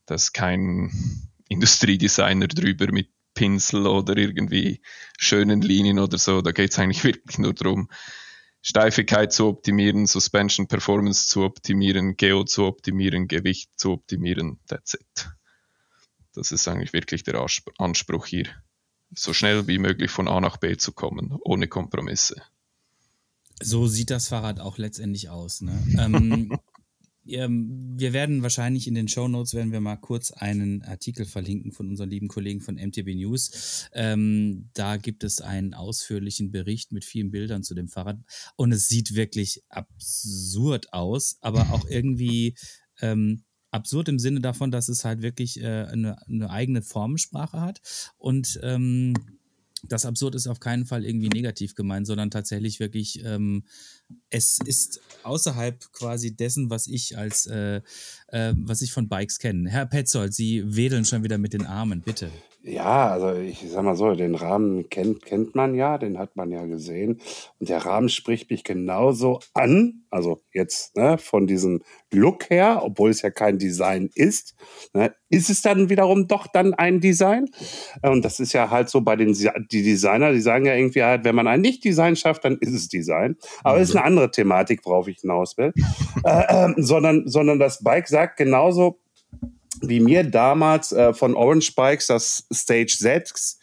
Da 0.07 0.15
ist 0.17 0.33
kein 0.33 0.91
Industriedesigner 1.49 2.49
drüber 2.49 2.93
mit 2.93 3.11
Pinsel 3.35 3.87
oder 3.87 4.17
irgendwie 4.17 4.81
schönen 5.19 5.61
Linien 5.61 5.99
oder 5.99 6.19
so. 6.19 6.41
Da 6.41 6.53
geht 6.53 6.71
es 6.71 6.79
eigentlich 6.79 7.05
wirklich 7.05 7.39
nur 7.39 7.53
darum, 7.53 7.89
Steifigkeit 8.63 9.33
zu 9.33 9.49
optimieren, 9.49 10.07
Suspension 10.07 10.69
Performance 10.69 11.27
zu 11.27 11.43
optimieren, 11.43 12.17
Geo 12.17 12.45
zu 12.45 12.65
optimieren, 12.65 13.29
Gewicht 13.29 13.71
zu 13.77 13.93
optimieren. 13.93 14.59
That's 14.69 14.95
it. 14.95 15.29
Das 16.35 16.53
ist 16.53 16.69
eigentlich 16.69 16.93
wirklich 16.93 17.23
der 17.23 17.45
Anspruch 17.79 18.27
hier. 18.27 18.49
so 19.17 19.33
schnell 19.33 19.67
wie 19.69 19.79
möglich 19.79 20.11
von 20.11 20.29
A 20.29 20.41
nach 20.41 20.57
B 20.57 20.77
zu 20.77 20.93
kommen, 20.93 21.39
ohne 21.45 21.69
Kompromisse. 21.69 22.43
So 23.63 23.87
sieht 23.87 24.11
das 24.11 24.29
Fahrrad 24.29 24.59
auch 24.59 24.77
letztendlich 24.77 25.29
aus. 25.31 25.61
Ne? 25.61 26.51
Ähm, 27.27 27.95
wir 27.97 28.13
werden 28.13 28.43
wahrscheinlich 28.43 28.87
in 28.87 28.95
den 28.95 29.09
Show 29.09 29.29
Notes 29.29 29.55
werden 29.55 29.73
wir 29.73 29.81
mal 29.81 29.97
kurz 29.97 30.31
einen 30.31 30.83
Artikel 30.83 31.25
verlinken 31.25 31.73
von 31.73 31.89
unseren 31.89 32.11
lieben 32.11 32.29
Kollegen 32.29 32.61
von 32.61 32.75
MTB 32.75 33.15
News. 33.15 33.89
Ähm, 33.93 34.69
da 34.75 34.97
gibt 34.97 35.25
es 35.25 35.41
einen 35.41 35.75
ausführlichen 35.75 36.51
Bericht 36.51 36.93
mit 36.93 37.05
vielen 37.05 37.31
Bildern 37.31 37.63
zu 37.63 37.75
dem 37.75 37.89
Fahrrad 37.89 38.19
und 38.57 38.73
es 38.73 38.89
sieht 38.89 39.15
wirklich 39.15 39.63
absurd 39.69 40.93
aus, 40.93 41.39
aber 41.41 41.73
auch 41.73 41.87
irgendwie 41.89 42.57
ähm, 43.01 43.45
absurd 43.75 44.09
im 44.09 44.19
Sinne 44.19 44.41
davon, 44.41 44.71
dass 44.71 44.89
es 44.89 45.05
halt 45.05 45.21
wirklich 45.21 45.61
äh, 45.61 45.67
eine, 45.85 46.17
eine, 46.29 46.49
eigene 46.51 46.81
Formensprache 46.81 47.61
hat. 47.61 47.81
Und 48.17 48.59
ähm, 48.63 49.15
das 49.89 50.07
Absurd 50.07 50.35
ist 50.35 50.47
auf 50.47 50.61
keinen 50.61 50.87
Fall 50.87 51.05
irgendwie 51.05 51.29
negativ 51.29 51.75
gemeint, 51.75 52.07
sondern 52.07 52.31
tatsächlich 52.31 52.81
wirklich, 52.81 53.23
ähm, 53.25 53.65
es 54.31 54.59
ist 54.65 55.01
außerhalb 55.23 55.93
quasi 55.93 56.37
dessen, 56.37 56.71
was 56.71 56.87
ich 56.87 57.17
als, 57.17 57.47
äh, 57.47 57.81
äh, 58.29 58.55
was 58.57 58.83
ich 58.83 58.93
von 58.93 59.09
Bikes 59.09 59.39
kenne. 59.39 59.71
Herr 59.71 59.87
Petzold, 59.87 60.35
Sie 60.35 60.63
wedeln 60.77 61.05
schon 61.05 61.23
wieder 61.23 61.39
mit 61.39 61.53
den 61.53 61.67
Armen, 61.67 62.03
bitte. 62.03 62.31
Ja, 62.67 63.09
also 63.09 63.39
ich 63.39 63.63
sag 63.69 63.85
mal 63.85 63.95
so, 63.95 64.15
den 64.15 64.35
Rahmen 64.35 64.89
kennt, 64.89 65.23
kennt 65.27 65.55
man 65.55 65.75
ja, 65.75 65.99
den 65.99 66.19
hat 66.19 66.35
man 66.35 66.51
ja 66.51 66.65
gesehen. 66.65 67.21
Und 67.59 67.69
der 67.69 67.85
Rahmen 67.85 68.09
spricht 68.09 68.51
mich 68.51 68.65
genauso 68.65 69.41
an, 69.53 70.05
also 70.09 70.41
jetzt 70.55 70.97
ne, 70.97 71.19
von 71.19 71.47
diesem 71.47 71.83
Look 72.11 72.49
her, 72.49 72.81
obwohl 72.83 73.11
es 73.11 73.21
ja 73.21 73.29
kein 73.29 73.59
Design 73.59 74.09
ist, 74.15 74.55
ne, 74.95 75.15
ist 75.29 75.51
es 75.51 75.61
dann 75.61 75.91
wiederum 75.91 76.27
doch 76.27 76.47
dann 76.47 76.73
ein 76.73 77.01
Design. 77.01 77.51
Und 78.01 78.25
das 78.25 78.41
ist 78.41 78.55
ja 78.55 78.71
halt 78.71 78.89
so 78.89 79.03
bei 79.03 79.17
den 79.17 79.35
die 79.35 79.83
Designer, 79.83 80.33
die 80.33 80.41
sagen 80.41 80.65
ja 80.65 80.75
irgendwie 80.75 81.03
halt, 81.03 81.25
wenn 81.25 81.35
man 81.35 81.47
ein 81.47 81.61
Nicht-Design 81.61 82.17
schafft, 82.17 82.47
dann 82.47 82.57
ist 82.59 82.73
es 82.73 82.89
Design. 82.89 83.37
Aber 83.63 83.79
es 83.79 83.91
ist 83.91 83.97
eine 84.05 84.11
andere 84.11 84.31
Thematik, 84.31 84.85
worauf 84.85 85.09
ich 85.09 85.21
hinaus 85.21 85.57
will. 85.57 85.73
Äh, 86.25 86.71
äh, 86.71 86.75
sondern, 86.79 87.29
sondern 87.29 87.59
das 87.59 87.85
Bike 87.85 88.09
sagt 88.09 88.39
genauso, 88.39 88.99
wie 89.83 90.01
mir 90.01 90.25
damals 90.25 90.91
äh, 90.93 91.13
von 91.13 91.35
Orange 91.35 91.75
Bikes 91.75 92.07
das 92.07 92.47
Stage 92.51 92.97
6, 92.99 93.59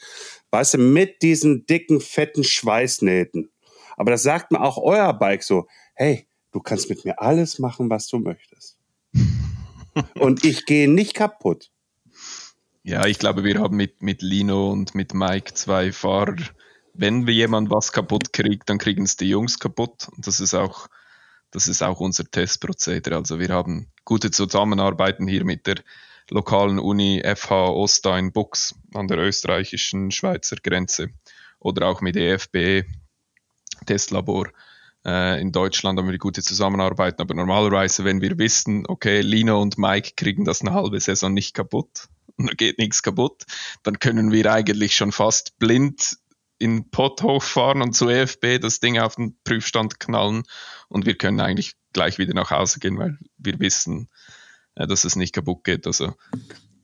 weißt 0.52 0.76
du, 0.76 0.78
mit 0.78 1.24
diesen 1.24 1.66
dicken, 1.66 2.02
fetten 2.02 2.44
Schweißnähten. 2.44 3.50
Aber 3.98 4.12
das 4.12 4.22
sagt 4.22 4.52
mir 4.52 4.62
auch 4.62 4.78
euer 4.78 5.12
Bike 5.14 5.42
so, 5.42 5.68
hey, 5.96 6.28
du 6.52 6.60
kannst 6.60 6.90
mit 6.90 7.04
mir 7.04 7.20
alles 7.20 7.58
machen, 7.58 7.90
was 7.90 8.08
du 8.08 8.20
möchtest. 8.20 8.78
und 10.20 10.46
ich 10.46 10.66
gehe 10.66 10.88
nicht 10.88 11.16
kaputt. 11.16 11.72
Ja, 12.84 13.06
ich 13.08 13.18
glaube, 13.20 13.44
wir 13.44 13.60
haben 13.60 13.76
mit, 13.76 14.02
mit 14.02 14.22
Lino 14.22 14.72
und 14.72 14.94
mit 14.94 15.14
Mike 15.14 15.54
zwei 15.54 15.92
Fahrer. 15.92 16.36
Wenn 16.94 17.28
wir 17.28 17.34
jemand 17.34 17.70
was 17.70 17.92
kaputt 17.92 18.34
kriegt, 18.34 18.70
dann 18.70 18.78
kriegen 18.78 19.04
es 19.04 19.18
die 19.18 19.30
Jungs 19.30 19.60
kaputt. 19.60 20.10
Und 20.16 20.28
das 20.28 20.40
ist 20.40 20.54
auch, 20.54 20.88
das 21.52 21.68
ist 21.68 21.82
auch 21.82 22.00
unser 22.00 22.26
Testprozedere. 22.26 23.16
Also 23.16 23.40
wir 23.40 23.50
haben 23.50 23.88
gute 24.06 24.32
Zusammenarbeiten 24.32 25.28
hier 25.28 25.46
mit 25.46 25.68
der 25.68 25.76
lokalen 26.30 26.80
Uni 26.80 27.22
FH 27.24 27.70
Osta 27.70 28.18
in 28.18 28.32
Bux 28.32 28.76
an 28.94 29.08
der 29.08 29.18
österreichischen 29.18 30.12
Schweizer 30.12 30.58
Grenze 30.58 31.10
oder 31.60 31.88
auch 31.88 32.02
mit 32.02 32.16
EFB 32.16 32.86
Testlabor 33.86 34.50
äh, 35.06 35.42
in 35.42 35.52
Deutschland 35.52 35.98
haben 35.98 36.10
wir 36.10 36.18
gute 36.18 36.42
Zusammenarbeit. 36.42 37.20
Aber 37.20 37.34
normalerweise, 37.34 38.04
wenn 38.06 38.22
wir 38.22 38.38
wissen, 38.38 38.86
okay, 38.88 39.22
Lino 39.22 39.62
und 39.62 39.78
Mike 39.78 40.12
kriegen 40.16 40.46
das 40.46 40.62
eine 40.62 40.74
halbe 40.74 41.00
Saison 41.00 41.34
nicht 41.34 41.54
kaputt 41.54 42.08
und 42.38 42.50
da 42.50 42.54
geht 42.54 42.78
nichts 42.78 43.04
kaputt, 43.04 43.44
dann 43.84 44.00
können 44.00 44.32
wir 44.32 44.52
eigentlich 44.52 44.96
schon 44.96 45.12
fast 45.12 45.58
blind 45.60 46.18
in 46.62 46.92
Pott 46.92 47.24
hochfahren 47.24 47.82
und 47.82 47.94
zu 47.94 48.08
EFB 48.08 48.60
das 48.62 48.80
Ding 48.80 49.00
auf 49.00 49.16
den 49.16 49.36
Prüfstand 49.44 50.00
knallen 50.00 50.44
und 50.90 51.06
wir 51.06 51.16
können 51.16 51.40
eigentlich 51.40 51.74
gleich 51.92 52.20
wieder 52.20 52.36
nach 52.36 52.52
Hause 52.52 52.80
gehen, 52.80 53.00
weil 53.00 53.18
wir 53.38 53.60
wissen, 53.60 54.08
äh, 54.76 54.86
dass 54.86 55.04
es 55.04 55.16
nicht 55.16 55.34
kaputt 55.34 55.64
geht. 55.64 55.88
Also 55.88 56.14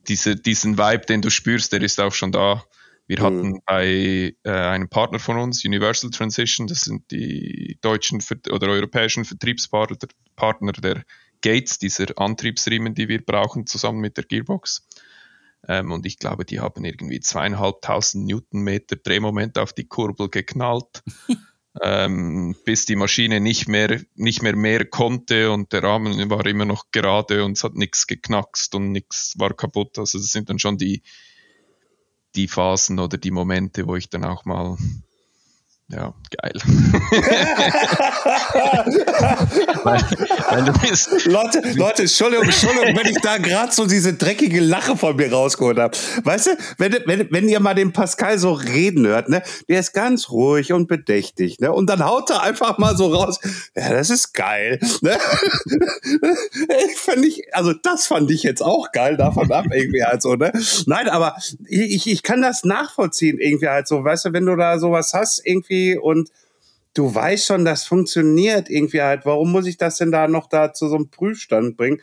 diese, 0.08 0.34
diesen 0.34 0.78
Vibe, 0.78 1.06
den 1.06 1.22
du 1.22 1.30
spürst, 1.30 1.72
der 1.72 1.82
ist 1.82 2.00
auch 2.00 2.12
schon 2.12 2.32
da. 2.32 2.64
Wir 3.06 3.20
mhm. 3.20 3.24
hatten 3.24 3.60
bei 3.64 4.34
äh, 4.42 4.50
einem 4.50 4.88
Partner 4.88 5.20
von 5.20 5.38
uns, 5.38 5.64
Universal 5.64 6.10
Transition, 6.10 6.66
das 6.66 6.80
sind 6.80 7.10
die 7.12 7.78
deutschen 7.80 8.20
oder 8.50 8.68
europäischen 8.68 9.24
Vertriebspartner 9.24 10.72
der 10.72 11.04
Gates, 11.40 11.78
dieser 11.78 12.06
Antriebsriemen, 12.16 12.94
die 12.94 13.08
wir 13.08 13.24
brauchen, 13.24 13.66
zusammen 13.66 14.00
mit 14.00 14.16
der 14.16 14.24
Gearbox. 14.24 14.86
Ähm, 15.66 15.92
und 15.92 16.06
ich 16.06 16.18
glaube, 16.18 16.44
die 16.44 16.60
haben 16.60 16.84
irgendwie 16.84 17.20
zweieinhalbtausend 17.20 18.26
Newtonmeter 18.26 18.96
Drehmoment 18.96 19.58
auf 19.58 19.72
die 19.72 19.88
Kurbel 19.88 20.28
geknallt. 20.28 21.02
ähm, 21.82 22.56
bis 22.64 22.86
die 22.86 22.96
Maschine 22.96 23.40
nicht 23.40 23.68
mehr, 23.68 24.00
nicht 24.14 24.42
mehr 24.42 24.56
mehr 24.56 24.84
konnte 24.84 25.50
und 25.50 25.72
der 25.72 25.82
Rahmen 25.82 26.30
war 26.30 26.46
immer 26.46 26.64
noch 26.64 26.86
gerade 26.92 27.44
und 27.44 27.52
es 27.52 27.64
hat 27.64 27.74
nichts 27.74 28.06
geknackst 28.06 28.74
und 28.74 28.92
nichts 28.92 29.34
war 29.38 29.54
kaputt. 29.54 29.98
Also 29.98 30.18
das 30.18 30.28
sind 30.28 30.48
dann 30.50 30.58
schon 30.58 30.78
die, 30.78 31.02
die 32.34 32.48
Phasen 32.48 32.98
oder 32.98 33.18
die 33.18 33.30
Momente, 33.30 33.86
wo 33.86 33.96
ich 33.96 34.08
dann 34.10 34.24
auch 34.24 34.44
mal 34.44 34.76
ja, 35.90 36.12
geil. 36.36 36.52
weil, 39.84 40.02
weil 40.50 40.64
du 40.64 40.72
bist 40.80 41.24
Leute, 41.24 41.62
Leute, 41.76 42.02
Entschuldigung, 42.02 42.44
Entschuldigung, 42.44 42.94
wenn 42.94 43.06
ich 43.06 43.16
da 43.22 43.38
gerade 43.38 43.72
so 43.72 43.86
diese 43.86 44.12
dreckige 44.12 44.60
Lache 44.60 44.98
von 44.98 45.16
mir 45.16 45.32
rausgeholt 45.32 45.78
habe. 45.78 45.96
Weißt 46.24 46.48
du, 46.48 46.50
wenn, 46.76 46.94
wenn, 47.06 47.28
wenn 47.30 47.48
ihr 47.48 47.58
mal 47.60 47.72
den 47.72 47.94
Pascal 47.94 48.38
so 48.38 48.52
reden 48.52 49.06
hört, 49.06 49.30
ne, 49.30 49.42
der 49.70 49.80
ist 49.80 49.94
ganz 49.94 50.28
ruhig 50.28 50.74
und 50.74 50.88
bedächtig, 50.88 51.58
ne, 51.58 51.72
und 51.72 51.88
dann 51.88 52.04
haut 52.04 52.28
er 52.28 52.42
einfach 52.42 52.76
mal 52.76 52.94
so 52.94 53.06
raus, 53.14 53.40
ja, 53.74 53.88
das 53.88 54.10
ist 54.10 54.34
geil, 54.34 54.78
ne? 55.00 55.16
ich 56.90 56.98
fand 56.98 57.24
ich, 57.24 57.54
also 57.54 57.72
das 57.72 58.06
fand 58.06 58.30
ich 58.30 58.42
jetzt 58.42 58.60
auch 58.60 58.92
geil, 58.92 59.16
davon 59.16 59.50
ab 59.50 59.64
irgendwie 59.72 60.04
halt 60.04 60.20
so, 60.20 60.34
ne? 60.34 60.52
Nein, 60.84 61.08
aber 61.08 61.38
ich, 61.66 62.06
ich 62.06 62.22
kann 62.22 62.42
das 62.42 62.64
nachvollziehen 62.64 63.38
irgendwie 63.38 63.68
halt 63.68 63.88
so, 63.88 64.04
weißt 64.04 64.26
du, 64.26 64.34
wenn 64.34 64.44
du 64.44 64.54
da 64.54 64.78
sowas 64.78 65.14
hast, 65.14 65.40
irgendwie 65.46 65.77
irgendwie 65.78 65.98
und 65.98 66.30
du 66.94 67.14
weißt 67.14 67.46
schon, 67.46 67.64
das 67.64 67.84
funktioniert 67.84 68.70
irgendwie 68.70 69.02
halt. 69.02 69.24
Warum 69.24 69.52
muss 69.52 69.66
ich 69.66 69.76
das 69.76 69.98
denn 69.98 70.10
da 70.10 70.28
noch 70.28 70.48
da 70.48 70.72
zu 70.72 70.88
so 70.88 70.96
einem 70.96 71.10
Prüfstand 71.10 71.76
bringen? 71.76 72.00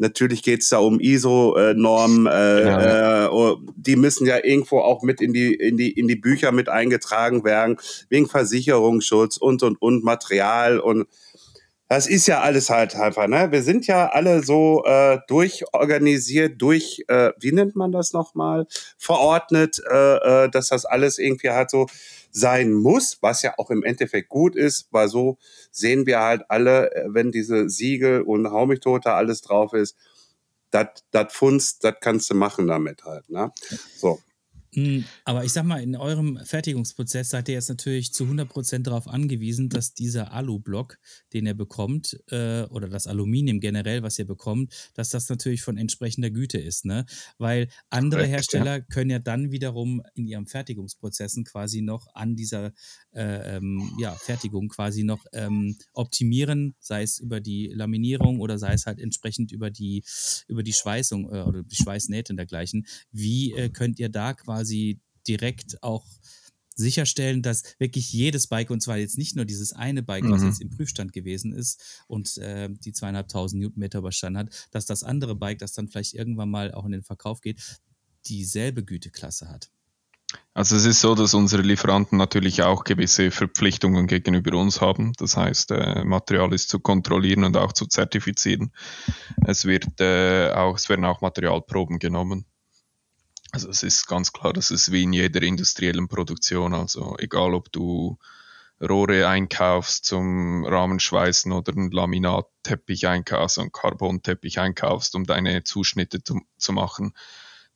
Natürlich 0.00 0.44
geht 0.44 0.62
es 0.62 0.68
da 0.68 0.78
um 0.78 1.00
ISO-Normen, 1.00 2.26
äh, 2.26 2.64
ja. 2.64 3.24
äh, 3.24 3.28
oh, 3.30 3.56
die 3.74 3.96
müssen 3.96 4.28
ja 4.28 4.36
irgendwo 4.44 4.78
auch 4.78 5.02
mit 5.02 5.20
in 5.20 5.32
die, 5.32 5.52
in, 5.52 5.76
die, 5.76 5.90
in 5.90 6.06
die 6.06 6.14
Bücher 6.14 6.52
mit 6.52 6.68
eingetragen 6.68 7.42
werden, 7.42 7.78
wegen 8.08 8.28
Versicherungsschutz 8.28 9.38
und 9.38 9.64
und 9.64 9.82
und 9.82 10.04
Material 10.04 10.78
und 10.78 11.08
das 11.88 12.06
ist 12.06 12.26
ja 12.26 12.42
alles 12.42 12.68
halt 12.68 12.94
einfach, 12.94 13.26
ne? 13.28 13.50
Wir 13.50 13.62
sind 13.62 13.86
ja 13.86 14.10
alle 14.10 14.44
so 14.44 14.84
äh, 14.84 15.18
durchorganisiert, 15.26 16.60
durch, 16.60 17.02
äh, 17.08 17.32
wie 17.40 17.50
nennt 17.50 17.76
man 17.76 17.92
das 17.92 18.12
nochmal, 18.12 18.66
verordnet, 18.98 19.80
äh, 19.90 20.44
äh, 20.44 20.50
dass 20.50 20.68
das 20.68 20.84
alles 20.84 21.18
irgendwie 21.18 21.48
halt 21.48 21.70
so 21.70 21.86
sein 22.38 22.72
muss, 22.72 23.18
was 23.20 23.42
ja 23.42 23.54
auch 23.58 23.70
im 23.70 23.82
Endeffekt 23.82 24.28
gut 24.28 24.56
ist, 24.56 24.88
weil 24.90 25.08
so 25.08 25.38
sehen 25.70 26.06
wir 26.06 26.20
halt 26.20 26.42
alle, 26.48 26.94
äh, 26.94 27.06
wenn 27.08 27.32
diese 27.32 27.68
Siegel 27.68 28.22
und 28.22 28.50
Hau 28.50 28.66
mich 28.66 28.80
alles 29.04 29.42
drauf 29.42 29.72
ist, 29.72 29.96
das 30.70 31.32
Funst, 31.32 31.84
das 31.84 31.94
kannst 32.00 32.30
du 32.30 32.34
machen 32.34 32.66
damit 32.66 33.04
halt, 33.04 33.28
ne? 33.30 33.52
So. 33.96 34.20
Hm, 34.74 35.04
aber 35.24 35.44
ich 35.44 35.52
sag 35.52 35.64
mal, 35.64 35.82
in 35.82 35.96
eurem 35.96 36.38
Fertigungsprozess 36.44 37.30
seid 37.30 37.48
ihr 37.48 37.54
jetzt 37.54 37.70
natürlich 37.70 38.12
zu 38.12 38.24
100% 38.24 38.80
darauf 38.82 39.08
angewiesen, 39.08 39.70
dass 39.70 39.94
dieser 39.94 40.32
Alu-Block, 40.32 40.98
den 41.32 41.46
ihr 41.46 41.54
bekommt, 41.54 42.18
äh, 42.30 42.64
oder 42.64 42.88
das 42.88 43.06
Aluminium 43.06 43.60
generell, 43.60 44.02
was 44.02 44.18
ihr 44.18 44.26
bekommt, 44.26 44.90
dass 44.94 45.10
das 45.10 45.28
natürlich 45.28 45.62
von 45.62 45.78
entsprechender 45.78 46.30
Güte 46.30 46.58
ist. 46.58 46.84
Ne? 46.84 47.06
Weil 47.38 47.68
andere 47.88 48.26
Hersteller 48.26 48.80
können 48.82 49.10
ja 49.10 49.18
dann 49.18 49.50
wiederum 49.50 50.02
in 50.14 50.26
ihren 50.26 50.46
Fertigungsprozessen 50.46 51.44
quasi 51.44 51.80
noch 51.80 52.06
an 52.14 52.36
dieser 52.36 52.72
äh, 53.12 53.56
ähm, 53.56 53.90
ja, 53.98 54.14
Fertigung 54.14 54.68
quasi 54.68 55.02
noch 55.02 55.24
ähm, 55.32 55.76
optimieren, 55.94 56.74
sei 56.78 57.02
es 57.02 57.18
über 57.18 57.40
die 57.40 57.68
Laminierung 57.68 58.40
oder 58.40 58.58
sei 58.58 58.74
es 58.74 58.86
halt 58.86 59.00
entsprechend 59.00 59.50
über 59.50 59.70
die, 59.70 60.04
über 60.46 60.62
die 60.62 60.74
Schweißung 60.74 61.24
äh, 61.32 61.42
oder 61.42 61.62
die 61.62 61.76
Schweißnähte 61.76 62.34
und 62.34 62.36
dergleichen. 62.36 62.86
Wie 63.12 63.52
äh, 63.52 63.70
könnt 63.70 63.98
ihr 63.98 64.10
da 64.10 64.34
quasi 64.34 64.57
quasi 64.58 65.00
direkt 65.26 65.82
auch 65.82 66.04
sicherstellen, 66.74 67.42
dass 67.42 67.62
wirklich 67.78 68.12
jedes 68.12 68.46
Bike, 68.46 68.70
und 68.70 68.80
zwar 68.80 68.98
jetzt 68.98 69.18
nicht 69.18 69.36
nur 69.36 69.44
dieses 69.44 69.72
eine 69.72 70.02
Bike, 70.02 70.24
mhm. 70.24 70.30
was 70.30 70.42
jetzt 70.42 70.60
im 70.60 70.70
Prüfstand 70.70 71.12
gewesen 71.12 71.52
ist 71.52 72.02
und 72.06 72.38
äh, 72.38 72.68
die 72.70 72.92
zweieinhalbtausend 72.92 73.60
Newtonmeter 73.60 73.98
überstanden 73.98 74.38
hat, 74.38 74.68
dass 74.70 74.86
das 74.86 75.02
andere 75.02 75.34
Bike, 75.34 75.58
das 75.58 75.72
dann 75.72 75.88
vielleicht 75.88 76.14
irgendwann 76.14 76.50
mal 76.50 76.72
auch 76.72 76.84
in 76.84 76.92
den 76.92 77.02
Verkauf 77.02 77.40
geht, 77.40 77.80
dieselbe 78.26 78.84
Güteklasse 78.84 79.48
hat. 79.48 79.70
Also 80.54 80.76
es 80.76 80.84
ist 80.84 81.00
so, 81.00 81.14
dass 81.14 81.34
unsere 81.34 81.62
Lieferanten 81.62 82.18
natürlich 82.18 82.62
auch 82.62 82.84
gewisse 82.84 83.30
Verpflichtungen 83.30 84.06
gegenüber 84.06 84.58
uns 84.58 84.80
haben. 84.80 85.12
Das 85.18 85.36
heißt, 85.36 85.70
äh, 85.70 86.04
Material 86.04 86.52
ist 86.52 86.68
zu 86.68 86.80
kontrollieren 86.80 87.44
und 87.44 87.56
auch 87.56 87.72
zu 87.72 87.86
zertifizieren. 87.86 88.72
Es 89.46 89.64
wird 89.64 90.00
äh, 90.00 90.50
auch, 90.52 90.76
es 90.76 90.88
werden 90.88 91.04
auch 91.04 91.22
Materialproben 91.22 91.98
genommen 91.98 92.44
Also 93.52 93.68
es 93.70 93.82
ist 93.82 94.06
ganz 94.06 94.32
klar, 94.32 94.52
das 94.52 94.70
ist 94.70 94.92
wie 94.92 95.04
in 95.04 95.12
jeder 95.12 95.42
industriellen 95.42 96.08
Produktion. 96.08 96.74
Also 96.74 97.16
egal, 97.18 97.54
ob 97.54 97.72
du 97.72 98.18
Rohre 98.80 99.26
einkaufst 99.26 100.04
zum 100.04 100.64
Rahmenschweißen 100.64 101.50
oder 101.52 101.72
einen 101.72 101.90
Laminatteppich 101.90 103.08
einkaufst, 103.08 103.58
einen 103.58 103.72
Carbonteppich 103.72 104.60
einkaufst, 104.60 105.14
um 105.16 105.24
deine 105.24 105.64
Zuschnitte 105.64 106.22
zu, 106.22 106.40
zu 106.58 106.72
machen. 106.72 107.12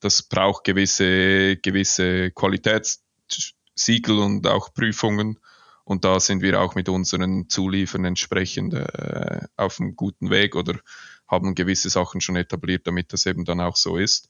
Das 0.01 0.23
braucht 0.23 0.65
gewisse, 0.65 1.57
gewisse 1.57 2.31
Qualitätssiegel 2.31 4.19
und 4.19 4.47
auch 4.47 4.73
Prüfungen. 4.75 5.39
Und 5.85 6.05
da 6.05 6.21
sind 6.21 6.43
wir 6.43 6.61
auch 6.61 6.77
mit 6.77 6.89
unseren 6.89 7.49
Zuliefern 7.49 8.05
entsprechend 8.05 8.75
äh, 8.75 9.41
auf 9.57 9.81
einem 9.81 9.97
guten 9.97 10.31
Weg 10.31 10.55
oder 10.55 10.79
haben 11.27 11.55
gewisse 11.57 11.91
Sachen 11.91 12.21
schon 12.21 12.37
etabliert, 12.37 12.87
damit 12.87 13.13
das 13.13 13.27
eben 13.27 13.45
dann 13.45 13.61
auch 13.61 13.77
so 13.77 13.97
ist. 13.97 14.29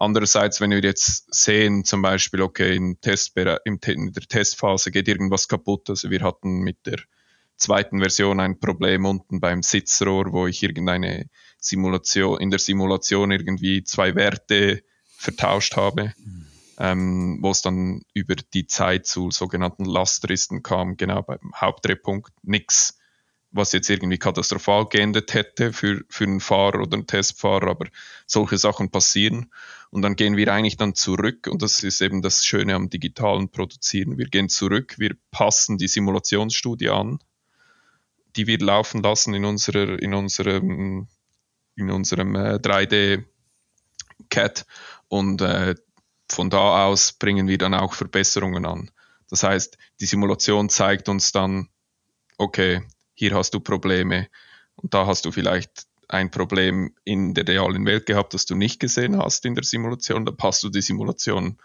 Andererseits, 0.00 0.60
wenn 0.60 0.70
wir 0.70 0.80
jetzt 0.80 1.34
sehen, 1.34 1.84
zum 1.84 2.02
Beispiel, 2.02 2.40
okay, 2.40 2.76
in, 2.76 2.96
in 3.04 4.12
der 4.12 4.22
Testphase 4.22 4.92
geht 4.92 5.08
irgendwas 5.08 5.48
kaputt. 5.48 5.90
Also 5.90 6.08
wir 6.10 6.20
hatten 6.20 6.60
mit 6.60 6.86
der 6.86 7.00
zweiten 7.56 7.98
Version 7.98 8.38
ein 8.38 8.60
Problem 8.60 9.04
unten 9.04 9.40
beim 9.40 9.64
Sitzrohr, 9.64 10.32
wo 10.32 10.46
ich 10.46 10.62
irgendeine 10.62 11.28
Simulation, 11.58 12.40
in 12.40 12.50
der 12.50 12.60
Simulation 12.60 13.32
irgendwie 13.32 13.82
zwei 13.82 14.14
Werte 14.14 14.84
vertauscht 15.16 15.74
habe, 15.74 16.14
ähm, 16.78 17.38
wo 17.42 17.50
es 17.50 17.62
dann 17.62 18.02
über 18.14 18.36
die 18.36 18.68
Zeit 18.68 19.04
zu 19.04 19.32
sogenannten 19.32 19.84
Lastristen 19.84 20.62
kam, 20.62 20.96
genau 20.96 21.22
beim 21.22 21.40
Hauptdrehpunkt. 21.56 22.32
Nix 22.42 22.97
was 23.50 23.72
jetzt 23.72 23.88
irgendwie 23.88 24.18
katastrophal 24.18 24.86
geendet 24.86 25.34
hätte 25.34 25.72
für, 25.72 26.04
für 26.08 26.24
einen 26.24 26.40
Fahrer 26.40 26.82
oder 26.82 26.96
einen 26.96 27.06
Testfahrer, 27.06 27.68
aber 27.68 27.86
solche 28.26 28.58
Sachen 28.58 28.90
passieren. 28.90 29.50
Und 29.90 30.02
dann 30.02 30.16
gehen 30.16 30.36
wir 30.36 30.52
eigentlich 30.52 30.76
dann 30.76 30.94
zurück 30.94 31.48
und 31.50 31.62
das 31.62 31.82
ist 31.82 32.02
eben 32.02 32.20
das 32.20 32.44
Schöne 32.44 32.74
am 32.74 32.90
digitalen 32.90 33.48
Produzieren. 33.48 34.18
Wir 34.18 34.26
gehen 34.26 34.50
zurück, 34.50 34.96
wir 34.98 35.16
passen 35.30 35.78
die 35.78 35.88
Simulationsstudie 35.88 36.90
an, 36.90 37.20
die 38.36 38.46
wir 38.46 38.58
laufen 38.58 39.02
lassen 39.02 39.32
in, 39.32 39.46
unserer, 39.46 40.00
in 40.00 40.12
unserem, 40.12 41.08
in 41.74 41.90
unserem 41.90 42.34
äh, 42.34 42.56
3D-CAD 42.56 44.66
und 45.08 45.40
äh, 45.40 45.74
von 46.30 46.50
da 46.50 46.84
aus 46.84 47.12
bringen 47.12 47.48
wir 47.48 47.56
dann 47.56 47.72
auch 47.72 47.94
Verbesserungen 47.94 48.66
an. 48.66 48.90
Das 49.30 49.42
heißt, 49.42 49.78
die 50.00 50.06
Simulation 50.06 50.68
zeigt 50.68 51.08
uns 51.08 51.32
dann, 51.32 51.68
okay, 52.36 52.82
hier 53.18 53.34
hast 53.34 53.52
du 53.52 53.60
Probleme 53.60 54.28
und 54.76 54.94
da 54.94 55.06
hast 55.06 55.24
du 55.24 55.32
vielleicht 55.32 55.86
ein 56.08 56.30
Problem 56.30 56.94
in 57.04 57.34
der 57.34 57.46
realen 57.46 57.84
Welt 57.84 58.06
gehabt, 58.06 58.32
das 58.32 58.46
du 58.46 58.54
nicht 58.54 58.80
gesehen 58.80 59.18
hast 59.18 59.44
in 59.44 59.54
der 59.54 59.64
Simulation, 59.64 60.24
da 60.24 60.32
passt 60.32 60.62
du 60.62 60.70
die 60.70 60.80
Simulation. 60.80 61.58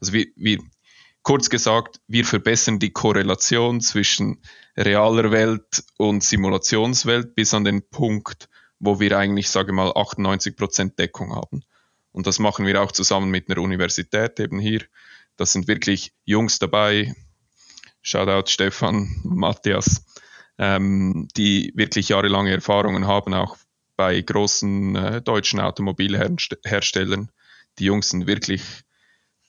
Also 0.00 0.12
wir, 0.14 0.26
wir 0.34 0.58
kurz 1.22 1.50
gesagt, 1.50 2.00
wir 2.08 2.24
verbessern 2.24 2.78
die 2.78 2.90
Korrelation 2.90 3.80
zwischen 3.80 4.40
realer 4.76 5.30
Welt 5.30 5.84
und 5.98 6.24
Simulationswelt 6.24 7.34
bis 7.34 7.54
an 7.54 7.64
den 7.64 7.88
Punkt, 7.88 8.48
wo 8.78 8.98
wir 8.98 9.16
eigentlich, 9.16 9.48
sage 9.50 9.72
mal, 9.72 9.90
98% 9.90 10.96
Deckung 10.96 11.34
haben. 11.34 11.62
Und 12.12 12.26
das 12.26 12.38
machen 12.38 12.66
wir 12.66 12.80
auch 12.80 12.92
zusammen 12.92 13.30
mit 13.30 13.48
einer 13.48 13.60
Universität 13.60 14.40
eben 14.40 14.58
hier. 14.58 14.82
Das 15.36 15.52
sind 15.52 15.68
wirklich 15.68 16.12
Jungs 16.24 16.58
dabei. 16.58 17.14
Shoutout 18.02 18.50
Stefan, 18.50 19.08
Matthias, 19.24 20.04
ähm, 20.58 21.28
die 21.36 21.72
wirklich 21.74 22.08
jahrelange 22.08 22.52
Erfahrungen 22.52 23.06
haben, 23.06 23.34
auch 23.34 23.56
bei 23.96 24.20
großen 24.20 24.96
äh, 24.96 25.22
deutschen 25.22 25.60
Automobilherstellern. 25.60 27.30
Die 27.78 27.84
Jungs 27.84 28.10
sind 28.10 28.26
wirklich 28.26 28.62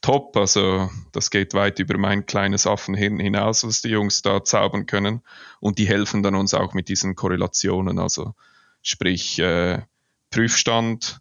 top, 0.01 0.37
also 0.37 0.89
das 1.11 1.31
geht 1.31 1.53
weit 1.53 1.79
über 1.79 1.97
mein 1.97 2.25
kleines 2.25 2.67
Affenhirn 2.67 3.19
hinaus, 3.19 3.63
was 3.65 3.81
die 3.81 3.89
Jungs 3.89 4.21
da 4.21 4.43
zaubern 4.43 4.85
können. 4.85 5.21
Und 5.59 5.79
die 5.79 5.87
helfen 5.87 6.21
dann 6.21 6.35
uns 6.35 6.53
auch 6.53 6.73
mit 6.73 6.89
diesen 6.89 7.15
Korrelationen, 7.15 7.97
also 7.97 8.35
sprich 8.81 9.39
äh, 9.39 9.81
Prüfstand, 10.29 11.19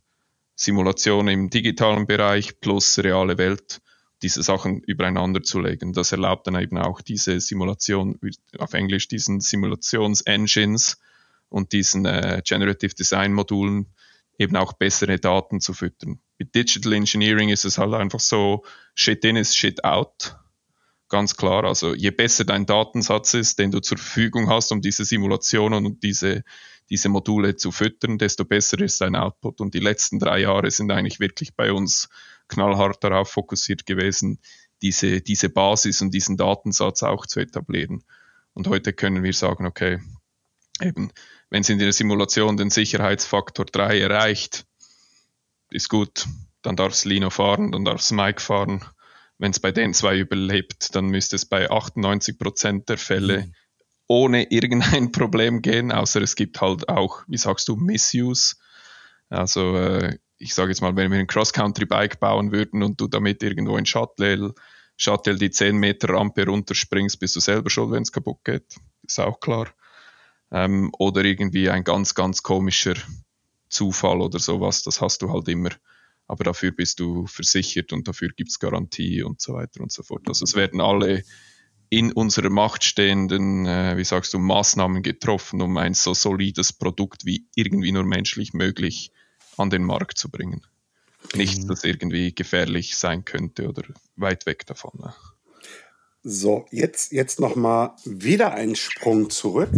Simulation 0.55 1.29
im 1.29 1.51
digitalen 1.51 2.07
Bereich 2.07 2.61
plus 2.61 2.99
reale 2.99 3.39
Welt 3.39 3.81
diese 4.23 4.43
Sachen 4.43 4.81
übereinander 4.81 5.43
zu 5.43 5.61
legen. 5.61 5.93
Das 5.93 6.13
erlaubt 6.13 6.47
dann 6.47 6.61
eben 6.61 6.79
auch 6.79 7.01
diese 7.01 7.41
Simulation, 7.41 8.19
auf 8.59 8.73
Englisch 8.73 9.09
diesen 9.09 9.41
Simulations-Engines 9.41 10.99
und 11.49 11.73
diesen 11.73 12.07
äh, 12.07 12.43
Generative 12.45 12.95
Design 12.95 13.33
Modulen 13.33 13.87
eben 14.39 14.57
auch 14.57 14.73
bessere 14.73 15.19
Daten 15.19 15.61
zu 15.61 15.73
füttern. 15.73 16.21
Mit 16.39 16.55
Digital 16.55 16.93
Engineering 16.95 17.51
ist 17.51 17.65
es 17.65 17.79
halt 17.79 17.95
einfach 17.95 18.21
so, 18.21 18.65
Shit 18.95 19.25
in 19.25 19.37
ist 19.37 19.57
Shit 19.57 19.85
out. 19.85 20.37
Ganz 21.09 21.37
klar. 21.37 21.65
Also 21.65 21.95
je 21.95 22.11
besser 22.11 22.45
dein 22.45 22.67
Datensatz 22.67 23.35
ist, 23.35 23.59
den 23.59 23.71
du 23.71 23.81
zur 23.81 23.99
Verfügung 23.99 24.49
hast, 24.49 24.73
um 24.73 24.81
diese 24.81 25.05
Simulationen 25.05 25.87
und 25.87 26.03
diese, 26.03 26.43
diese 26.91 27.09
Module 27.09 27.57
zu 27.57 27.71
füttern, 27.71 28.19
desto 28.19 28.45
besser 28.45 28.81
ist 28.81 29.01
dein 29.01 29.15
Output. 29.15 29.61
Und 29.61 29.75
die 29.75 29.81
letzten 29.81 30.19
drei 30.19 30.41
Jahre 30.41 30.71
sind 30.71 30.91
eigentlich 30.91 31.21
wirklich 31.21 31.55
bei 31.55 31.73
uns 31.73 32.09
knallhart 32.49 33.03
darauf 33.03 33.31
fokussiert 33.31 33.87
gewesen, 33.87 34.41
diese, 34.83 35.21
diese 35.21 35.49
Basis 35.49 36.03
und 36.03 36.13
diesen 36.13 36.37
Datensatz 36.37 37.03
auch 37.03 37.27
zu 37.27 37.41
etablieren. 37.41 38.05
Und 38.53 38.69
heute 38.69 38.93
können 38.93 39.23
wir 39.23 39.33
sagen, 39.33 39.67
okay, 39.67 40.01
eben, 40.81 41.11
wenn 41.51 41.63
es 41.63 41.69
in 41.69 41.79
der 41.79 41.93
Simulation 41.93 42.57
den 42.57 42.71
Sicherheitsfaktor 42.71 43.65
3 43.65 44.01
erreicht, 44.01 44.67
ist 45.71 45.89
gut, 45.89 46.27
dann 46.63 46.77
darf 46.77 46.93
es 46.93 47.05
Lino 47.05 47.31
fahren, 47.31 47.73
dann 47.73 47.85
darf 47.85 48.01
es 48.01 48.11
Mike 48.11 48.41
fahren. 48.41 48.85
Wenn 49.39 49.51
es 49.51 49.61
bei 49.61 49.73
den 49.73 49.95
zwei 49.95 50.19
überlebt, 50.19 50.95
dann 50.95 51.07
müsste 51.07 51.37
es 51.37 51.47
bei 51.47 51.71
98 51.71 52.39
Prozent 52.39 52.89
der 52.89 52.99
Fälle 52.99 53.47
mhm. 53.47 53.55
ohne 54.07 54.51
irgendein 54.51 55.13
Problem 55.13 55.63
gehen, 55.63 55.93
außer 55.93 56.23
es 56.23 56.37
gibt 56.37 56.61
halt 56.61 56.89
auch, 56.89 57.23
wie 57.27 57.39
sagst 57.39 57.69
du, 57.69 57.77
Misuse. 57.77 58.57
Also 59.29 59.77
äh, 59.77 60.19
ich 60.39 60.55
sage 60.55 60.71
jetzt 60.71 60.81
mal, 60.81 60.97
wenn 60.97 61.11
wir 61.11 61.19
ein 61.19 61.27
Cross-Country-Bike 61.27 62.21
bauen 62.21 62.53
würden 62.53 62.83
und 62.83 63.01
du 63.01 63.09
damit 63.09 63.43
irgendwo 63.43 63.77
in 63.77 63.87
Shuttle, 63.87 64.55
Shuttle 64.97 65.37
die 65.37 65.51
10 65.51 65.77
Meter 65.77 66.11
Rampe 66.11 66.47
runterspringst, 66.47 67.19
bist 67.19 67.37
du 67.37 67.41
selber 67.41 67.71
schuld, 67.71 67.93
wenn 67.93 68.03
es 68.03 68.13
kaputt 68.13 68.45
geht. 68.45 68.77
Ist 69.03 69.21
auch 69.21 69.41
klar. 69.41 69.69
Ähm, 70.51 70.91
oder 70.99 71.25
irgendwie 71.25 71.71
ein 71.71 71.85
ganz, 71.85 72.15
ganz 72.15 72.43
komischer 72.43 72.95
Zufall 73.69 74.21
oder 74.21 74.39
sowas, 74.39 74.83
das 74.83 75.01
hast 75.01 75.23
du 75.23 75.33
halt 75.33 75.49
immer. 75.49 75.71
Aber 76.27 76.45
dafür 76.45 76.71
bist 76.71 77.01
du 77.01 77.27
versichert 77.27 77.93
und 77.93 78.09
dafür 78.09 78.29
gibt 78.29 78.51
es 78.51 78.59
Garantie 78.59 79.23
und 79.23 79.41
so 79.41 79.55
weiter 79.55 79.81
und 79.81 79.93
so 79.93 80.03
fort. 80.03 80.23
Also 80.27 80.45
es 80.45 80.55
werden 80.55 80.81
alle 80.81 81.25
in 81.91 82.13
unserer 82.13 82.51
Macht 82.51 82.83
stehenden, 82.83 83.67
äh, 83.67 83.97
wie 83.97 84.05
sagst 84.05 84.33
du, 84.33 84.39
Maßnahmen 84.39 85.03
getroffen, 85.03 85.61
um 85.61 85.77
ein 85.77 85.95
so 85.95 86.15
solides 86.15 86.73
Produkt 86.73 87.25
wie 87.25 87.47
irgendwie 87.55 87.93
nur 87.93 88.05
menschlich 88.05 88.53
möglich 88.53 89.13
an 89.57 89.71
den 89.71 89.85
Markt 89.85 90.19
zu 90.19 90.31
bringen. 90.31 90.67
Nichts, 91.35 91.65
mhm. 91.65 91.69
das 91.69 91.85
irgendwie 91.85 92.35
gefährlich 92.35 92.97
sein 92.97 93.25
könnte 93.25 93.69
oder 93.69 93.83
weit 94.17 94.47
weg 94.47 94.67
davon. 94.67 94.93
Ne? 94.99 95.15
So, 96.23 96.67
jetzt, 96.71 97.13
jetzt 97.13 97.41
nochmal 97.41 97.93
wieder 98.05 98.53
einen 98.53 98.77
Sprung 98.77 99.31
zurück. 99.31 99.71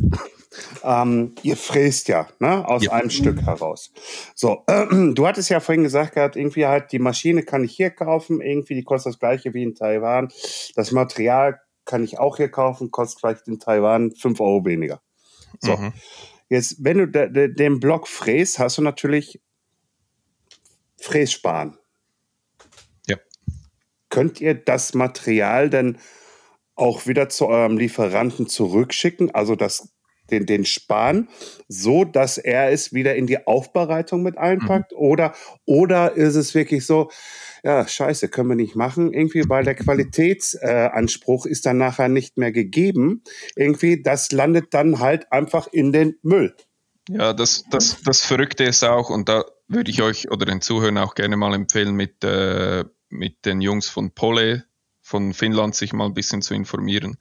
Ähm, 0.83 1.35
ihr 1.43 1.57
fräst 1.57 2.09
ja, 2.09 2.29
ne, 2.39 2.67
aus 2.67 2.85
ja. 2.85 2.93
einem 2.93 3.11
Stück 3.11 3.43
heraus. 3.43 3.93
So, 4.35 4.63
äh, 4.67 4.87
du 5.13 5.27
hattest 5.27 5.51
ja 5.51 5.61
vorhin 5.61 5.85
gesagt 5.85 6.15
gehabt, 6.15 6.37
irgendwie 6.37 6.67
halt, 6.67 6.93
die 6.93 6.99
Maschine 6.99 7.43
kann 7.43 7.65
ich 7.65 7.73
hier 7.73 7.91
kaufen, 7.91 8.41
irgendwie, 8.41 8.75
die 8.75 8.85
kostet 8.85 9.13
das 9.13 9.19
gleiche 9.19 9.55
wie 9.55 9.63
in 9.63 9.75
Taiwan. 9.75 10.29
Das 10.75 10.93
Material 10.93 11.61
kann 11.85 12.05
ich 12.05 12.19
auch 12.19 12.37
hier 12.37 12.49
kaufen, 12.49 12.91
kostet 12.91 13.21
vielleicht 13.21 13.49
in 13.49 13.59
Taiwan 13.59 14.13
5 14.13 14.41
Euro 14.41 14.65
weniger. 14.65 15.01
So, 15.61 15.77
mhm. 15.77 15.93
jetzt, 16.49 16.83
wenn 16.83 16.99
du 16.99 17.07
de, 17.07 17.31
de, 17.31 17.55
den 17.55 17.81
Block 17.81 18.09
fräst, 18.09 18.59
hast 18.59 18.79
du 18.79 18.83
natürlich 18.83 19.41
Frässparen. 21.07 21.79
Ja. 23.07 23.17
Könnt 24.11 24.41
ihr 24.41 24.55
das 24.55 24.93
Material 24.93 25.71
denn 25.71 25.99
auch 26.75 27.07
wieder 27.07 27.29
zu 27.29 27.47
eurem 27.47 27.79
Lieferanten 27.79 28.49
zurückschicken, 28.49 29.33
also 29.33 29.55
das, 29.55 29.89
den, 30.33 30.47
den 30.47 30.65
Span, 30.65 31.29
so 31.69 32.05
dass 32.05 32.39
er 32.39 32.73
es 32.73 32.93
wieder 32.93 33.15
in 33.15 33.29
die 33.29 33.47
Aufbereitung 33.47 34.25
mit 34.25 34.37
einpackt? 34.37 34.91
Mhm. 34.91 34.99
Oder, 34.99 35.35
oder 35.65 36.13
ist 36.17 36.35
es 36.35 36.57
wirklich 36.57 36.85
so, 36.85 37.09
ja, 37.63 37.87
scheiße, 37.87 38.29
können 38.29 38.49
wir 38.49 38.57
nicht 38.57 38.75
machen, 38.75 39.13
irgendwie, 39.13 39.45
weil 39.49 39.63
der 39.63 39.77
Qualitätsanspruch 39.77 41.47
äh, 41.47 41.51
ist 41.51 41.67
dann 41.67 41.79
nachher 41.79 42.09
nicht 42.09 42.37
mehr 42.37 42.51
gegeben. 42.51 43.23
Irgendwie, 43.55 44.03
das 44.03 44.33
landet 44.33 44.75
dann 44.75 44.99
halt 44.99 45.31
einfach 45.31 45.69
in 45.69 45.93
den 45.93 46.17
Müll. 46.23 46.57
Ja, 47.09 47.33
das, 47.33 47.65
das, 47.71 48.03
das 48.05 48.23
Verrückte 48.23 48.65
ist 48.65 48.83
auch, 48.83 49.09
und 49.09 49.29
da 49.29 49.45
würde 49.69 49.91
ich 49.91 50.03
euch 50.03 50.31
oder 50.31 50.47
den 50.47 50.61
Zuhörern 50.61 50.99
auch 50.99 51.15
gerne 51.15 51.37
mal 51.37 51.55
empfehlen, 51.55 51.95
mit, 51.95 52.23
äh, 52.25 52.85
mit 53.09 53.45
den 53.45 53.61
Jungs 53.61 53.89
von 53.89 54.13
Pole 54.13 54.65
von 55.03 55.35
Finnland 55.35 55.75
sich 55.75 55.93
mal 55.93 56.07
ein 56.07 56.15
bisschen 56.15 56.43
zu 56.43 56.55
informieren, 56.55 57.17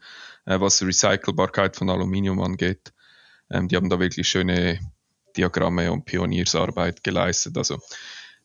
äh, 0.45 0.59
was 0.59 0.81
Recycelbarkeit 0.81 1.75
von 1.75 1.89
Aluminium 1.89 2.41
angeht. 2.41 2.93
Ähm, 3.49 3.67
die 3.67 3.75
haben 3.75 3.89
da 3.89 3.99
wirklich 3.99 4.27
schöne 4.27 4.79
Diagramme 5.37 5.91
und 5.91 6.05
Pioniersarbeit 6.05 7.03
geleistet. 7.03 7.57
Also 7.57 7.79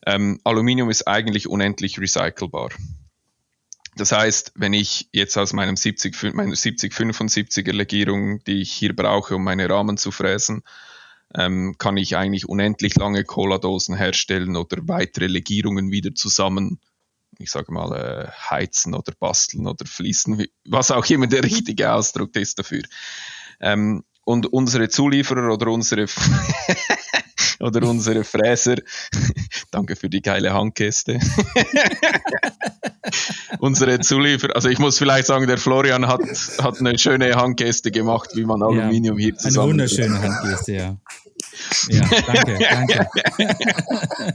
Ähm, 0.07 0.41
Aluminium 0.45 0.89
ist 0.91 1.07
eigentlich 1.07 1.47
unendlich 1.47 1.99
recycelbar. 1.99 2.71
Das 3.97 4.13
heißt, 4.13 4.53
wenn 4.55 4.73
ich 4.73 5.09
jetzt 5.13 5.37
aus 5.37 5.53
meinem 5.53 5.77
70, 5.77 6.35
meiner 6.35 6.55
70-75er 6.55 7.73
Legierung, 7.73 8.43
die 8.45 8.63
ich 8.63 8.73
hier 8.73 8.97
brauche, 8.97 9.37
um 9.37 9.45
meine 9.45 9.69
Rahmen 9.69 9.99
zu 9.99 10.11
fräsen, 10.11 10.63
ähm, 11.37 11.77
kann 11.79 11.97
ich 11.97 12.17
eigentlich 12.17 12.49
unendlich 12.49 12.97
lange 12.97 13.25
Cola-Dosen 13.25 13.97
herstellen 13.97 14.57
oder 14.57 14.79
weitere 14.83 15.27
Legierungen 15.27 15.91
wieder 15.91 16.15
zusammen, 16.15 16.81
ich 17.39 17.51
sage 17.51 17.73
mal, 17.73 17.93
äh, 17.97 18.31
heizen 18.51 18.95
oder 18.95 19.13
basteln 19.19 19.67
oder 19.67 19.87
fließen, 19.87 20.45
was 20.67 20.91
auch 20.91 21.07
immer 21.07 21.27
der 21.27 21.45
richtige 21.45 21.93
Ausdruck 21.93 22.35
ist 22.37 22.59
dafür. 22.59 22.83
Ähm, 23.61 24.05
und 24.25 24.53
unsere 24.53 24.89
Zulieferer 24.89 25.53
oder 25.53 25.69
unsere 25.69 26.07
oder 27.61 27.89
unsere 27.89 28.25
Fräser. 28.25 28.77
Danke 29.71 29.97
für 29.97 30.09
die 30.09 30.23
geile 30.23 30.53
Handgeste. 30.53 31.21
unsere 33.59 34.01
Zulieferer, 34.01 34.55
also 34.55 34.69
ich 34.69 34.79
muss 34.79 34.99
vielleicht 34.99 35.27
sagen, 35.27 35.47
der 35.47 35.59
Florian 35.59 36.09
hat, 36.09 36.21
hat 36.61 36.81
eine 36.81 36.99
schöne 36.99 37.35
Handgeste 37.35 37.91
gemacht, 37.91 38.31
wie 38.35 38.45
man 38.45 38.63
Aluminium 38.63 39.19
ja, 39.19 39.25
hier 39.25 39.37
zusammen. 39.37 39.59
Eine 39.59 39.73
wunderschöne 39.73 40.23
Handgeste, 40.23 40.73
ja. 40.73 40.97
Ja, 41.89 42.09
danke, 42.27 42.59
danke. 42.59 43.09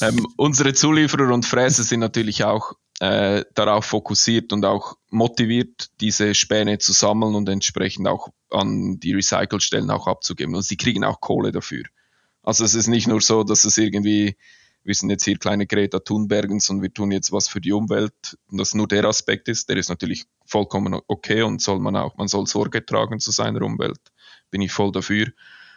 ähm, 0.00 0.26
unsere 0.36 0.72
Zulieferer 0.72 1.32
und 1.32 1.44
Fräser 1.44 1.82
sind 1.82 2.00
natürlich 2.00 2.44
auch 2.44 2.74
äh, 3.00 3.44
darauf 3.54 3.84
fokussiert 3.84 4.52
und 4.52 4.64
auch 4.64 4.96
motiviert, 5.10 5.88
diese 6.00 6.34
Späne 6.34 6.78
zu 6.78 6.92
sammeln 6.92 7.34
und 7.34 7.48
entsprechend 7.48 8.08
auch 8.08 8.28
an 8.50 8.98
die 9.00 9.14
Recycelstellen 9.14 9.90
auch 9.90 10.06
abzugeben. 10.06 10.54
Und 10.54 10.62
sie 10.62 10.76
kriegen 10.76 11.04
auch 11.04 11.20
Kohle 11.20 11.52
dafür. 11.52 11.84
Also 12.42 12.64
es 12.64 12.74
ist 12.74 12.86
nicht 12.86 13.06
nur 13.06 13.20
so, 13.20 13.44
dass 13.44 13.64
es 13.64 13.76
irgendwie, 13.76 14.36
wir 14.84 14.94
sind 14.94 15.10
jetzt 15.10 15.24
hier 15.24 15.36
kleine 15.36 15.66
Greta 15.66 15.98
Thunbergens 15.98 16.70
und 16.70 16.80
wir 16.82 16.92
tun 16.92 17.10
jetzt 17.10 17.30
was 17.32 17.48
für 17.48 17.60
die 17.60 17.72
Umwelt, 17.72 18.38
und 18.50 18.58
das 18.58 18.74
nur 18.74 18.88
der 18.88 19.04
Aspekt 19.04 19.48
ist, 19.48 19.68
der 19.68 19.76
ist 19.76 19.90
natürlich 19.90 20.24
vollkommen 20.46 20.98
okay 21.08 21.42
und 21.42 21.60
soll 21.60 21.78
man 21.78 21.96
auch, 21.96 22.16
man 22.16 22.28
soll 22.28 22.46
Sorge 22.46 22.84
tragen 22.84 23.20
zu 23.20 23.30
seiner 23.30 23.62
Umwelt, 23.62 24.00
bin 24.50 24.62
ich 24.62 24.72
voll 24.72 24.92
dafür. 24.92 25.26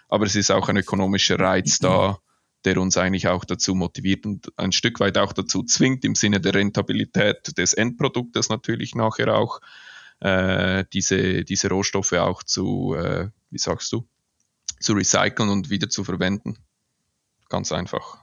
Aber 0.08 0.26
es 0.26 0.36
ist 0.36 0.52
auch 0.52 0.70
ein 0.70 0.78
ökonomischer 0.78 1.40
Reiz 1.40 1.80
da, 1.80 2.20
der 2.64 2.78
uns 2.78 2.96
eigentlich 2.96 3.28
auch 3.28 3.44
dazu 3.44 3.76
motiviert 3.76 4.26
und 4.26 4.52
ein 4.58 4.72
Stück 4.72 5.00
weit 5.00 5.18
auch 5.18 5.34
dazu 5.34 5.64
zwingt, 5.64 6.06
im 6.06 6.16
Sinne 6.16 6.40
der 6.40 6.54
Rentabilität 6.54 7.58
des 7.58 7.74
Endproduktes 7.74 8.50
natürlich 8.50 8.94
nachher 8.96 9.36
auch, 9.36 9.60
äh, 10.22 10.86
diese, 10.94 11.44
diese 11.44 11.70
Rohstoffe 11.70 12.14
auch 12.14 12.44
zu, 12.44 12.96
äh, 12.96 13.30
wie 13.50 13.58
sagst 13.58 13.92
du, 13.92 14.08
zu 14.80 14.94
recyceln 14.94 15.50
und 15.50 15.70
wieder 15.70 15.90
zu 15.90 16.04
verwenden. 16.04 16.58
Ganz 17.50 17.72
einfach. 17.72 18.20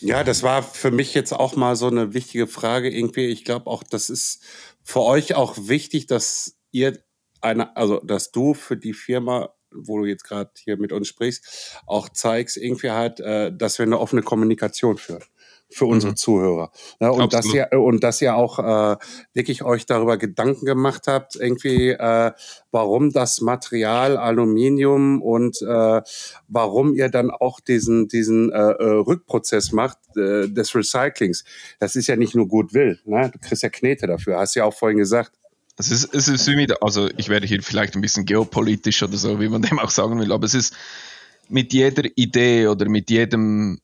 Ja, 0.00 0.24
das 0.24 0.42
war 0.42 0.62
für 0.62 0.90
mich 0.90 1.14
jetzt 1.14 1.32
auch 1.32 1.56
mal 1.56 1.76
so 1.76 1.86
eine 1.86 2.12
wichtige 2.12 2.46
Frage 2.46 2.90
irgendwie. 2.90 3.26
Ich 3.26 3.44
glaube 3.44 3.68
auch, 3.68 3.82
das 3.82 4.10
ist 4.10 4.42
für 4.82 5.02
euch 5.02 5.34
auch 5.34 5.56
wichtig, 5.56 6.06
dass 6.06 6.56
ihr 6.70 6.98
eine, 7.40 7.76
also 7.76 8.00
dass 8.00 8.32
du 8.32 8.54
für 8.54 8.76
die 8.76 8.94
Firma 8.94 9.50
wo 9.78 9.98
du 9.98 10.06
jetzt 10.06 10.24
gerade 10.24 10.50
hier 10.56 10.78
mit 10.78 10.92
uns 10.92 11.08
sprichst, 11.08 11.76
auch 11.86 12.08
zeigst, 12.08 12.56
irgendwie 12.56 12.92
halt, 12.92 13.20
äh, 13.20 13.52
dass 13.54 13.78
wir 13.78 13.84
eine 13.84 13.98
offene 13.98 14.22
Kommunikation 14.22 14.96
führen 14.96 15.24
für 15.68 15.86
unsere 15.86 16.12
mhm. 16.12 16.16
Zuhörer. 16.16 16.70
Ja, 17.00 17.10
und, 17.10 17.32
dass 17.32 17.52
ihr, 17.52 17.72
und 17.72 18.02
dass 18.02 18.22
ihr 18.22 18.36
auch 18.36 18.58
äh, 18.58 18.96
wirklich 19.34 19.62
euch 19.64 19.86
darüber 19.86 20.16
Gedanken 20.16 20.64
gemacht 20.64 21.06
habt, 21.06 21.36
irgendwie, 21.36 21.90
äh, 21.90 22.32
warum 22.70 23.12
das 23.12 23.40
Material 23.40 24.16
Aluminium 24.16 25.22
und 25.22 25.60
äh, 25.62 26.02
warum 26.48 26.94
ihr 26.94 27.08
dann 27.08 27.30
auch 27.30 27.60
diesen, 27.60 28.08
diesen 28.08 28.52
äh, 28.52 28.56
äh 28.56 28.84
Rückprozess 29.06 29.72
macht 29.72 29.98
äh, 30.16 30.48
des 30.48 30.74
Recyclings. 30.74 31.44
Das 31.78 31.96
ist 31.96 32.06
ja 32.06 32.16
nicht 32.16 32.34
nur 32.34 32.48
gut 32.48 32.72
will. 32.74 32.98
Ne? 33.04 33.30
Du 33.32 33.38
kriegst 33.38 33.62
ja 33.62 33.68
Knete 33.68 34.06
dafür, 34.06 34.38
hast 34.38 34.54
ja 34.54 34.64
auch 34.64 34.74
vorhin 34.74 34.98
gesagt. 34.98 35.32
Es 35.78 35.90
ist, 35.90 36.14
es 36.14 36.28
ist 36.28 36.48
mit, 36.48 36.82
also 36.82 37.08
ich 37.18 37.28
werde 37.28 37.46
hier 37.46 37.62
vielleicht 37.62 37.96
ein 37.96 38.00
bisschen 38.00 38.24
geopolitisch 38.24 39.02
oder 39.02 39.16
so, 39.16 39.40
wie 39.40 39.48
man 39.48 39.60
dem 39.60 39.78
auch 39.78 39.90
sagen 39.90 40.18
will, 40.18 40.32
aber 40.32 40.46
es 40.46 40.54
ist 40.54 40.74
mit 41.48 41.72
jeder 41.72 42.04
Idee 42.16 42.66
oder 42.66 42.88
mit 42.88 43.10
jedem 43.10 43.78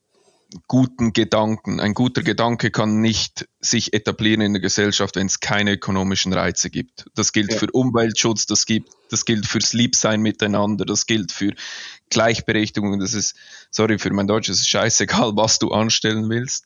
guten 0.67 1.13
Gedanken, 1.13 1.79
ein 1.79 1.93
guter 1.93 2.23
Gedanke 2.23 2.71
kann 2.71 3.01
nicht 3.01 3.47
sich 3.59 3.93
etablieren 3.93 4.41
in 4.41 4.53
der 4.53 4.61
Gesellschaft, 4.61 5.15
wenn 5.15 5.27
es 5.27 5.39
keine 5.39 5.73
ökonomischen 5.73 6.33
Reize 6.33 6.69
gibt. 6.69 7.05
Das 7.15 7.33
gilt 7.33 7.51
ja. 7.51 7.57
für 7.57 7.71
Umweltschutz, 7.71 8.45
das, 8.45 8.65
gibt, 8.65 8.89
das 9.09 9.25
gilt 9.25 9.45
fürs 9.45 9.73
Liebsein 9.73 10.21
miteinander, 10.21 10.85
das 10.85 11.05
gilt 11.05 11.31
für 11.31 11.53
Gleichberechtigung. 12.09 12.99
Das 12.99 13.13
ist, 13.13 13.35
sorry 13.71 13.99
für 13.99 14.11
mein 14.11 14.27
Deutsch, 14.27 14.49
es 14.49 14.61
ist 14.61 14.69
scheißegal, 14.69 15.31
was 15.35 15.59
du 15.59 15.71
anstellen 15.71 16.29
willst. 16.29 16.65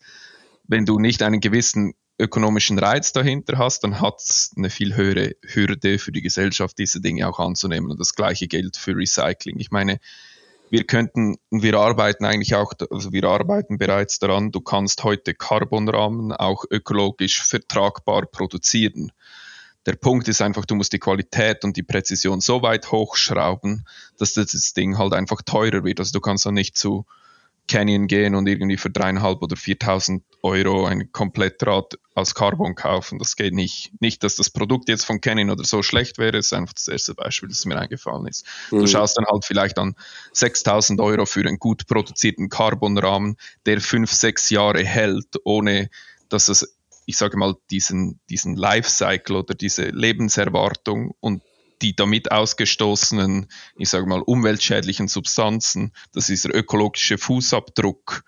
Wenn 0.68 0.86
du 0.86 1.00
nicht 1.00 1.24
einen 1.24 1.40
gewissen 1.40 1.94
ökonomischen 2.20 2.80
Reiz 2.80 3.14
dahinter 3.14 3.58
hast, 3.58 3.84
dann 3.84 4.02
hat 4.02 4.20
es 4.20 4.52
eine 4.58 4.70
viel 4.70 4.96
höhere 4.96 5.36
Hürde 5.46 6.00
für 6.00 6.12
die 6.12 6.22
Gesellschaft, 6.22 6.78
diese 6.78 7.00
Dinge 7.00 7.28
auch 7.28 7.40
anzunehmen. 7.40 7.92
Und 7.92 8.00
das 8.00 8.16
gleiche 8.16 8.48
gilt 8.48 8.76
für 8.76 8.96
Recycling. 8.96 9.60
Ich 9.60 9.72
meine, 9.72 10.00
wir 10.70 10.84
könnten, 10.86 11.38
wir 11.50 11.76
arbeiten 11.76 12.26
eigentlich 12.26 12.56
auch, 12.56 12.74
also 12.92 13.12
wir 13.12 13.24
arbeiten 13.26 13.78
bereits 13.78 14.20
daran, 14.20 14.52
du 14.52 14.62
kannst 14.62 15.04
heute 15.04 15.34
Carbonrahmen 15.34 16.32
auch 16.32 16.66
ökologisch 16.70 17.44
vertragbar 17.44 18.26
produzieren. 18.26 19.12
Der 19.86 19.94
Punkt 19.94 20.28
ist 20.28 20.42
einfach, 20.42 20.66
du 20.66 20.76
musst 20.76 20.92
die 20.92 21.00
Qualität 21.00 21.64
und 21.64 21.78
die 21.78 21.84
Präzision 21.84 22.42
so 22.42 22.62
weit 22.62 22.92
hochschrauben, 22.92 23.86
dass 24.18 24.34
das 24.34 24.74
Ding 24.74 24.98
halt 24.98 25.14
einfach 25.14 25.42
teurer 25.42 25.86
wird. 25.86 26.00
Also 26.00 26.12
du 26.12 26.20
kannst 26.20 26.46
dann 26.46 26.56
nicht 26.56 26.78
zu 26.78 27.06
Canyon 27.68 28.08
gehen 28.08 28.36
und 28.36 28.48
irgendwie 28.48 28.78
für 28.78 28.90
dreieinhalb 28.90 29.42
oder 29.42 29.56
4.000 29.56 30.22
Euro 30.42 30.86
ein 30.86 31.12
Komplettrad 31.12 32.00
aus 32.16 32.34
Carbon 32.34 32.76
kaufen. 32.76 33.20
Das 33.20 33.36
geht 33.36 33.54
nicht. 33.54 33.92
Nicht, 34.00 34.24
dass 34.24 34.36
das 34.36 34.50
Produkt 34.50 34.90
jetzt 34.90 35.06
von 35.06 35.22
Canyon 35.22 35.50
oder 35.50 35.64
so 35.64 35.84
schlecht 35.84 36.18
wäre, 36.18 36.38
ist 36.38 36.54
einfach 36.54 36.74
das 36.74 36.88
erste 36.88 37.14
Beispiel, 37.14 37.50
das 37.50 37.66
mir 37.66 37.78
eingefallen 37.78 38.28
ist. 38.28 38.46
Mhm. 38.72 38.80
Du 38.80 38.88
schaust 38.88 39.18
dann 39.18 39.26
halt 39.26 39.46
vielleicht 39.46 39.78
an 39.78 39.96
6.000 40.34 41.04
Euro 41.04 41.26
für 41.26 41.42
einen 41.42 41.60
gut 41.60 41.88
produzierten 41.88 42.50
Carbonrahmen, 42.50 43.38
der 43.66 43.82
fünf, 43.82 44.12
sechs 44.12 44.50
Jahre 44.50 44.84
hält, 44.84 45.36
ohne 45.44 45.90
dass 46.30 46.48
es 46.48 46.74
ich 47.10 47.16
sage 47.16 47.38
mal, 47.38 47.56
diesen, 47.72 48.20
diesen 48.30 48.58
Lifecycle 48.58 49.38
oder 49.38 49.56
diese 49.56 49.86
Lebenserwartung 49.86 51.16
und 51.22 51.42
die 51.82 51.96
damit 51.96 52.32
ausgestoßenen, 52.32 53.48
ich 53.78 53.90
sage 53.90 54.06
mal, 54.06 54.22
umweltschädlichen 54.22 55.08
Substanzen, 55.08 55.94
dass 56.14 56.28
dieser 56.28 56.54
ökologische 56.54 57.18
Fußabdruck 57.18 58.24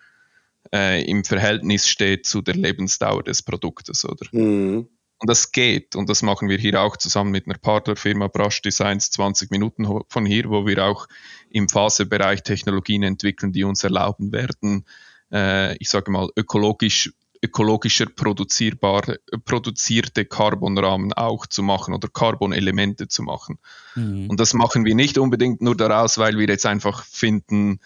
äh, 0.73 1.03
im 1.03 1.23
Verhältnis 1.23 1.87
steht 1.87 2.25
zu 2.25 2.41
der 2.41 2.55
Lebensdauer 2.55 3.23
des 3.23 3.41
Produktes, 3.41 4.05
oder? 4.05 4.25
Mhm. 4.31 4.87
Und 5.21 5.29
das 5.29 5.51
geht. 5.51 5.97
Und 5.97 6.09
das 6.09 6.21
machen 6.21 6.47
wir 6.47 6.57
hier 6.57 6.81
auch 6.81 6.95
zusammen 6.95 7.31
mit 7.31 7.45
einer 7.45 7.57
Partnerfirma 7.57 8.27
Brush 8.27 8.61
Designs 8.61 9.11
20 9.11 9.51
Minuten 9.51 9.85
von 10.07 10.25
hier, 10.25 10.49
wo 10.49 10.65
wir 10.65 10.85
auch 10.85 11.07
im 11.49 11.67
Phasebereich 11.67 12.43
Technologien 12.43 13.03
entwickeln, 13.03 13.51
die 13.51 13.65
uns 13.65 13.83
erlauben 13.83 14.31
werden, 14.31 14.85
äh, 15.31 15.75
ich 15.77 15.89
sage 15.89 16.09
mal, 16.11 16.29
ökologisch 16.37 17.11
ökologischer 17.41 18.07
produzierbar, 18.07 19.01
produzierte 19.45 20.25
Carbonrahmen 20.25 21.13
auch 21.13 21.45
zu 21.45 21.63
machen 21.63 21.93
oder 21.93 22.09
Carbon-Elemente 22.09 23.07
zu 23.07 23.23
machen. 23.23 23.59
Mhm. 23.95 24.29
Und 24.29 24.39
das 24.39 24.53
machen 24.53 24.85
wir 24.85 24.95
nicht 24.95 25.17
unbedingt 25.17 25.61
nur 25.61 25.75
daraus, 25.75 26.17
weil 26.17 26.37
wir 26.37 26.47
jetzt 26.47 26.65
einfach 26.65 27.03
finden, 27.05 27.79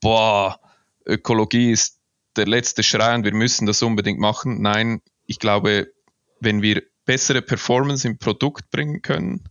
boah, 0.00 0.58
Ökologie 1.04 1.72
ist 1.72 2.00
der 2.36 2.46
letzte 2.46 2.82
Schrei 2.82 3.14
und 3.14 3.24
wir 3.24 3.34
müssen 3.34 3.66
das 3.66 3.82
unbedingt 3.82 4.18
machen. 4.18 4.62
Nein, 4.62 5.02
ich 5.26 5.38
glaube, 5.38 5.92
wenn 6.40 6.62
wir 6.62 6.82
bessere 7.04 7.42
Performance 7.42 8.06
im 8.06 8.18
Produkt 8.18 8.70
bringen 8.70 9.02
können 9.02 9.44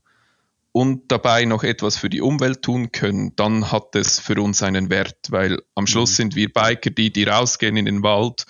und 0.71 1.11
dabei 1.11 1.45
noch 1.45 1.63
etwas 1.63 1.97
für 1.97 2.09
die 2.09 2.21
Umwelt 2.21 2.61
tun 2.63 2.91
können, 2.91 3.35
dann 3.35 3.71
hat 3.71 3.95
es 3.95 4.19
für 4.19 4.41
uns 4.41 4.61
einen 4.61 4.89
Wert, 4.89 5.27
weil 5.29 5.61
am 5.75 5.87
Schluss 5.87 6.11
mhm. 6.11 6.15
sind 6.15 6.35
wir 6.35 6.51
Biker, 6.51 6.89
die, 6.89 7.13
die 7.13 7.23
rausgehen 7.23 7.77
in 7.77 7.85
den 7.85 8.03
Wald 8.03 8.45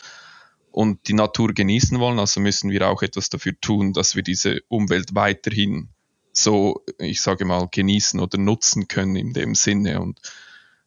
und 0.76 1.08
die 1.08 1.14
Natur 1.14 1.54
genießen 1.54 1.98
wollen. 2.02 2.20
Also 2.20 2.42
müssen 2.42 2.70
wir 2.70 2.90
auch 2.90 3.02
etwas 3.02 3.30
dafür 3.30 3.54
tun, 3.62 3.94
dass 3.94 4.18
wir 4.18 4.24
diese 4.24 4.60
Umwelt 4.68 5.16
weiterhin 5.16 5.88
so, 6.34 6.84
ich 7.00 7.22
sage 7.22 7.46
mal, 7.46 7.70
genießen 7.72 8.20
oder 8.20 8.38
nutzen 8.38 8.90
können 8.90 9.16
in 9.16 9.32
dem 9.32 9.56
Sinne. 9.56 10.02
Und 10.02 10.20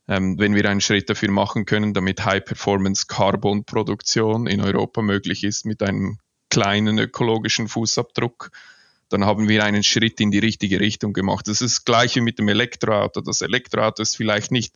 ähm, 0.06 0.38
wenn 0.38 0.54
wir 0.54 0.68
einen 0.68 0.82
Schritt 0.82 1.08
dafür 1.08 1.30
machen 1.30 1.64
können, 1.64 1.94
damit 1.94 2.22
High-Performance-Carbon-Produktion 2.22 4.46
in 4.46 4.60
Europa 4.60 5.00
möglich 5.00 5.42
ist 5.42 5.64
mit 5.64 5.82
einem 5.82 6.18
kleinen 6.50 6.98
ökologischen 6.98 7.66
Fußabdruck, 7.66 8.50
dann 9.08 9.24
haben 9.24 9.48
wir 9.48 9.64
einen 9.64 9.84
Schritt 9.84 10.20
in 10.20 10.30
die 10.30 10.40
richtige 10.40 10.80
Richtung 10.80 11.14
gemacht. 11.14 11.48
Das 11.48 11.62
ist 11.62 11.76
das 11.76 11.86
gleiche 11.86 12.20
mit 12.20 12.38
dem 12.38 12.48
Elektroauto. 12.48 13.22
Das 13.22 13.40
Elektroauto 13.40 14.02
ist 14.02 14.18
vielleicht 14.18 14.52
nicht, 14.52 14.74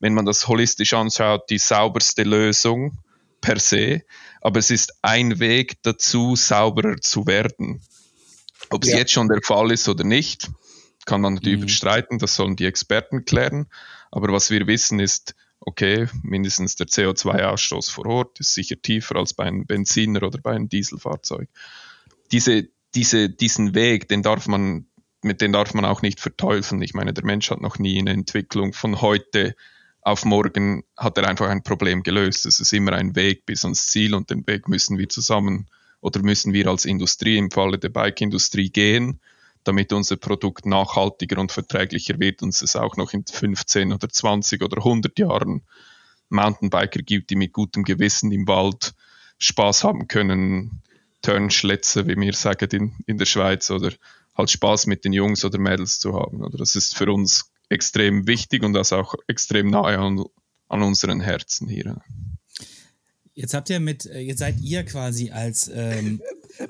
wenn 0.00 0.14
man 0.14 0.24
das 0.24 0.48
holistisch 0.48 0.94
anschaut, 0.94 1.50
die 1.50 1.58
sauberste 1.58 2.22
Lösung 2.22 2.96
per 3.40 3.58
se, 3.58 4.02
aber 4.40 4.58
es 4.58 4.70
ist 4.70 4.94
ein 5.02 5.40
Weg 5.40 5.82
dazu, 5.82 6.36
sauberer 6.36 6.96
zu 7.00 7.26
werden. 7.26 7.82
Ob 8.70 8.84
es 8.84 8.90
ja. 8.90 8.98
jetzt 8.98 9.12
schon 9.12 9.28
der 9.28 9.40
Fall 9.42 9.70
ist 9.72 9.88
oder 9.88 10.04
nicht, 10.04 10.50
kann 11.06 11.20
man 11.20 11.34
natürlich 11.34 11.60
mhm. 11.60 11.68
streiten, 11.68 12.18
das 12.18 12.34
sollen 12.34 12.56
die 12.56 12.66
Experten 12.66 13.24
klären. 13.24 13.66
Aber 14.10 14.32
was 14.32 14.50
wir 14.50 14.66
wissen 14.66 15.00
ist, 15.00 15.34
okay, 15.60 16.08
mindestens 16.22 16.76
der 16.76 16.86
CO2-Ausstoß 16.86 17.90
vor 17.90 18.06
Ort 18.06 18.40
ist 18.40 18.54
sicher 18.54 18.80
tiefer 18.80 19.16
als 19.16 19.34
bei 19.34 19.44
einem 19.44 19.66
Benziner 19.66 20.22
oder 20.22 20.40
bei 20.40 20.52
einem 20.52 20.68
Dieselfahrzeug. 20.68 21.48
Diese, 22.30 22.68
diese, 22.94 23.30
diesen 23.30 23.74
Weg, 23.74 24.08
den 24.08 24.22
darf 24.22 24.46
man, 24.46 24.86
mit 25.22 25.40
dem 25.40 25.52
darf 25.52 25.74
man 25.74 25.84
auch 25.84 26.02
nicht 26.02 26.20
verteufeln. 26.20 26.82
Ich 26.82 26.94
meine, 26.94 27.12
der 27.12 27.24
Mensch 27.24 27.50
hat 27.50 27.60
noch 27.60 27.78
nie 27.78 27.98
eine 27.98 28.10
Entwicklung 28.10 28.72
von 28.72 29.00
heute 29.00 29.54
auf 30.02 30.24
morgen 30.24 30.84
hat 30.96 31.18
er 31.18 31.28
einfach 31.28 31.48
ein 31.48 31.62
Problem 31.62 32.02
gelöst. 32.02 32.46
Es 32.46 32.60
ist 32.60 32.72
immer 32.72 32.92
ein 32.92 33.16
Weg 33.16 33.46
bis 33.46 33.64
ans 33.64 33.86
Ziel 33.86 34.14
und 34.14 34.30
den 34.30 34.46
Weg 34.46 34.68
müssen 34.68 34.98
wir 34.98 35.08
zusammen 35.08 35.66
oder 36.00 36.22
müssen 36.22 36.52
wir 36.52 36.68
als 36.68 36.84
Industrie 36.84 37.36
im 37.36 37.50
Falle 37.50 37.78
der 37.78 37.88
Bike-Industrie 37.88 38.70
gehen, 38.70 39.20
damit 39.64 39.92
unser 39.92 40.16
Produkt 40.16 40.66
nachhaltiger 40.66 41.38
und 41.38 41.52
verträglicher 41.52 42.18
wird 42.20 42.42
und 42.42 42.50
es 42.50 42.76
auch 42.76 42.96
noch 42.96 43.12
in 43.12 43.24
15 43.26 43.92
oder 43.92 44.08
20 44.08 44.62
oder 44.62 44.78
100 44.78 45.18
Jahren 45.18 45.62
Mountainbiker 46.30 47.02
gibt, 47.02 47.30
die 47.30 47.36
mit 47.36 47.52
gutem 47.52 47.84
Gewissen 47.84 48.32
im 48.32 48.46
Wald 48.46 48.94
Spaß 49.38 49.84
haben 49.84 50.08
können, 50.08 50.82
Turnschlätze, 51.22 52.06
wie 52.06 52.16
wir 52.16 52.32
sagen 52.34 52.68
in, 52.70 52.96
in 53.06 53.18
der 53.18 53.26
Schweiz, 53.26 53.70
oder 53.70 53.92
halt 54.36 54.50
Spaß 54.50 54.86
mit 54.86 55.04
den 55.04 55.12
Jungs 55.12 55.44
oder 55.44 55.58
Mädels 55.58 55.98
zu 55.98 56.14
haben. 56.14 56.42
Oder 56.42 56.58
das 56.58 56.76
ist 56.76 56.96
für 56.96 57.10
uns 57.12 57.50
extrem 57.68 58.26
wichtig 58.26 58.62
und 58.62 58.72
das 58.72 58.92
auch 58.92 59.14
extrem 59.26 59.70
nahe 59.70 59.98
an, 59.98 60.24
an 60.68 60.82
unseren 60.82 61.20
Herzen 61.20 61.68
hier. 61.68 62.00
Jetzt 63.34 63.54
habt 63.54 63.70
ihr 63.70 63.78
mit, 63.78 64.06
äh, 64.06 64.18
jetzt 64.18 64.38
seid 64.40 64.60
ihr 64.60 64.84
quasi 64.84 65.30
als, 65.30 65.70
ähm, 65.72 66.20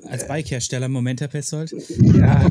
als 0.05 0.29
Bike-Hersteller, 0.29 0.89
Moment, 0.89 1.21
Herr 1.21 1.29
Petzold. 1.29 1.75
Ja, 1.99 2.47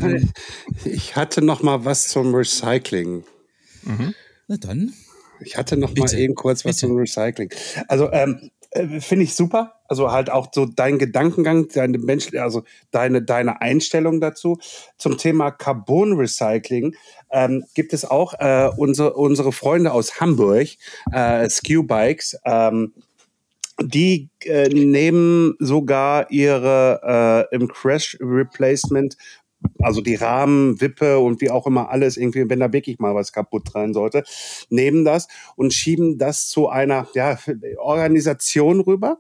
ich 0.86 1.16
hatte 1.16 1.44
noch 1.44 1.62
mal 1.62 1.86
was 1.86 2.08
zum 2.08 2.34
Recycling. 2.34 3.24
Mhm. 3.84 4.16
Na 4.48 4.58
dann. 4.58 4.94
Ich 5.40 5.56
hatte 5.56 5.78
noch 5.78 5.94
Bitte. 5.94 6.16
mal 6.16 6.20
eben 6.20 6.34
kurz 6.34 6.66
was 6.66 6.78
Bitte. 6.78 6.88
zum 6.88 6.98
Recycling. 6.98 7.52
Also 7.88 8.12
ähm, 8.12 8.50
äh, 8.72 9.00
finde 9.00 9.24
ich 9.24 9.36
super. 9.36 9.74
Also 9.88 10.12
halt 10.12 10.30
auch 10.30 10.48
so 10.54 10.66
dein 10.66 10.98
Gedankengang, 11.00 11.70
deine 11.70 11.98
Mensch, 11.98 12.34
also 12.36 12.64
deine, 12.92 13.22
deine 13.22 13.62
Einstellung 13.62 14.20
dazu. 14.20 14.58
Zum 14.98 15.18
Thema 15.18 15.52
Carbon 15.52 16.14
Recycling 16.14 16.96
ähm, 17.32 17.64
gibt 17.74 17.94
es 17.94 18.04
auch 18.04 18.34
äh, 18.40 18.70
unsere, 18.76 19.14
unsere 19.14 19.52
Freunde 19.52 19.92
aus 19.94 20.20
Hamburg, 20.20 20.68
äh, 21.12 21.50
Skew 21.50 21.84
Bikes, 21.84 22.38
ähm, 22.46 22.94
die 23.80 24.30
äh, 24.44 24.70
nehmen 24.70 25.56
sogar 25.60 26.32
ihre 26.32 27.48
äh, 27.52 27.56
im 27.56 27.68
Crash 27.68 28.18
Replacement 28.20 29.16
also 29.80 30.02
die 30.02 30.16
Rahmen, 30.16 30.80
Wippe 30.82 31.20
und 31.20 31.42
wie 31.42 31.50
auch 31.50 31.68
immer 31.68 31.90
alles, 31.90 32.18
irgendwie, 32.18 32.50
wenn 32.50 32.60
da 32.60 32.72
wirklich 32.74 33.00
mal 33.00 33.16
was 33.16 33.32
kaputt 33.32 33.74
rein 33.76 33.94
sollte, 33.94 34.24
nehmen 34.70 35.06
das 35.06 35.28
und 35.56 35.74
schieben 35.74 36.18
das 36.18 36.48
zu 36.48 36.70
einer 36.70 37.08
ja, 37.14 37.38
Organisation 37.78 38.82
rüber, 38.82 39.20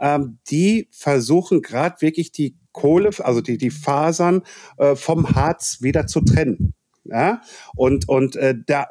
ähm, 0.00 0.38
die 0.50 0.88
versuchen 0.90 1.62
gerade 1.62 2.00
wirklich 2.00 2.32
die 2.32 2.56
Kohle, 2.72 3.10
also 3.18 3.40
die, 3.40 3.58
die 3.58 3.70
Fasern 3.70 4.42
äh, 4.78 4.96
vom 4.96 5.34
Harz 5.34 5.78
wieder 5.80 6.06
zu 6.06 6.20
trennen. 6.22 6.74
Ja, 7.04 7.42
und, 7.74 8.08
und 8.08 8.36
äh, 8.36 8.54
da, 8.64 8.86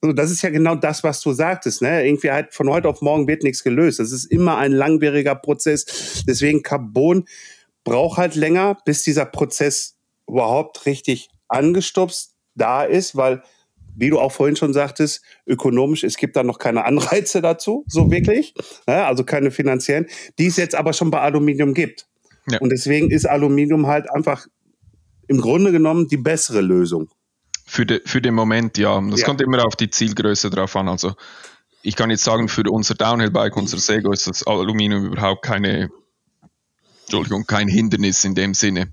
also 0.00 0.14
das 0.14 0.30
ist 0.30 0.40
ja 0.40 0.48
genau 0.48 0.76
das, 0.76 1.04
was 1.04 1.20
du 1.20 1.32
sagtest. 1.32 1.82
Ne? 1.82 2.06
Irgendwie 2.06 2.30
halt 2.30 2.54
von 2.54 2.70
heute 2.70 2.88
auf 2.88 3.02
morgen 3.02 3.28
wird 3.28 3.42
nichts 3.42 3.62
gelöst. 3.62 3.98
Das 3.98 4.12
ist 4.12 4.24
immer 4.24 4.56
ein 4.56 4.72
langwieriger 4.72 5.34
Prozess. 5.34 6.24
Deswegen 6.26 6.62
Carbon 6.62 7.26
braucht 7.84 8.16
halt 8.16 8.34
länger, 8.34 8.78
bis 8.86 9.02
dieser 9.02 9.26
Prozess 9.26 9.99
überhaupt 10.30 10.86
richtig 10.86 11.28
angestupst 11.48 12.34
da 12.54 12.82
ist, 12.84 13.16
weil, 13.16 13.42
wie 13.96 14.10
du 14.10 14.18
auch 14.18 14.32
vorhin 14.32 14.56
schon 14.56 14.72
sagtest, 14.72 15.22
ökonomisch, 15.46 16.04
es 16.04 16.16
gibt 16.16 16.36
da 16.36 16.42
noch 16.42 16.58
keine 16.58 16.84
Anreize 16.84 17.40
dazu, 17.40 17.84
so 17.88 18.10
wirklich. 18.10 18.54
Ja, 18.86 19.06
also 19.06 19.24
keine 19.24 19.50
finanziellen, 19.50 20.06
die 20.38 20.46
es 20.46 20.56
jetzt 20.56 20.74
aber 20.74 20.92
schon 20.92 21.10
bei 21.10 21.20
Aluminium 21.20 21.74
gibt. 21.74 22.06
Ja. 22.50 22.58
Und 22.60 22.70
deswegen 22.70 23.10
ist 23.10 23.26
Aluminium 23.26 23.86
halt 23.86 24.10
einfach 24.10 24.46
im 25.28 25.40
Grunde 25.40 25.72
genommen 25.72 26.08
die 26.08 26.16
bessere 26.16 26.60
Lösung. 26.60 27.08
Für, 27.66 27.86
de, 27.86 28.00
für 28.04 28.20
den 28.20 28.34
Moment, 28.34 28.78
ja. 28.78 29.00
Das 29.10 29.20
ja. 29.20 29.26
kommt 29.26 29.40
immer 29.40 29.64
auf 29.64 29.76
die 29.76 29.90
Zielgröße 29.90 30.50
drauf 30.50 30.74
an. 30.74 30.88
Also 30.88 31.14
ich 31.82 31.94
kann 31.94 32.10
jetzt 32.10 32.24
sagen, 32.24 32.48
für 32.48 32.62
unser 32.68 32.94
Downhill-Bike, 32.94 33.56
unser 33.56 33.78
Sego, 33.78 34.10
ist 34.12 34.26
das 34.26 34.44
Aluminium 34.44 35.06
überhaupt 35.06 35.42
keine, 35.42 35.88
Entschuldigung, 37.02 37.44
kein 37.46 37.68
Hindernis 37.68 38.24
in 38.24 38.34
dem 38.34 38.54
Sinne. 38.54 38.90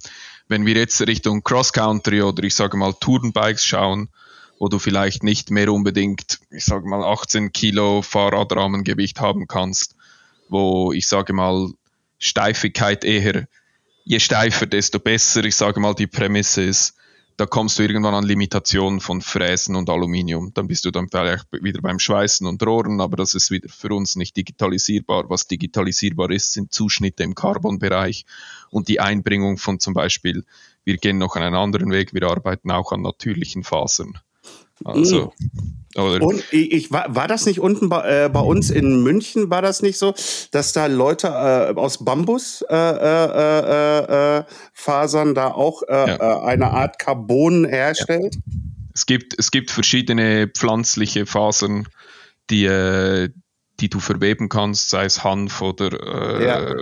Wenn 0.48 0.66
wir 0.66 0.76
jetzt 0.76 1.00
Richtung 1.02 1.44
Cross-Country 1.44 2.22
oder 2.22 2.44
ich 2.44 2.56
sage 2.56 2.78
mal 2.78 2.94
Tourenbikes 2.94 3.66
schauen, 3.66 4.10
wo 4.60 4.70
du 4.70 4.80
vielleicht 4.80 5.24
nicht 5.24 5.52
mehr 5.52 5.72
unbedingt, 5.72 6.40
ich 6.50 6.66
sage 6.66 6.88
mal, 6.88 7.04
18 7.04 7.52
Kilo 7.52 8.02
Fahrradrahmengewicht 8.02 9.20
haben 9.20 9.48
kannst, 9.48 9.96
wo 10.50 10.94
ich 10.94 11.08
sage 11.08 11.34
mal 11.34 11.72
Steifigkeit 12.18 13.04
eher, 13.04 13.48
je 14.04 14.20
steifer, 14.20 14.66
desto 14.66 15.00
besser, 15.00 15.44
ich 15.44 15.56
sage 15.56 15.80
mal, 15.80 15.94
die 15.94 16.08
Prämisse 16.08 16.64
ist, 16.64 16.96
da 17.38 17.46
kommst 17.46 17.78
du 17.78 17.84
irgendwann 17.84 18.16
an 18.16 18.24
Limitationen 18.24 19.00
von 19.00 19.22
Fräsen 19.22 19.76
und 19.76 19.92
Aluminium. 19.92 20.54
Dann 20.56 20.68
bist 20.68 20.86
du 20.86 20.92
dann 20.92 21.08
vielleicht 21.08 21.46
wieder 21.52 21.82
beim 21.82 22.00
Schweißen 22.00 22.48
und 22.48 22.66
Rohren, 22.66 23.00
aber 23.00 23.16
das 23.16 23.36
ist 23.36 23.52
wieder 23.52 23.70
für 23.70 23.90
uns 23.94 24.16
nicht 24.16 24.36
digitalisierbar. 24.36 25.30
Was 25.30 25.48
digitalisierbar 25.48 26.32
ist, 26.32 26.54
sind 26.54 26.74
Zuschnitte 26.74 27.22
im 27.22 27.36
Carbon-Bereich 27.36 28.26
und 28.72 28.88
die 28.88 29.00
Einbringung 29.00 29.58
von 29.58 29.80
zum 29.80 29.94
Beispiel, 29.94 30.46
wir 30.84 30.98
gehen 30.98 31.20
noch 31.20 31.36
einen 31.36 31.54
anderen 31.54 31.92
Weg, 31.92 32.14
wir 32.16 32.24
arbeiten 32.24 32.72
auch 32.72 32.92
an 32.92 33.04
natürlichen 33.04 33.64
Fasern. 33.64 34.18
Also, 34.84 35.34
oder? 35.98 36.24
Und 36.24 36.44
ich, 36.52 36.72
ich, 36.72 36.92
war, 36.92 37.16
war 37.16 37.28
das 37.28 37.46
nicht 37.46 37.60
unten 37.60 37.90
bei, 37.90 38.26
äh, 38.26 38.30
bei, 38.30 38.40
uns 38.40 38.70
in 38.70 39.02
München, 39.02 39.50
war 39.50 39.62
das 39.62 39.82
nicht 39.82 39.98
so, 39.98 40.14
dass 40.52 40.74
da 40.74 40.86
Leute 40.86 41.28
äh, 41.28 41.74
aus 41.76 42.04
Bambusfasern 42.04 42.68
äh, 44.38 45.30
äh, 45.30 45.32
äh, 45.32 45.34
da 45.34 45.48
auch 45.48 45.82
ja. 45.90 46.44
eine 46.44 46.72
Art 46.72 47.00
Carbon 47.00 47.66
herstellt? 47.66 48.36
Ja. 48.36 48.42
Es, 48.94 49.06
gibt, 49.06 49.38
es 49.40 49.52
gibt 49.52 49.72
verschiedene 49.72 50.48
pflanzliche 50.48 51.26
Fasern, 51.26 51.88
die, 52.50 53.30
die 53.80 53.90
du 53.90 54.00
verweben 54.00 54.50
kannst, 54.50 54.90
sei 54.90 55.06
es 55.06 55.24
Hanf 55.24 55.62
oder 55.62 56.42
ja. 56.42 56.76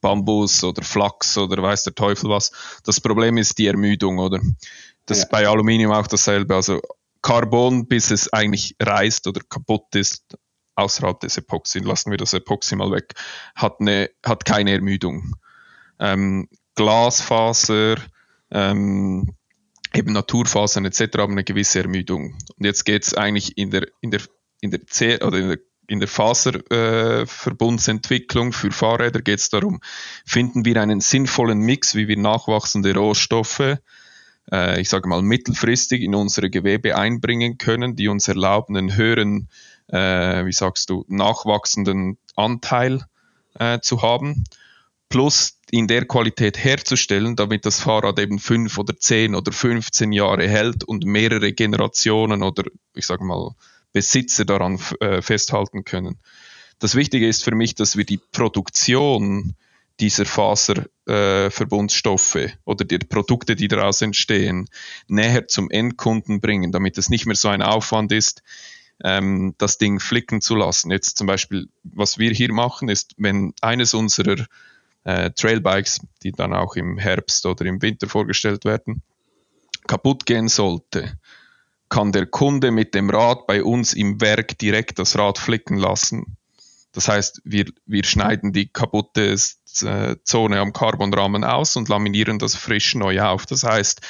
Bambus 0.00 0.64
oder 0.64 0.82
Flachs 0.82 1.38
oder 1.38 1.62
weiß 1.62 1.84
der 1.84 1.94
Teufel 1.94 2.28
was. 2.30 2.52
Das 2.84 3.00
Problem 3.00 3.36
ist 3.38 3.56
die 3.58 3.66
Ermüdung, 3.66 4.18
oder? 4.18 4.40
Das 5.06 5.18
ist 5.18 5.30
bei 5.30 5.46
Aluminium 5.46 5.92
auch 5.92 6.08
dasselbe. 6.08 6.54
Also 6.54 6.80
Carbon, 7.22 7.86
bis 7.86 8.10
es 8.10 8.32
eigentlich 8.32 8.76
reißt 8.80 9.26
oder 9.26 9.40
kaputt 9.48 9.94
ist, 9.94 10.36
außerhalb 10.76 11.18
des 11.20 11.38
Epoxy, 11.38 11.80
lassen 11.80 12.10
wir 12.10 12.18
das 12.18 12.34
Epoxy 12.34 12.76
mal 12.76 12.90
weg, 12.90 13.14
hat, 13.54 13.80
eine, 13.80 14.10
hat 14.24 14.44
keine 14.44 14.72
Ermüdung. 14.72 15.34
Ähm, 15.98 16.48
Glasfaser, 16.74 17.96
ähm, 18.50 19.34
eben 19.94 20.12
Naturfasern 20.12 20.84
etc. 20.84 21.18
haben 21.18 21.32
eine 21.32 21.44
gewisse 21.44 21.80
Ermüdung. 21.80 22.36
Und 22.56 22.64
jetzt 22.64 22.84
geht 22.84 23.04
es 23.04 23.14
eigentlich 23.14 23.56
in 23.56 23.70
der, 23.70 23.88
in 24.00 24.10
der, 24.10 24.20
in 24.60 24.70
der, 24.70 24.86
C 24.86 25.22
oder 25.22 25.38
in 25.38 25.48
der 25.48 25.58
in 25.88 26.00
der 26.00 26.08
Faserverbundsentwicklung 26.08 28.48
äh, 28.48 28.52
für 28.52 28.72
Fahrräder 28.72 29.22
geht 29.22 29.38
es 29.38 29.50
darum, 29.50 29.78
finden 30.24 30.64
wir 30.64 30.82
einen 30.82 31.00
sinnvollen 31.00 31.60
Mix, 31.60 31.94
wie 31.94 32.08
wir 32.08 32.16
nachwachsende 32.16 32.92
Rohstoffe 32.92 33.78
äh, 34.52 34.80
ich 34.80 34.88
sage 34.88 35.08
mal, 35.08 35.22
mittelfristig 35.22 36.02
in 36.02 36.14
unsere 36.14 36.50
Gewebe 36.50 36.96
einbringen 36.96 37.58
können, 37.58 37.96
die 37.96 38.08
uns 38.08 38.28
erlauben, 38.28 38.76
einen 38.76 38.96
höheren, 38.96 39.48
äh, 39.88 40.44
wie 40.44 40.52
sagst 40.52 40.90
du, 40.90 41.04
nachwachsenden 41.08 42.18
Anteil 42.34 43.04
äh, 43.58 43.80
zu 43.80 44.02
haben, 44.02 44.44
plus 45.08 45.58
in 45.70 45.88
der 45.88 46.06
Qualität 46.06 46.62
herzustellen, 46.62 47.36
damit 47.36 47.66
das 47.66 47.80
Fahrrad 47.80 48.18
eben 48.18 48.38
fünf 48.38 48.78
oder 48.78 48.96
zehn 48.96 49.34
oder 49.34 49.52
15 49.52 50.12
Jahre 50.12 50.48
hält 50.48 50.84
und 50.84 51.04
mehrere 51.04 51.52
Generationen 51.52 52.42
oder 52.42 52.64
ich 52.94 53.06
sage 53.06 53.24
mal 53.24 53.54
Besitzer 53.92 54.44
daran 54.44 54.78
äh, 55.00 55.22
festhalten 55.22 55.84
können. 55.84 56.18
Das 56.78 56.94
Wichtige 56.94 57.26
ist 57.26 57.44
für 57.44 57.54
mich, 57.54 57.74
dass 57.74 57.96
wir 57.96 58.04
die 58.04 58.18
Produktion 58.18 59.54
dieser 60.00 60.26
Faserverbundstoffe 60.26 62.36
äh, 62.36 62.50
oder 62.64 62.84
die 62.84 62.98
Produkte, 62.98 63.56
die 63.56 63.68
daraus 63.68 64.02
entstehen, 64.02 64.68
näher 65.08 65.48
zum 65.48 65.70
Endkunden 65.70 66.40
bringen, 66.40 66.72
damit 66.72 66.98
es 66.98 67.08
nicht 67.08 67.26
mehr 67.26 67.36
so 67.36 67.48
ein 67.48 67.62
Aufwand 67.62 68.12
ist, 68.12 68.42
ähm, 69.02 69.54
das 69.58 69.78
Ding 69.78 70.00
flicken 70.00 70.40
zu 70.40 70.54
lassen. 70.54 70.90
Jetzt 70.90 71.18
zum 71.18 71.26
Beispiel, 71.26 71.68
was 71.82 72.18
wir 72.18 72.30
hier 72.32 72.52
machen, 72.52 72.88
ist, 72.88 73.14
wenn 73.16 73.52
eines 73.60 73.94
unserer 73.94 74.44
äh, 75.04 75.30
Trailbikes, 75.30 76.00
die 76.22 76.32
dann 76.32 76.52
auch 76.52 76.76
im 76.76 76.98
Herbst 76.98 77.46
oder 77.46 77.64
im 77.64 77.80
Winter 77.80 78.08
vorgestellt 78.08 78.64
werden, 78.64 79.02
kaputt 79.86 80.26
gehen 80.26 80.48
sollte, 80.48 81.18
kann 81.88 82.12
der 82.12 82.26
Kunde 82.26 82.72
mit 82.72 82.94
dem 82.94 83.10
Rad 83.10 83.46
bei 83.46 83.62
uns 83.62 83.94
im 83.94 84.20
Werk 84.20 84.58
direkt 84.58 84.98
das 84.98 85.16
Rad 85.16 85.38
flicken 85.38 85.76
lassen. 85.76 86.36
Das 86.92 87.08
heißt, 87.08 87.42
wir, 87.44 87.66
wir 87.84 88.04
schneiden 88.04 88.52
die 88.52 88.68
kaputte 88.68 89.22
Zone 89.78 90.60
am 90.60 90.72
Carbonrahmen 90.72 91.44
aus 91.44 91.76
und 91.76 91.88
laminieren 91.88 92.38
das 92.38 92.54
frisch 92.54 92.94
neu 92.94 93.20
auf. 93.20 93.46
Das 93.46 93.64
heißt, 93.64 94.00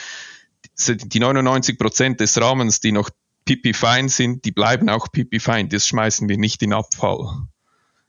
die 0.89 1.21
99 1.21 1.79
Prozent 1.79 2.21
des 2.21 2.41
Rahmens, 2.41 2.81
die 2.81 2.93
noch 2.93 3.11
pipi 3.45 3.73
fein 3.73 4.09
sind, 4.09 4.45
die 4.45 4.53
bleiben 4.53 4.89
auch 4.91 5.11
pipi 5.11 5.41
fein. 5.41 5.69
Das 5.69 5.87
schmeißen 5.87 6.29
wir 6.29 6.37
nicht 6.37 6.63
in 6.63 6.73
Abfall. 6.73 7.47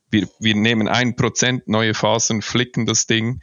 Wir, 0.10 0.28
wir 0.40 0.56
nehmen 0.56 0.88
ein 0.88 1.16
Prozent 1.16 1.68
neue 1.68 1.94
Fasern, 1.94 2.42
flicken 2.42 2.86
das 2.86 3.08
Ding, 3.08 3.42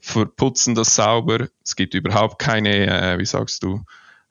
verputzen 0.00 0.74
das 0.74 0.94
sauber. 0.94 1.48
Es 1.64 1.76
gibt 1.76 1.94
überhaupt 1.94 2.38
keine, 2.38 2.86
äh, 2.86 3.18
wie 3.18 3.26
sagst 3.26 3.62
du, 3.62 3.82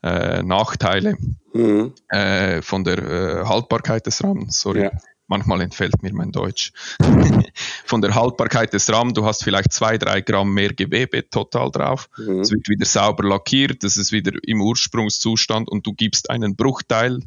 äh, 0.03 0.43
Nachteile 0.43 1.17
mhm. 1.53 1.93
äh, 2.09 2.61
von 2.61 2.83
der 2.83 2.97
äh, 2.99 3.45
Haltbarkeit 3.45 4.05
des 4.05 4.23
Rahmens. 4.23 4.59
Sorry. 4.59 4.83
Ja. 4.83 4.91
Manchmal 5.27 5.61
entfällt 5.61 6.03
mir 6.03 6.13
mein 6.13 6.31
Deutsch. 6.31 6.71
von 7.85 8.01
der 8.01 8.13
Haltbarkeit 8.13 8.73
des 8.73 8.91
Rahmens, 8.91 9.15
du 9.15 9.25
hast 9.25 9.43
vielleicht 9.43 9.73
zwei, 9.73 9.97
drei 9.97 10.21
Gramm 10.21 10.53
mehr 10.53 10.73
Gewebe 10.73 11.27
total 11.29 11.71
drauf. 11.71 12.09
Mhm. 12.17 12.41
Es 12.41 12.51
wird 12.51 12.69
wieder 12.69 12.85
sauber 12.85 13.27
lackiert, 13.27 13.83
es 13.83 13.97
ist 13.97 14.11
wieder 14.11 14.31
im 14.43 14.61
Ursprungszustand 14.61 15.69
und 15.69 15.85
du 15.87 15.93
gibst 15.93 16.29
einen 16.29 16.55
Bruchteil 16.55 17.21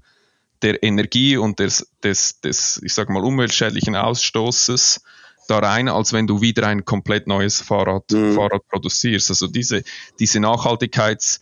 der 0.63 0.83
Energie 0.83 1.37
und 1.37 1.59
des, 1.59 1.89
des, 2.03 2.41
des 2.41 2.81
ich 2.85 2.95
sag 2.95 3.09
mal, 3.11 3.25
umweltschädlichen 3.25 3.97
Ausstoßes 3.97 5.03
da 5.49 5.59
rein, 5.59 5.89
als 5.89 6.13
wenn 6.13 6.27
du 6.27 6.41
wieder 6.41 6.67
ein 6.67 6.85
komplett 6.85 7.27
neues 7.27 7.61
Fahrrad, 7.61 8.11
mhm. 8.13 8.35
Fahrrad 8.35 8.67
produzierst. 8.69 9.31
Also 9.31 9.47
diese, 9.47 9.83
diese 10.19 10.39
Nachhaltigkeits- 10.39 11.41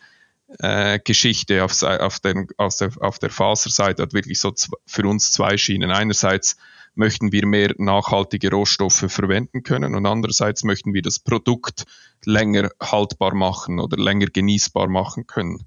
äh, 0.58 0.98
Geschichte 1.02 1.64
auf, 1.64 1.82
auf, 1.82 2.20
der, 2.20 2.46
aus 2.56 2.76
der, 2.76 2.90
auf 3.00 3.18
der 3.18 3.30
Faserseite 3.30 4.02
hat 4.02 4.12
wirklich 4.12 4.40
so 4.40 4.52
für 4.86 5.06
uns 5.06 5.30
zwei 5.30 5.56
Schienen. 5.56 5.90
Einerseits 5.90 6.56
möchten 6.94 7.30
wir 7.30 7.46
mehr 7.46 7.74
nachhaltige 7.78 8.50
Rohstoffe 8.50 9.04
verwenden 9.08 9.62
können 9.62 9.94
und 9.94 10.06
andererseits 10.06 10.64
möchten 10.64 10.94
wir 10.94 11.02
das 11.02 11.18
Produkt 11.18 11.84
länger 12.24 12.70
haltbar 12.82 13.34
machen 13.34 13.80
oder 13.80 13.96
länger 13.96 14.26
genießbar 14.26 14.88
machen 14.88 15.26
können, 15.26 15.66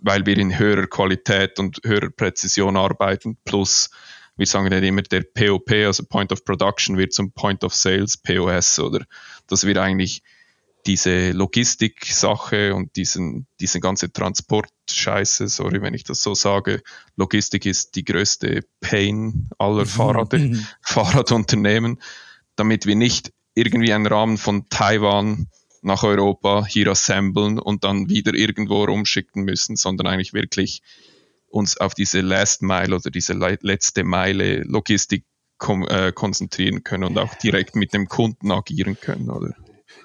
weil 0.00 0.24
wir 0.26 0.38
in 0.38 0.58
höherer 0.58 0.86
Qualität 0.86 1.58
und 1.58 1.80
höherer 1.84 2.10
Präzision 2.10 2.76
arbeiten. 2.76 3.36
Plus, 3.44 3.90
wir 4.36 4.46
sagen 4.46 4.70
ja 4.70 4.78
immer, 4.78 5.02
der 5.02 5.22
POP, 5.22 5.70
also 5.72 6.04
Point 6.04 6.32
of 6.32 6.44
Production, 6.44 6.96
wird 6.96 7.12
zum 7.12 7.32
Point 7.32 7.64
of 7.64 7.74
Sales, 7.74 8.16
POS, 8.16 8.78
oder 8.78 9.04
dass 9.48 9.66
wir 9.66 9.76
eigentlich 9.82 10.22
diese 10.86 11.32
Logistik-Sache 11.32 12.74
und 12.74 12.96
diesen, 12.96 13.46
diese 13.60 13.80
ganze 13.80 14.12
Transport-Scheiße, 14.12 15.48
sorry, 15.48 15.82
wenn 15.82 15.94
ich 15.94 16.04
das 16.04 16.22
so 16.22 16.34
sage, 16.34 16.82
Logistik 17.16 17.66
ist 17.66 17.96
die 17.96 18.04
größte 18.04 18.62
Pain 18.80 19.48
aller 19.58 19.82
mhm. 19.82 19.88
Fahrrad 19.88 20.32
mhm. 20.32 20.66
Fahrradunternehmen, 20.82 22.00
damit 22.56 22.86
wir 22.86 22.96
nicht 22.96 23.32
irgendwie 23.54 23.92
einen 23.92 24.06
Rahmen 24.06 24.38
von 24.38 24.68
Taiwan 24.68 25.48
nach 25.82 26.02
Europa 26.02 26.66
hier 26.66 26.88
assemblen 26.88 27.58
und 27.58 27.84
dann 27.84 28.08
wieder 28.08 28.34
irgendwo 28.34 28.84
rumschicken 28.84 29.44
müssen, 29.44 29.76
sondern 29.76 30.06
eigentlich 30.06 30.34
wirklich 30.34 30.82
uns 31.48 31.76
auf 31.76 31.94
diese 31.94 32.20
Last 32.20 32.62
Mile 32.62 32.94
oder 32.94 33.10
diese 33.10 33.32
letzte 33.32 34.04
Meile 34.04 34.62
Logistik 34.62 35.24
äh, 35.88 36.12
konzentrieren 36.12 36.84
können 36.84 37.04
und 37.04 37.18
auch 37.18 37.34
direkt 37.34 37.76
mit 37.76 37.92
dem 37.92 38.08
Kunden 38.08 38.50
agieren 38.50 38.98
können, 38.98 39.30
oder? 39.30 39.54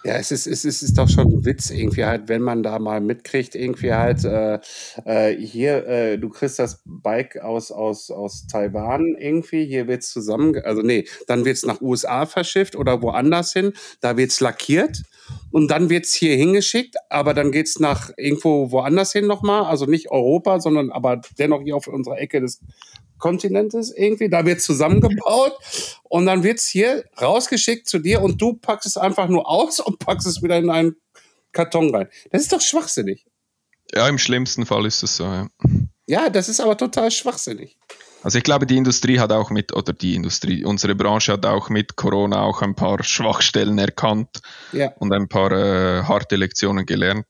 Ja, 0.04 0.18
es 0.18 0.32
ist, 0.32 0.46
es 0.46 0.66
ist, 0.66 0.76
es 0.76 0.90
ist 0.90 0.98
doch 1.00 1.10
schon 1.10 1.28
ein 1.28 1.46
Witz 1.46 1.72
irgendwie 1.72 2.06
halt, 2.06 2.28
wenn 2.30 2.42
man 2.44 2.62
da 2.62 2.78
mal 2.78 3.02
mitkriegt, 3.02 3.56
irgendwie 3.56 3.92
halt, 3.92 4.24
äh, 4.24 4.60
äh, 5.04 5.36
hier, 5.36 5.88
äh, 5.88 6.18
du 6.18 6.30
kriegst 6.30 6.60
das 6.60 6.84
Bike 6.86 7.38
aus, 7.38 7.72
aus, 7.72 8.12
aus 8.12 8.46
Taiwan 8.46 9.16
irgendwie, 9.18 9.66
hier 9.66 9.88
wird's 9.88 10.12
zusammen, 10.12 10.56
also 10.64 10.84
nee, 10.84 11.08
dann 11.26 11.44
wird's 11.44 11.66
nach 11.66 11.82
USA 11.82 12.28
verschifft 12.28 12.76
oder 12.76 13.02
woanders 13.02 13.52
hin, 13.54 13.74
da 14.00 14.16
wird's 14.16 14.40
lackiert 14.42 15.02
und 15.52 15.72
dann 15.72 15.90
wird's 15.90 16.14
hier 16.14 16.36
hingeschickt, 16.36 16.98
aber 17.10 17.34
dann 17.34 17.52
geht's 17.52 17.80
nach 17.80 18.12
irgendwo 18.16 18.72
woanders 18.72 19.12
hin 19.12 19.26
nochmal, 19.26 19.64
also 19.64 19.86
nicht 19.86 20.12
Europa, 20.12 20.60
sondern 20.60 20.92
aber 20.92 21.22
dennoch 21.40 21.64
hier 21.64 21.76
auf 21.76 21.88
unserer 21.88 22.20
Ecke 22.20 22.42
des 22.42 22.62
Kontinentes 23.18 23.92
irgendwie. 23.96 24.30
Da 24.30 24.46
wird 24.46 24.62
zusammengebaut 24.62 25.54
und 26.04 26.26
dann 26.26 26.44
wird 26.44 26.60
es 26.60 26.68
hier 26.68 27.06
rausgeschickt 27.22 27.88
zu 27.88 28.00
dir 28.00 28.22
und 28.22 28.42
du 28.42 28.54
packst 28.54 28.88
es 28.88 28.98
einfach 28.98 29.28
nur 29.28 29.50
aus 29.50 29.80
und 29.80 30.00
packst 30.00 30.28
es 30.28 30.42
wieder 30.42 30.58
in 30.58 30.70
einen 30.70 30.96
Karton 31.52 31.94
rein. 31.94 32.10
Das 32.32 32.42
ist 32.42 32.54
doch 32.54 32.62
schwachsinnig. 32.62 33.26
Ja, 33.94 34.08
im 34.08 34.18
schlimmsten 34.18 34.66
Fall 34.66 34.86
ist 34.86 35.04
es 35.04 35.18
so, 35.18 35.24
ja. 35.26 35.48
Ja, 36.08 36.30
das 36.30 36.50
ist 36.50 36.60
aber 36.60 36.78
total 36.78 37.10
schwachsinnig. 37.10 37.78
Also 38.22 38.40
ich 38.40 38.44
glaube, 38.44 38.66
die 38.66 38.78
Industrie 38.78 39.20
hat 39.20 39.32
auch 39.32 39.52
mit, 39.52 39.72
oder 39.72 39.94
die 39.94 40.16
Industrie, 40.16 40.66
unsere 40.66 40.96
Branche 40.96 41.34
hat 41.34 41.46
auch 41.46 41.70
mit 41.70 41.96
Corona 41.96 42.42
auch 42.42 42.64
ein 42.64 42.74
paar 42.74 43.04
Schwachstellen 43.04 43.78
erkannt 43.78 44.42
ja. 44.72 44.92
und 44.98 45.14
ein 45.14 45.28
paar 45.28 45.52
äh, 45.52 46.04
harte 46.04 46.36
Lektionen 46.36 46.88
gelernt. 46.88 47.28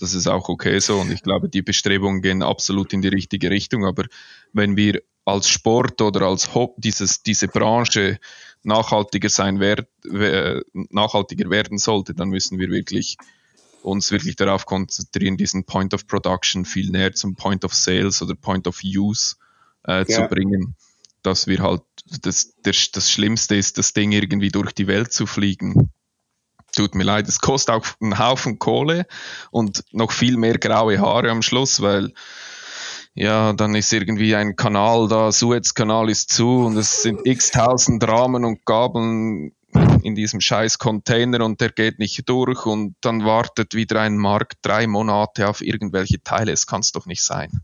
Das 0.00 0.14
ist 0.14 0.26
auch 0.26 0.48
okay 0.48 0.80
so 0.80 0.98
und 0.98 1.12
ich 1.12 1.22
glaube, 1.22 1.48
die 1.48 1.62
Bestrebungen 1.62 2.22
gehen 2.22 2.42
absolut 2.42 2.92
in 2.92 3.02
die 3.02 3.08
richtige 3.08 3.50
Richtung. 3.50 3.86
Aber 3.86 4.04
wenn 4.52 4.76
wir 4.76 5.00
als 5.24 5.48
Sport 5.48 6.00
oder 6.00 6.22
als 6.22 6.54
Hop 6.54 6.74
dieses, 6.78 7.22
diese 7.22 7.48
Branche 7.48 8.18
nachhaltiger 8.62 9.28
sein 9.28 9.60
werd, 9.60 9.88
nachhaltiger 10.72 11.50
werden 11.50 11.78
sollte, 11.78 12.14
dann 12.14 12.28
müssen 12.28 12.58
wir 12.58 12.68
wirklich 12.70 13.16
uns 13.82 14.10
wirklich 14.12 14.36
darauf 14.36 14.66
konzentrieren, 14.66 15.36
diesen 15.36 15.64
Point 15.64 15.92
of 15.94 16.06
Production 16.06 16.64
viel 16.64 16.90
näher 16.90 17.12
zum 17.12 17.34
Point 17.34 17.64
of 17.64 17.74
Sales 17.74 18.22
oder 18.22 18.34
Point 18.34 18.68
of 18.68 18.80
Use 18.84 19.36
äh, 19.86 19.98
ja. 19.98 20.04
zu 20.04 20.22
bringen, 20.28 20.76
dass 21.22 21.46
wir 21.46 21.58
halt 21.60 21.82
das, 22.20 22.54
das, 22.62 22.90
das 22.92 23.10
Schlimmste 23.10 23.56
ist, 23.56 23.78
das 23.78 23.92
Ding 23.92 24.12
irgendwie 24.12 24.50
durch 24.50 24.72
die 24.72 24.86
Welt 24.86 25.12
zu 25.12 25.26
fliegen. 25.26 25.90
Tut 26.74 26.94
mir 26.94 27.04
leid, 27.04 27.28
es 27.28 27.40
kostet 27.40 27.74
auch 27.74 27.86
einen 28.00 28.18
Haufen 28.18 28.58
Kohle 28.58 29.06
und 29.50 29.84
noch 29.92 30.12
viel 30.12 30.36
mehr 30.36 30.58
graue 30.58 30.98
Haare 31.00 31.30
am 31.30 31.42
Schluss, 31.42 31.82
weil 31.82 32.12
ja, 33.14 33.52
dann 33.52 33.74
ist 33.74 33.92
irgendwie 33.92 34.34
ein 34.34 34.56
Kanal 34.56 35.08
da, 35.08 35.32
Suezkanal 35.32 36.08
ist 36.08 36.32
zu 36.32 36.64
und 36.66 36.76
es 36.76 37.02
sind 37.02 37.20
x 37.24 37.50
tausend 37.50 38.06
Rahmen 38.06 38.44
und 38.44 38.64
Gabeln 38.64 39.52
in 40.02 40.14
diesem 40.14 40.40
scheiß 40.40 40.78
Container 40.78 41.44
und 41.44 41.60
der 41.60 41.70
geht 41.70 41.98
nicht 41.98 42.28
durch 42.28 42.66
und 42.66 42.94
dann 43.00 43.24
wartet 43.24 43.74
wieder 43.74 44.00
ein 44.00 44.16
Markt 44.16 44.58
drei 44.62 44.86
Monate 44.86 45.48
auf 45.48 45.62
irgendwelche 45.62 46.22
Teile. 46.22 46.52
Es 46.52 46.66
kann 46.66 46.80
es 46.80 46.92
doch 46.92 47.06
nicht 47.06 47.22
sein. 47.22 47.62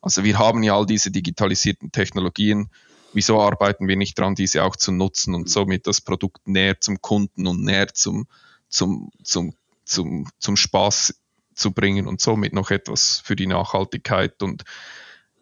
Also 0.00 0.24
wir 0.24 0.38
haben 0.38 0.62
ja 0.62 0.76
all 0.76 0.86
diese 0.86 1.10
digitalisierten 1.10 1.90
Technologien. 1.92 2.68
Wieso 3.12 3.40
arbeiten 3.40 3.86
wir 3.88 3.96
nicht 3.96 4.18
daran, 4.18 4.34
diese 4.34 4.64
auch 4.64 4.76
zu 4.76 4.92
nutzen 4.92 5.34
und 5.34 5.48
somit 5.48 5.86
das 5.86 6.00
Produkt 6.00 6.46
näher 6.48 6.80
zum 6.80 7.00
Kunden 7.00 7.46
und 7.46 7.62
näher 7.62 7.94
zum, 7.94 8.26
zum, 8.68 9.10
zum, 9.22 9.54
zum, 9.84 10.28
zum 10.38 10.56
Spaß 10.56 11.14
zu 11.54 11.72
bringen 11.72 12.06
und 12.06 12.20
somit 12.20 12.52
noch 12.52 12.70
etwas 12.70 13.22
für 13.24 13.36
die 13.36 13.46
Nachhaltigkeit 13.46 14.42
und 14.42 14.64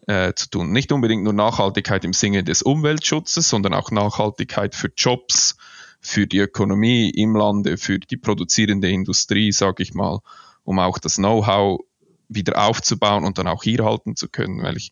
äh, 0.07 0.33
zu 0.33 0.49
tun. 0.49 0.71
Nicht 0.71 0.91
unbedingt 0.91 1.23
nur 1.23 1.33
Nachhaltigkeit 1.33 2.03
im 2.05 2.13
Sinne 2.13 2.43
des 2.43 2.61
Umweltschutzes, 2.61 3.47
sondern 3.49 3.73
auch 3.73 3.91
Nachhaltigkeit 3.91 4.75
für 4.75 4.91
Jobs, 4.95 5.55
für 6.01 6.27
die 6.27 6.39
Ökonomie 6.39 7.09
im 7.09 7.35
Lande, 7.35 7.77
für 7.77 7.99
die 7.99 8.17
produzierende 8.17 8.89
Industrie, 8.89 9.51
sage 9.51 9.83
ich 9.83 9.93
mal, 9.93 10.19
um 10.63 10.79
auch 10.79 10.97
das 10.97 11.15
Know-how 11.15 11.79
wieder 12.27 12.67
aufzubauen 12.67 13.23
und 13.23 13.37
dann 13.37 13.47
auch 13.47 13.63
hier 13.63 13.85
halten 13.85 14.15
zu 14.15 14.27
können, 14.27 14.61
weil 14.61 14.75
ich, 14.75 14.91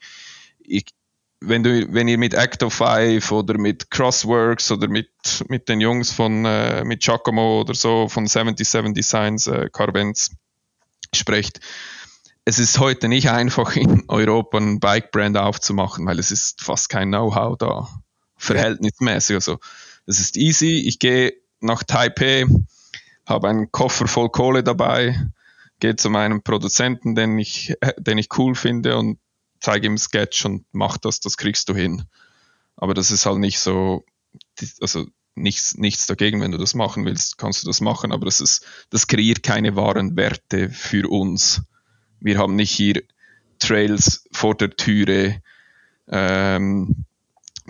ich 0.59 0.85
wenn 1.41 1.63
du, 1.63 1.91
wenn 1.91 2.07
ihr 2.07 2.19
mit 2.19 2.35
Acto 2.35 2.69
5 2.69 3.31
oder 3.31 3.57
mit 3.57 3.89
Crossworks 3.89 4.71
oder 4.71 4.87
mit, 4.87 5.09
mit 5.49 5.67
den 5.67 5.81
Jungs 5.81 6.11
von, 6.11 6.45
äh, 6.45 6.85
mit 6.85 7.01
Giacomo 7.01 7.61
oder 7.61 7.73
so 7.73 8.07
von 8.07 8.27
77 8.27 8.93
Designs, 8.93 9.47
äh, 9.47 9.69
Carvens, 9.71 10.35
spricht. 11.13 11.59
Es 12.45 12.59
ist 12.59 12.79
heute 12.79 13.07
nicht 13.07 13.29
einfach 13.29 13.75
in 13.75 14.05
Europa 14.07 14.57
ein 14.57 14.79
Bike-Brand 14.79 15.37
aufzumachen, 15.37 16.05
weil 16.05 16.19
es 16.19 16.31
ist 16.31 16.61
fast 16.61 16.89
kein 16.89 17.09
Know-how 17.09 17.57
da. 17.57 17.87
Verhältnismäßig. 18.37 19.35
Also, 19.35 19.59
es 20.07 20.19
ist 20.19 20.37
easy. 20.37 20.83
Ich 20.87 20.99
gehe 20.99 21.33
nach 21.59 21.83
Taipei, 21.83 22.45
habe 23.27 23.49
einen 23.49 23.71
Koffer 23.71 24.07
voll 24.07 24.29
Kohle 24.29 24.63
dabei, 24.63 25.27
gehe 25.79 25.95
zu 25.95 26.09
meinem 26.09 26.41
Produzenten, 26.41 27.13
den 27.15 27.37
ich, 27.37 27.75
den 27.97 28.17
ich 28.17 28.29
cool 28.37 28.55
finde 28.55 28.97
und 28.97 29.19
zeige 29.59 29.87
ihm 29.87 29.97
Sketch 29.97 30.45
und 30.45 30.65
mach 30.71 30.97
das, 30.97 31.19
das 31.19 31.37
kriegst 31.37 31.69
du 31.69 31.75
hin. 31.75 32.03
Aber 32.75 32.93
das 32.95 33.11
ist 33.11 33.27
halt 33.27 33.37
nicht 33.37 33.59
so, 33.59 34.03
also 34.79 35.05
nichts, 35.35 35.77
nichts 35.77 36.07
dagegen, 36.07 36.41
wenn 36.41 36.51
du 36.51 36.57
das 36.57 36.73
machen 36.73 37.05
willst, 37.05 37.37
kannst 37.37 37.63
du 37.63 37.67
das 37.67 37.81
machen, 37.81 38.11
aber 38.11 38.25
das, 38.25 38.39
ist, 38.39 38.65
das 38.89 39.07
kreiert 39.07 39.43
keine 39.43 39.75
wahren 39.75 40.15
Werte 40.15 40.69
für 40.69 41.09
uns. 41.09 41.63
Wir 42.19 42.37
haben 42.37 42.55
nicht 42.55 42.71
hier 42.71 43.03
Trails 43.59 44.25
vor 44.31 44.55
der 44.55 44.71
Türe 44.71 45.41
ähm, 46.07 47.05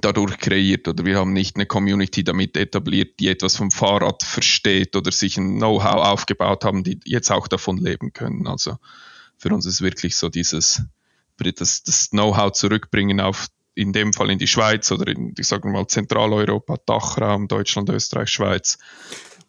dadurch 0.02 0.38
kreiert 0.40 0.88
oder 0.88 1.06
wir 1.06 1.18
haben 1.18 1.34
nicht 1.34 1.56
eine 1.56 1.66
Community 1.66 2.24
damit 2.24 2.58
etabliert, 2.58 3.20
die 3.20 3.28
etwas 3.28 3.56
vom 3.56 3.72
Fahrrad 3.72 4.24
versteht 4.24 4.96
oder 4.96 5.12
sich 5.12 5.38
ein 5.38 5.58
Know-how 5.58 6.06
aufgebaut 6.06 6.66
haben, 6.66 6.84
die 6.84 7.00
jetzt 7.06 7.32
auch 7.32 7.48
davon 7.48 7.78
leben 7.78 8.14
können. 8.14 8.48
Also 8.48 8.78
für 9.38 9.54
uns 9.54 9.66
ist 9.66 9.82
wirklich 9.82 10.16
so 10.16 10.30
dieses 10.30 10.84
das, 11.38 11.82
das 11.82 12.12
Know-how 12.12 12.52
zurückbringen 12.52 13.20
auf 13.20 13.48
in 13.76 13.94
dem 13.94 14.14
Fall 14.14 14.32
in 14.32 14.40
die 14.40 14.48
Schweiz 14.48 14.92
oder 14.92 15.08
in, 15.08 15.34
ich 15.38 15.48
sage 15.48 15.70
mal, 15.70 15.88
Zentraleuropa, 15.88 16.78
Dachraum, 16.86 17.48
Deutschland, 17.48 17.90
Österreich, 17.90 18.30
Schweiz, 18.30 18.78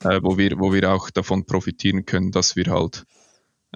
äh, 0.04 0.20
wo, 0.22 0.38
wir, 0.38 0.58
wo 0.58 0.72
wir 0.72 0.92
auch 0.92 1.10
davon 1.10 1.44
profitieren 1.44 2.06
können, 2.06 2.30
dass 2.30 2.56
wir 2.56 2.66
halt 2.66 3.04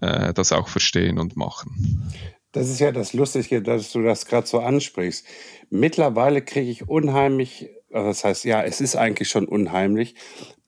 äh, 0.01 0.33
das 0.35 0.53
auch 0.53 0.69
verstehen 0.69 1.19
und 1.19 1.37
machen. 1.37 2.13
Das 2.53 2.71
ist 2.71 2.81
ja 2.81 2.91
das 2.91 3.13
Lustige, 3.13 3.61
dass 3.61 3.93
du 3.93 4.03
das 4.03 4.25
gerade 4.25 4.47
so 4.47 4.61
ansprichst. 4.61 5.27
Mittlerweile 5.69 6.43
kriege 6.43 6.71
ich 6.71 6.89
unheimlich, 6.89 7.69
also 7.93 8.09
das 8.09 8.25
heißt, 8.25 8.45
ja, 8.45 8.63
es 8.63 8.81
ist 8.81 8.97
eigentlich 8.97 9.29
schon 9.29 9.47
unheimlich. 9.47 10.15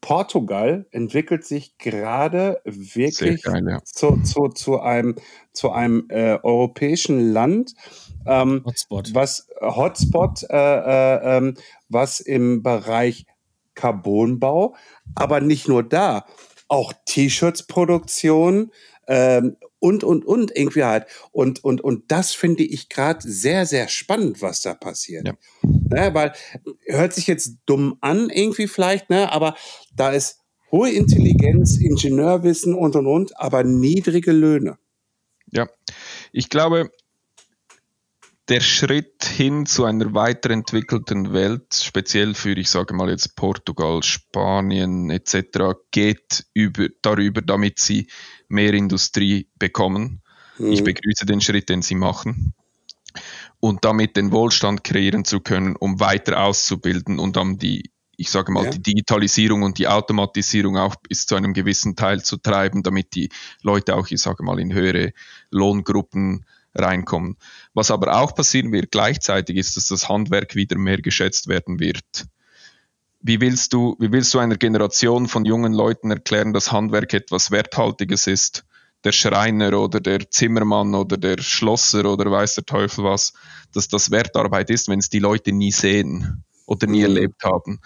Portugal 0.00 0.86
entwickelt 0.90 1.44
sich 1.44 1.78
gerade 1.78 2.60
wirklich 2.64 3.42
geil, 3.42 3.64
ja. 3.68 3.82
zu, 3.84 4.20
zu, 4.22 4.48
zu 4.48 4.80
einem, 4.80 5.16
zu 5.52 5.70
einem 5.70 6.06
äh, 6.08 6.38
europäischen 6.42 7.32
Land, 7.32 7.72
ähm, 8.28 8.62
Hotspot. 8.64 9.14
was 9.14 9.48
Hotspot, 9.60 10.42
äh, 10.48 10.56
äh, 10.56 11.36
ähm, 11.36 11.54
was 11.88 12.20
im 12.20 12.62
Bereich 12.62 13.26
Carbonbau, 13.74 14.74
aber 15.14 15.40
nicht 15.40 15.68
nur 15.68 15.82
da, 15.82 16.26
auch 16.68 16.92
T-Shirts-Produktion 17.06 18.72
ähm, 19.06 19.56
und, 19.78 20.04
und, 20.04 20.26
und 20.26 20.54
irgendwie 20.54 20.84
halt. 20.84 21.06
Und, 21.32 21.64
und, 21.64 21.80
und 21.80 22.10
das 22.10 22.32
finde 22.32 22.64
ich 22.64 22.88
gerade 22.88 23.20
sehr, 23.22 23.66
sehr 23.66 23.88
spannend, 23.88 24.42
was 24.42 24.60
da 24.62 24.74
passiert. 24.74 25.26
Ja. 25.26 25.34
Ne, 25.62 26.10
weil 26.12 26.32
hört 26.86 27.14
sich 27.14 27.26
jetzt 27.26 27.58
dumm 27.66 27.96
an, 28.00 28.28
irgendwie 28.30 28.66
vielleicht, 28.66 29.10
ne? 29.10 29.32
aber 29.32 29.54
da 29.94 30.10
ist 30.10 30.40
hohe 30.70 30.90
Intelligenz, 30.90 31.78
Ingenieurwissen 31.78 32.74
und, 32.74 32.96
und, 32.96 33.06
und, 33.06 33.40
aber 33.40 33.64
niedrige 33.64 34.32
Löhne. 34.32 34.78
Ja, 35.50 35.66
ich 36.32 36.50
glaube, 36.50 36.90
der 38.48 38.60
Schritt 38.60 39.24
hin 39.24 39.66
zu 39.66 39.84
einer 39.84 40.14
weiterentwickelten 40.14 41.32
Welt, 41.32 41.74
speziell 41.74 42.34
für, 42.34 42.52
ich 42.56 42.70
sage 42.70 42.94
mal 42.94 43.10
jetzt 43.10 43.36
Portugal, 43.36 44.02
Spanien 44.02 45.10
etc., 45.10 45.76
geht 45.90 46.46
über, 46.54 46.88
darüber, 47.02 47.42
damit 47.42 47.78
sie 47.78 48.08
mehr 48.48 48.72
Industrie 48.74 49.48
bekommen. 49.58 50.22
Ich 50.70 50.80
Mhm. 50.80 50.84
begrüße 50.84 51.26
den 51.26 51.40
Schritt, 51.40 51.68
den 51.68 51.82
sie 51.82 51.94
machen. 51.94 52.54
Und 53.60 53.84
damit 53.84 54.16
den 54.16 54.32
Wohlstand 54.32 54.84
kreieren 54.84 55.24
zu 55.24 55.40
können, 55.40 55.76
um 55.76 56.00
weiter 56.00 56.42
auszubilden 56.42 57.18
und 57.18 57.36
dann 57.36 57.58
die, 57.58 57.90
ich 58.16 58.30
sage 58.30 58.52
mal, 58.52 58.64
Ja. 58.64 58.70
die 58.70 58.82
Digitalisierung 58.82 59.62
und 59.62 59.78
die 59.78 59.88
Automatisierung 59.88 60.76
auch 60.78 60.96
bis 60.96 61.26
zu 61.26 61.34
einem 61.34 61.54
gewissen 61.54 61.96
Teil 61.96 62.22
zu 62.22 62.36
treiben, 62.36 62.82
damit 62.82 63.14
die 63.14 63.30
Leute 63.62 63.96
auch, 63.96 64.08
ich 64.10 64.20
sage 64.20 64.42
mal, 64.44 64.58
in 64.60 64.72
höhere 64.72 65.12
Lohngruppen 65.50 66.44
reinkommen. 66.78 67.36
Was 67.74 67.90
aber 67.90 68.16
auch 68.20 68.34
passieren 68.34 68.72
wird 68.72 68.90
gleichzeitig 68.90 69.56
ist, 69.56 69.76
dass 69.76 69.86
das 69.88 70.08
Handwerk 70.08 70.54
wieder 70.54 70.78
mehr 70.78 70.98
geschätzt 70.98 71.48
werden 71.48 71.80
wird. 71.80 72.26
Wie 73.20 73.40
willst 73.40 73.72
du, 73.72 73.96
wie 73.98 74.12
willst 74.12 74.32
du 74.34 74.38
einer 74.38 74.56
Generation 74.56 75.26
von 75.26 75.44
jungen 75.44 75.72
Leuten 75.72 76.10
erklären, 76.10 76.52
dass 76.52 76.70
Handwerk 76.72 77.12
etwas 77.14 77.50
Werthaltiges 77.50 78.26
ist? 78.26 78.64
Der 79.04 79.12
Schreiner 79.12 79.78
oder 79.78 80.00
der 80.00 80.28
Zimmermann 80.30 80.94
oder 80.94 81.16
der 81.16 81.40
Schlosser 81.40 82.04
oder 82.04 82.30
weiß 82.30 82.56
der 82.56 82.64
Teufel 82.64 83.04
was, 83.04 83.32
dass 83.72 83.88
das 83.88 84.10
Wertarbeit 84.10 84.70
ist, 84.70 84.88
wenn 84.88 84.98
es 84.98 85.08
die 85.08 85.20
Leute 85.20 85.52
nie 85.52 85.70
sehen 85.72 86.44
oder 86.66 86.86
nie 86.86 86.98
Mhm. 86.98 87.04
erlebt 87.04 87.44
haben. 87.44 87.80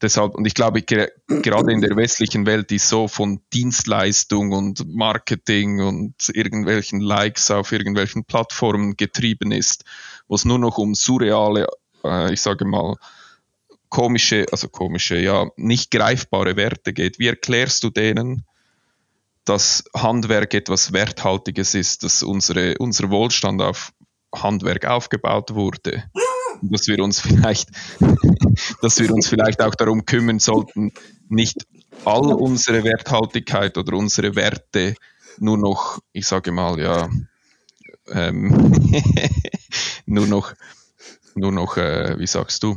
Deshalb, 0.00 0.36
und 0.36 0.46
ich 0.46 0.54
glaube, 0.54 0.82
ge 0.82 1.08
gerade 1.26 1.72
in 1.72 1.80
der 1.80 1.96
westlichen 1.96 2.46
Welt, 2.46 2.70
die 2.70 2.78
so 2.78 3.08
von 3.08 3.40
Dienstleistung 3.52 4.52
und 4.52 4.86
Marketing 4.94 5.80
und 5.80 6.14
irgendwelchen 6.32 7.00
Likes 7.00 7.50
auf 7.50 7.72
irgendwelchen 7.72 8.24
Plattformen 8.24 8.96
getrieben 8.96 9.50
ist, 9.50 9.84
wo 10.28 10.36
es 10.36 10.44
nur 10.44 10.58
noch 10.58 10.78
um 10.78 10.94
surreale, 10.94 11.66
äh, 12.04 12.32
ich 12.32 12.40
sage 12.40 12.64
mal, 12.64 12.94
komische, 13.88 14.46
also 14.52 14.68
komische, 14.68 15.18
ja, 15.18 15.48
nicht 15.56 15.90
greifbare 15.90 16.56
Werte 16.56 16.92
geht. 16.92 17.18
Wie 17.18 17.28
erklärst 17.28 17.82
du 17.82 17.90
denen, 17.90 18.44
dass 19.44 19.84
Handwerk 19.96 20.54
etwas 20.54 20.92
Werthaltiges 20.92 21.74
ist, 21.74 22.04
dass 22.04 22.22
unsere, 22.22 22.76
unser 22.78 23.10
Wohlstand 23.10 23.62
auf 23.62 23.92
Handwerk 24.34 24.84
aufgebaut 24.84 25.54
wurde? 25.54 26.04
Dass 26.62 26.86
wir 26.86 27.02
uns 27.02 27.20
vielleicht, 27.20 27.70
dass 28.82 28.98
wir 28.98 29.12
uns 29.12 29.28
vielleicht 29.28 29.62
auch 29.62 29.74
darum 29.74 30.04
kümmern 30.04 30.38
sollten, 30.38 30.92
nicht 31.28 31.66
all 32.04 32.32
unsere 32.32 32.84
Werthaltigkeit 32.84 33.76
oder 33.76 33.96
unsere 33.96 34.34
Werte 34.36 34.94
nur 35.40 35.58
noch, 35.58 35.98
ich 36.12 36.26
sage 36.26 36.52
mal, 36.52 36.78
ja, 36.80 37.08
ähm, 38.10 38.72
nur 40.06 40.26
noch, 40.26 40.52
nur 41.38 41.52
noch, 41.52 41.76
äh, 41.76 42.18
wie 42.18 42.26
sagst 42.26 42.62
du, 42.62 42.76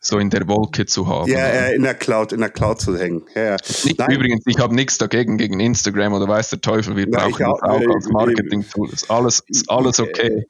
so 0.00 0.18
in 0.18 0.30
der 0.30 0.46
Wolke 0.48 0.86
zu 0.86 1.06
haben. 1.08 1.30
Ja, 1.30 1.38
äh, 1.46 1.74
in 1.74 1.82
der 1.82 1.94
Cloud, 1.94 2.32
in 2.32 2.40
der 2.40 2.50
Cloud 2.50 2.80
zu 2.80 2.96
hängen. 2.98 3.22
Ja, 3.34 3.42
ja. 3.42 3.56
Nicht, 3.84 4.00
übrigens, 4.08 4.42
ich 4.46 4.58
habe 4.58 4.74
nichts 4.74 4.98
dagegen 4.98 5.36
gegen 5.38 5.60
Instagram 5.60 6.12
oder 6.14 6.28
weiß 6.28 6.50
der 6.50 6.60
Teufel, 6.60 6.96
wir 6.96 7.04
Ja, 7.04 7.18
brauchen 7.18 7.30
ich 7.30 7.36
das 7.38 7.46
auch- 7.48 7.62
auch 7.62 7.80
äh, 7.80 7.94
als 7.94 8.08
Marketing-Tool. 8.08 8.90
Ist 8.92 9.10
alles, 9.10 9.42
ist 9.48 9.68
alles 9.70 10.00
okay. 10.00 10.46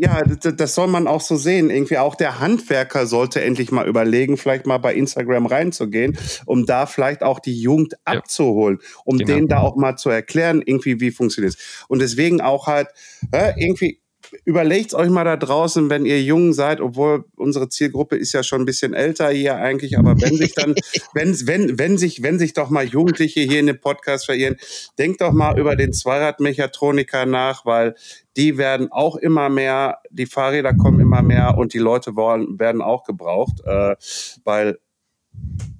Ja, 0.00 0.22
das, 0.22 0.56
das 0.56 0.74
soll 0.74 0.86
man 0.88 1.06
auch 1.06 1.20
so 1.20 1.36
sehen. 1.36 1.70
Irgendwie 1.70 1.98
auch 1.98 2.14
der 2.14 2.40
Handwerker 2.40 3.06
sollte 3.06 3.40
endlich 3.42 3.70
mal 3.70 3.86
überlegen, 3.88 4.36
vielleicht 4.36 4.66
mal 4.66 4.78
bei 4.78 4.94
Instagram 4.94 5.46
reinzugehen, 5.46 6.18
um 6.46 6.66
da 6.66 6.86
vielleicht 6.86 7.22
auch 7.22 7.38
die 7.40 7.60
Jugend 7.60 7.92
Ja. 7.92 8.18
abzuholen, 8.18 8.78
um 9.04 9.18
Genau. 9.18 9.34
denen 9.34 9.48
da 9.48 9.60
auch 9.60 9.76
mal 9.76 9.96
zu 9.96 10.10
erklären, 10.10 10.62
irgendwie 10.64 11.00
wie 11.00 11.10
funktioniert 11.10 11.54
es. 11.54 11.84
Und 11.88 12.00
deswegen 12.00 12.40
auch 12.40 12.66
halt 12.66 12.88
äh, 13.32 13.52
irgendwie 13.56 14.00
überlegt 14.44 14.94
euch 14.94 15.08
mal 15.08 15.24
da 15.24 15.36
draußen, 15.36 15.90
wenn 15.90 16.06
ihr 16.06 16.22
jung 16.22 16.52
seid, 16.52 16.80
obwohl 16.80 17.24
unsere 17.36 17.68
Zielgruppe 17.68 18.16
ist 18.16 18.32
ja 18.32 18.42
schon 18.42 18.62
ein 18.62 18.66
bisschen 18.66 18.94
älter 18.94 19.28
hier 19.30 19.56
eigentlich, 19.56 19.98
aber 19.98 20.20
wenn 20.20 20.36
sich 20.36 20.54
dann, 20.54 20.74
wenn, 21.14 21.34
wenn, 21.46 21.78
wenn 21.78 21.98
sich, 21.98 22.22
wenn 22.22 22.38
sich 22.38 22.52
doch 22.52 22.70
mal 22.70 22.84
Jugendliche 22.84 23.40
hier 23.40 23.60
in 23.60 23.66
den 23.66 23.80
Podcast 23.80 24.26
verirren, 24.26 24.56
denkt 24.98 25.20
doch 25.20 25.32
mal 25.32 25.58
über 25.58 25.76
den 25.76 25.92
Zweiradmechatroniker 25.92 27.26
nach, 27.26 27.64
weil 27.64 27.94
die 28.36 28.58
werden 28.58 28.92
auch 28.92 29.16
immer 29.16 29.48
mehr, 29.48 29.98
die 30.10 30.26
Fahrräder 30.26 30.74
kommen 30.74 31.00
immer 31.00 31.22
mehr 31.22 31.56
und 31.56 31.72
die 31.72 31.78
Leute 31.78 32.16
wollen, 32.16 32.58
werden 32.58 32.82
auch 32.82 33.04
gebraucht, 33.04 33.62
äh, 33.64 33.96
weil 34.44 34.78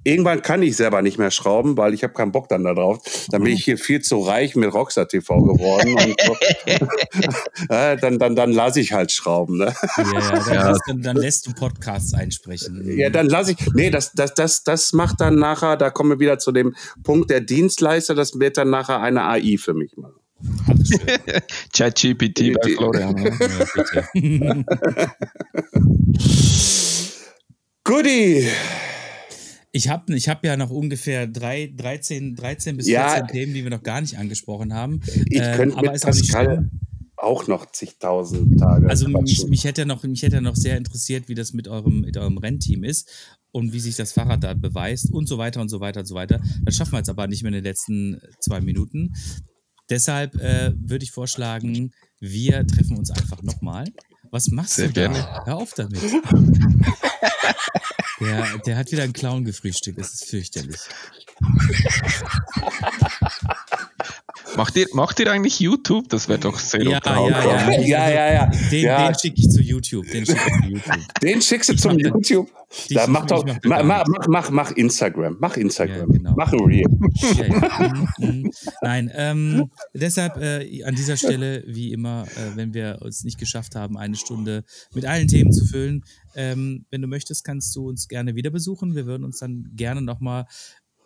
irgendwann 0.07 0.41
kann 0.41 0.63
ich 0.63 0.77
selber 0.77 1.01
nicht 1.01 1.17
mehr 1.17 1.31
schrauben, 1.31 1.75
weil 1.77 1.93
ich 1.93 2.03
habe 2.03 2.13
keinen 2.13 2.31
Bock 2.31 2.47
dann 2.47 2.63
da 2.63 2.73
drauf. 2.73 2.99
Dann 3.29 3.43
bin 3.43 3.53
ich 3.53 3.65
hier 3.65 3.77
viel 3.77 4.01
zu 4.01 4.19
reich 4.19 4.55
mit 4.55 4.73
Rockstar 4.73 5.07
TV 5.07 5.41
geworden. 5.43 5.93
und 5.95 6.15
so. 6.25 6.37
äh, 7.73 7.97
dann 7.97 8.17
dann, 8.17 8.35
dann 8.35 8.51
lasse 8.53 8.79
ich 8.79 8.93
halt 8.93 9.11
schrauben. 9.11 9.57
Ne? 9.57 9.73
Ja, 9.97 10.03
ja, 10.03 10.31
dann, 10.31 10.53
Ja. 10.53 10.69
Lässt, 10.69 10.81
dann, 10.87 11.01
dann 11.01 11.17
lässt 11.17 11.47
du 11.47 11.53
Podcasts 11.53 12.13
einsprechen. 12.13 12.97
Ja, 12.97 13.09
dann 13.09 13.27
lasse 13.27 13.51
ich. 13.51 13.57
Nee, 13.73 13.89
das, 13.89 14.13
das, 14.13 14.33
das, 14.33 14.63
das 14.63 14.93
macht 14.93 15.19
dann 15.19 15.35
nachher, 15.35 15.75
da 15.75 15.89
kommen 15.89 16.11
wir 16.11 16.19
wieder 16.19 16.39
zu 16.39 16.53
dem 16.53 16.75
Punkt 17.03 17.29
der 17.29 17.41
Dienstleister, 17.41 18.15
das 18.15 18.39
wird 18.39 18.57
dann 18.57 18.69
nachher 18.69 19.01
eine 19.01 19.25
AI 19.25 19.57
für 19.59 19.73
mich 19.73 19.97
machen. 19.97 20.15
ChatGPT 21.73 22.53
bei 22.61 22.69
Florian. 22.75 23.17
Ja. 23.17 24.07
Ja. 24.13 24.63
Goodie! 27.83 28.47
Ich 29.77 29.89
habe 29.89 30.15
ich 30.15 30.27
hab 30.27 30.43
ja 30.43 30.57
noch 30.57 30.71
ungefähr 30.71 31.27
drei, 31.27 31.71
13, 31.75 32.35
13 32.35 32.77
bis 32.77 32.87
14 32.87 32.93
Ja. 32.95 33.21
Themen, 33.27 33.53
die 33.53 33.63
wir 33.63 33.69
noch 33.69 33.83
gar 33.83 34.01
nicht 34.01 34.17
angesprochen 34.17 34.73
haben. 34.73 35.01
Ich 35.29 35.39
Ähm, 35.39 35.55
könnte 35.55 35.77
aber 35.77 35.91
mit 35.91 36.01
auch 36.01 36.07
Pascal 36.07 36.45
schlimm. 36.45 36.71
auch 37.15 37.47
noch 37.47 37.71
zigtausend 37.71 38.59
Tage. 38.59 38.89
Also 38.89 39.07
mich, 39.07 39.45
mich 39.47 39.63
hätte 39.65 39.81
ja 39.81 39.85
noch, 39.85 40.01
mich 40.01 40.23
hätte 40.23 40.41
noch 40.41 40.55
sehr 40.55 40.77
interessiert, 40.77 41.29
wie 41.29 41.35
das 41.35 41.53
mit 41.53 41.67
eurem, 41.67 42.01
mit 42.01 42.17
eurem 42.17 42.39
Rennteam 42.39 42.83
ist 42.83 43.07
und 43.51 43.71
wie 43.71 43.79
sich 43.79 43.95
das 43.95 44.13
Fahrrad 44.13 44.43
da 44.43 44.55
beweist 44.55 45.11
und 45.11 45.27
so 45.27 45.37
weiter 45.37 45.61
und 45.61 45.69
so 45.69 45.79
weiter 45.79 45.99
und 45.99 46.07
so 46.07 46.15
weiter. 46.15 46.41
Das 46.63 46.75
schaffen 46.75 46.93
wir 46.93 46.97
jetzt 46.97 47.09
aber 47.09 47.27
nicht 47.27 47.43
mehr 47.43 47.49
in 47.49 47.55
den 47.55 47.63
letzten 47.63 48.19
zwei 48.39 48.61
Minuten. 48.61 49.13
Deshalb 49.91 50.35
äh, 50.35 50.73
würde 50.75 51.03
ich 51.03 51.11
vorschlagen, 51.11 51.91
wir 52.19 52.65
treffen 52.65 52.97
uns 52.97 53.11
einfach 53.11 53.43
nochmal. 53.43 53.85
Was 54.31 54.47
machst 54.49 54.75
Sehr 54.75 54.87
du 54.87 54.93
da? 54.93 55.01
gerne. 55.07 55.45
Hör 55.45 55.55
auf 55.57 55.73
damit. 55.73 56.01
Der, 58.19 58.57
der 58.65 58.77
hat 58.77 58.91
wieder 58.91 59.03
einen 59.03 59.13
Clown 59.13 59.45
gefrühstückt. 59.45 59.99
Das 59.99 60.13
ist 60.13 60.25
fürchterlich. 60.25 60.79
Macht, 64.57 64.75
ihr, 64.75 64.87
macht 64.93 65.19
ihr 65.19 65.31
eigentlich 65.31 65.59
YouTube? 65.59 66.09
Das 66.09 66.27
wäre 66.27 66.39
doch 66.39 66.57
sehr 66.59 66.81
Ja, 66.83 66.97
unterhaltsam. 66.97 67.71
ja, 67.71 67.79
ja. 67.81 67.85
ja, 67.85 68.09
ja, 68.09 68.33
ja. 68.33 68.51
Den, 68.71 68.83
ja 68.83 69.07
den 69.07 69.19
schicke 69.19 69.39
ich 69.39 69.49
zu 69.49 69.61
YouTube. 69.61 70.05
Den 70.09 70.25
schicke 70.25 70.41
ich 70.47 70.63
zu 70.63 70.69
YouTube. 70.69 71.13
den 71.21 71.41
schickst 71.41 71.69
du 71.69 71.73
Ich 71.73 71.81
zum 71.81 71.91
mach 71.97 71.99
YouTube. 71.99 72.49
Da 72.89 73.07
mach 73.07 73.25
doch, 73.25 73.45
mach 73.45 73.83
mach, 73.83 74.05
mach, 74.07 74.27
mach, 74.27 74.49
mach 74.51 74.71
Instagram, 74.71 75.37
mach 75.39 75.55
Instagram, 75.55 75.99
Ja, 75.99 76.05
genau. 76.05 76.33
mach 76.35 76.51
ein 76.51 76.59
Reel. 76.59 76.85
Ja, 77.37 77.45
ja. 77.45 78.07
Mhm, 78.19 78.27
mhm. 78.43 78.51
Nein, 78.81 79.11
ähm, 79.15 79.71
deshalb 79.93 80.35
äh, 80.37 80.83
an 80.83 80.95
dieser 80.95 81.15
Stelle, 81.15 81.63
wie 81.65 81.93
immer, 81.93 82.25
äh, 82.35 82.55
wenn 82.55 82.73
wir 82.73 82.99
es 83.07 83.23
nicht 83.23 83.37
geschafft 83.39 83.75
haben, 83.75 83.97
eine 83.97 84.15
Stunde 84.17 84.63
mit 84.93 85.05
allen 85.05 85.27
Themen 85.29 85.53
zu 85.53 85.65
füllen, 85.65 86.03
ähm, 86.35 86.85
wenn 86.89 87.01
du 87.01 87.07
möchtest, 87.07 87.45
kannst 87.45 87.73
du 87.75 87.87
uns 87.87 88.07
gerne 88.07 88.35
wieder 88.35 88.49
besuchen. 88.49 88.95
Wir 88.95 89.05
würden 89.05 89.23
uns 89.23 89.37
dann 89.39 89.71
gerne 89.75 90.01
nochmal 90.01 90.45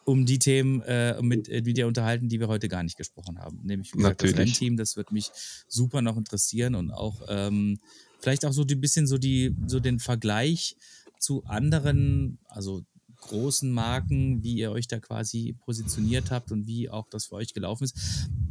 um 0.05 0.25
die 0.25 0.39
Themen 0.39 0.81
äh, 0.81 1.21
mit, 1.21 1.47
äh, 1.47 1.61
dir 1.61 1.87
unterhalten, 1.87 2.29
die 2.29 2.39
wir 2.39 2.47
heute 2.47 2.67
gar 2.67 2.83
nicht 2.83 2.97
gesprochen 2.97 3.39
haben. 3.39 3.59
Nämlich 3.63 3.93
wie 3.93 3.97
gesagt, 3.97 4.21
das 4.21 4.31
Natürlich. 4.31 4.53
Rennteam, 4.53 4.77
das 4.77 4.97
wird 4.97 5.11
mich 5.11 5.31
super 5.67 6.01
noch 6.01 6.17
interessieren 6.17 6.75
und 6.75 6.91
auch 6.91 7.21
ähm, 7.27 7.79
vielleicht 8.19 8.45
auch 8.45 8.53
so 8.53 8.63
ein 8.63 8.81
bisschen 8.81 9.07
so 9.07 9.17
die, 9.17 9.55
so 9.67 9.79
den 9.79 9.99
Vergleich 9.99 10.75
zu 11.19 11.43
anderen, 11.45 12.39
also 12.47 12.83
großen 13.21 13.71
Marken, 13.71 14.43
wie 14.43 14.55
ihr 14.55 14.71
euch 14.71 14.87
da 14.87 14.99
quasi 14.99 15.55
positioniert 15.63 16.31
habt 16.31 16.51
und 16.51 16.67
wie 16.67 16.89
auch 16.89 17.07
das 17.07 17.27
für 17.27 17.35
euch 17.35 17.53
gelaufen 17.53 17.83
ist. 17.83 17.95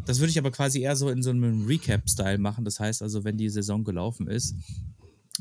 das 0.06 0.20
würde 0.20 0.30
ich 0.30 0.38
aber 0.38 0.50
quasi 0.50 0.80
eher 0.80 0.96
so 0.96 1.10
in 1.10 1.22
so 1.22 1.30
einem 1.30 1.66
Recap-Style 1.66 2.38
machen. 2.38 2.64
Das 2.64 2.80
heißt 2.80 3.02
also, 3.02 3.24
wenn 3.24 3.36
die 3.36 3.48
Saison 3.48 3.84
gelaufen 3.84 4.28
ist, 4.28 4.54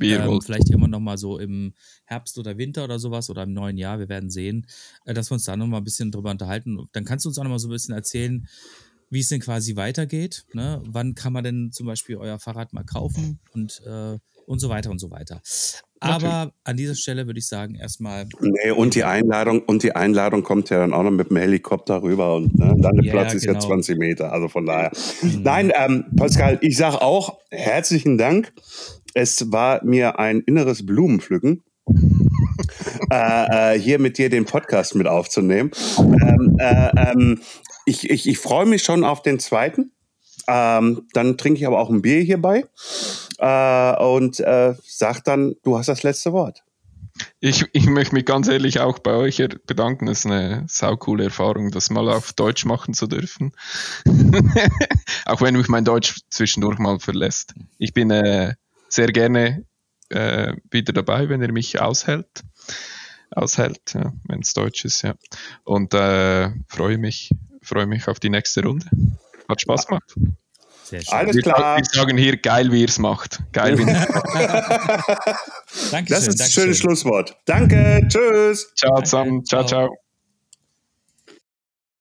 ähm, 0.02 0.40
vielleicht 0.42 0.70
immer 0.70 0.88
noch 0.88 1.00
mal 1.00 1.18
so 1.18 1.40
im 1.40 1.74
Herbst 2.06 2.38
oder 2.38 2.58
Winter 2.58 2.84
oder 2.84 3.00
sowas 3.00 3.30
oder 3.30 3.44
im 3.44 3.54
neuen 3.54 3.78
Jahr, 3.78 4.00
wir 4.00 4.10
werden 4.10 4.30
sehen, 4.30 4.66
äh, 5.06 5.14
dass 5.14 5.30
wir 5.32 5.36
uns 5.36 5.46
da 5.46 5.56
noch 5.56 5.68
mal 5.68 5.78
ein 5.78 5.84
bisschen 5.84 6.12
drüber 6.12 6.32
unterhalten. 6.32 6.78
Dann 6.92 7.06
kannst 7.06 7.26
du 7.26 7.30
uns 7.30 7.38
auch 7.38 7.44
noch 7.44 7.52
mal 7.52 7.60
so 7.60 7.68
ein 7.68 7.72
bisschen 7.72 7.96
erzählen, 7.96 8.48
wie 9.10 9.20
es 9.20 9.30
denn 9.30 9.42
quasi 9.42 9.76
weitergeht. 9.76 10.46
Ne? 10.54 10.82
Wann 10.86 11.16
kann 11.16 11.34
man 11.34 11.44
denn 11.44 11.72
zum 11.72 11.88
Beispiel 11.88 12.18
euer 12.18 12.40
Fahrrad 12.40 12.74
mal 12.74 12.84
kaufen 12.84 13.40
und, 13.54 13.82
äh, 13.86 14.18
und 14.46 14.60
so 14.60 14.70
weiter 14.70 14.90
und 14.92 15.00
so 15.00 15.12
weiter. 15.12 15.42
Aber 16.02 16.28
Natürlich. 16.28 16.54
an 16.64 16.78
dieser 16.78 16.96
Stelle 16.96 17.26
würde 17.28 17.40
ich 17.40 17.48
sagen, 17.48 17.76
erstmal. 17.76 18.26
Nee, 18.40 18.72
und 18.72 18.96
die 18.96 19.04
Einladung, 19.04 19.62
und 19.64 19.84
die 19.84 19.96
Einladung 19.96 20.44
kommt 20.44 20.70
ja 20.70 20.80
dann 20.80 20.94
auch 20.94 21.04
noch 21.04 21.12
mit 21.12 21.30
dem 21.30 21.38
Helikopter 21.38 22.02
rüber 22.02 22.36
und 22.36 22.58
ne, 22.58 22.74
Landeplatz 22.80 23.34
ja, 23.34 23.38
ist 23.38 23.46
genau. 23.46 23.60
ja 23.60 23.68
20 23.68 23.98
Meter. 23.98 24.32
Also 24.32 24.48
von 24.48 24.66
daher. 24.66 24.92
Mhm. 25.22 25.42
Nein, 25.44 25.72
ähm, 25.76 26.06
Pascal, 26.16 26.58
ich 26.62 26.78
sage 26.78 27.02
auch 27.02 27.40
herzlichen 27.52 28.18
Dank. 28.18 28.54
Es 29.14 29.52
war 29.52 29.84
mir 29.84 30.20
ein 30.20 30.42
inneres 30.42 30.86
Blumenpflücken. 30.86 31.64
äh, 33.12 33.76
äh, 33.76 33.80
hier 33.80 34.00
mit 34.00 34.18
dir 34.18 34.30
den 34.30 34.46
Podcast 34.46 34.96
mit 34.96 35.08
aufzunehmen. 35.08 35.72
Ähm, 35.98 36.58
äh, 36.60 37.12
ähm, 37.12 37.42
ich 37.86 38.10
ich, 38.10 38.28
ich 38.28 38.38
freue 38.38 38.66
mich 38.66 38.84
schon 38.84 39.04
auf 39.04 39.22
den 39.22 39.40
zweiten. 39.40 39.92
Ähm, 40.48 41.08
dann 41.14 41.38
trinke 41.38 41.60
ich 41.60 41.68
aber 41.68 41.80
auch 41.80 41.90
ein 41.90 42.02
Bier 42.02 42.22
hierbei 42.22 42.66
äh, 43.38 44.04
und 44.04 44.40
äh, 44.40 44.74
sag 44.84 45.24
dann, 45.24 45.56
du 45.64 45.78
hast 45.78 45.90
das 45.90 46.04
letzte 46.04 46.34
Wort. 46.34 46.64
Ich, 47.40 47.66
ich 47.74 47.86
möchte 47.86 48.16
mich 48.16 48.26
ganz 48.26 48.48
ehrlich 48.48 48.80
auch 48.80 49.00
bei 49.00 49.14
euch 49.14 49.44
bedanken. 49.66 50.08
Es 50.08 50.20
ist 50.20 50.26
eine 50.26 50.64
saukoole 50.68 51.26
Erfahrung, 51.26 51.72
das 51.72 51.90
mal 51.90 52.10
auf 52.10 52.34
Deutsch 52.34 52.66
machen 52.66 52.94
zu 52.94 53.08
dürfen. 53.08 53.52
auch 55.26 55.42
wenn 55.42 55.56
mich 55.56 55.68
mein 55.68 55.86
Deutsch 55.86 56.22
zwischendurch 56.30 56.80
mal 56.80 57.00
verlässt. 57.00 57.54
Ich 57.78 57.94
bin 57.94 58.10
äh, 58.10 58.56
sehr 58.90 59.08
gerne 59.08 59.66
äh, 60.10 60.54
wieder 60.72 60.94
dabei, 60.94 61.30
wenn 61.30 61.42
ihr 61.42 61.52
mich 61.52 61.80
aushält. 61.80 62.44
Aushält, 63.32 63.94
ja, 63.94 64.12
wenn 64.28 64.40
es 64.40 64.54
Deutsch 64.54 64.86
ist, 64.86 65.04
ja. 65.04 65.14
Und 65.64 65.94
äh, 65.94 66.50
freue 66.68 66.98
mich, 66.98 67.30
freue 67.62 67.86
mich 67.86 68.08
auf 68.08 68.20
die 68.20 68.30
nächste 68.30 68.64
Runde. 68.64 68.88
Hat 69.48 69.62
Spaß 69.62 69.88
gemacht. 69.88 70.16
Sehr 70.84 71.02
schön. 71.02 71.14
Alles 71.14 71.38
klar. 71.38 71.78
Wir 71.78 71.86
sagen 71.86 72.18
hier 72.18 72.38
geil, 72.38 72.72
wie 72.72 72.82
ihr 72.82 72.90
es 72.90 72.98
macht. 72.98 73.40
Geil, 73.52 73.78
wie 73.78 73.86
Dankeschön. 75.92 76.06
Das 76.08 76.28
ist 76.28 76.42
ein 76.42 76.50
schönes 76.50 76.80
Schlusswort. 76.80 77.38
Danke. 77.46 78.02
Tschüss. 78.08 78.74
Ciao 78.76 79.02
zusammen. 79.02 79.46
Ciao, 79.46 79.64
ciao. 79.64 79.96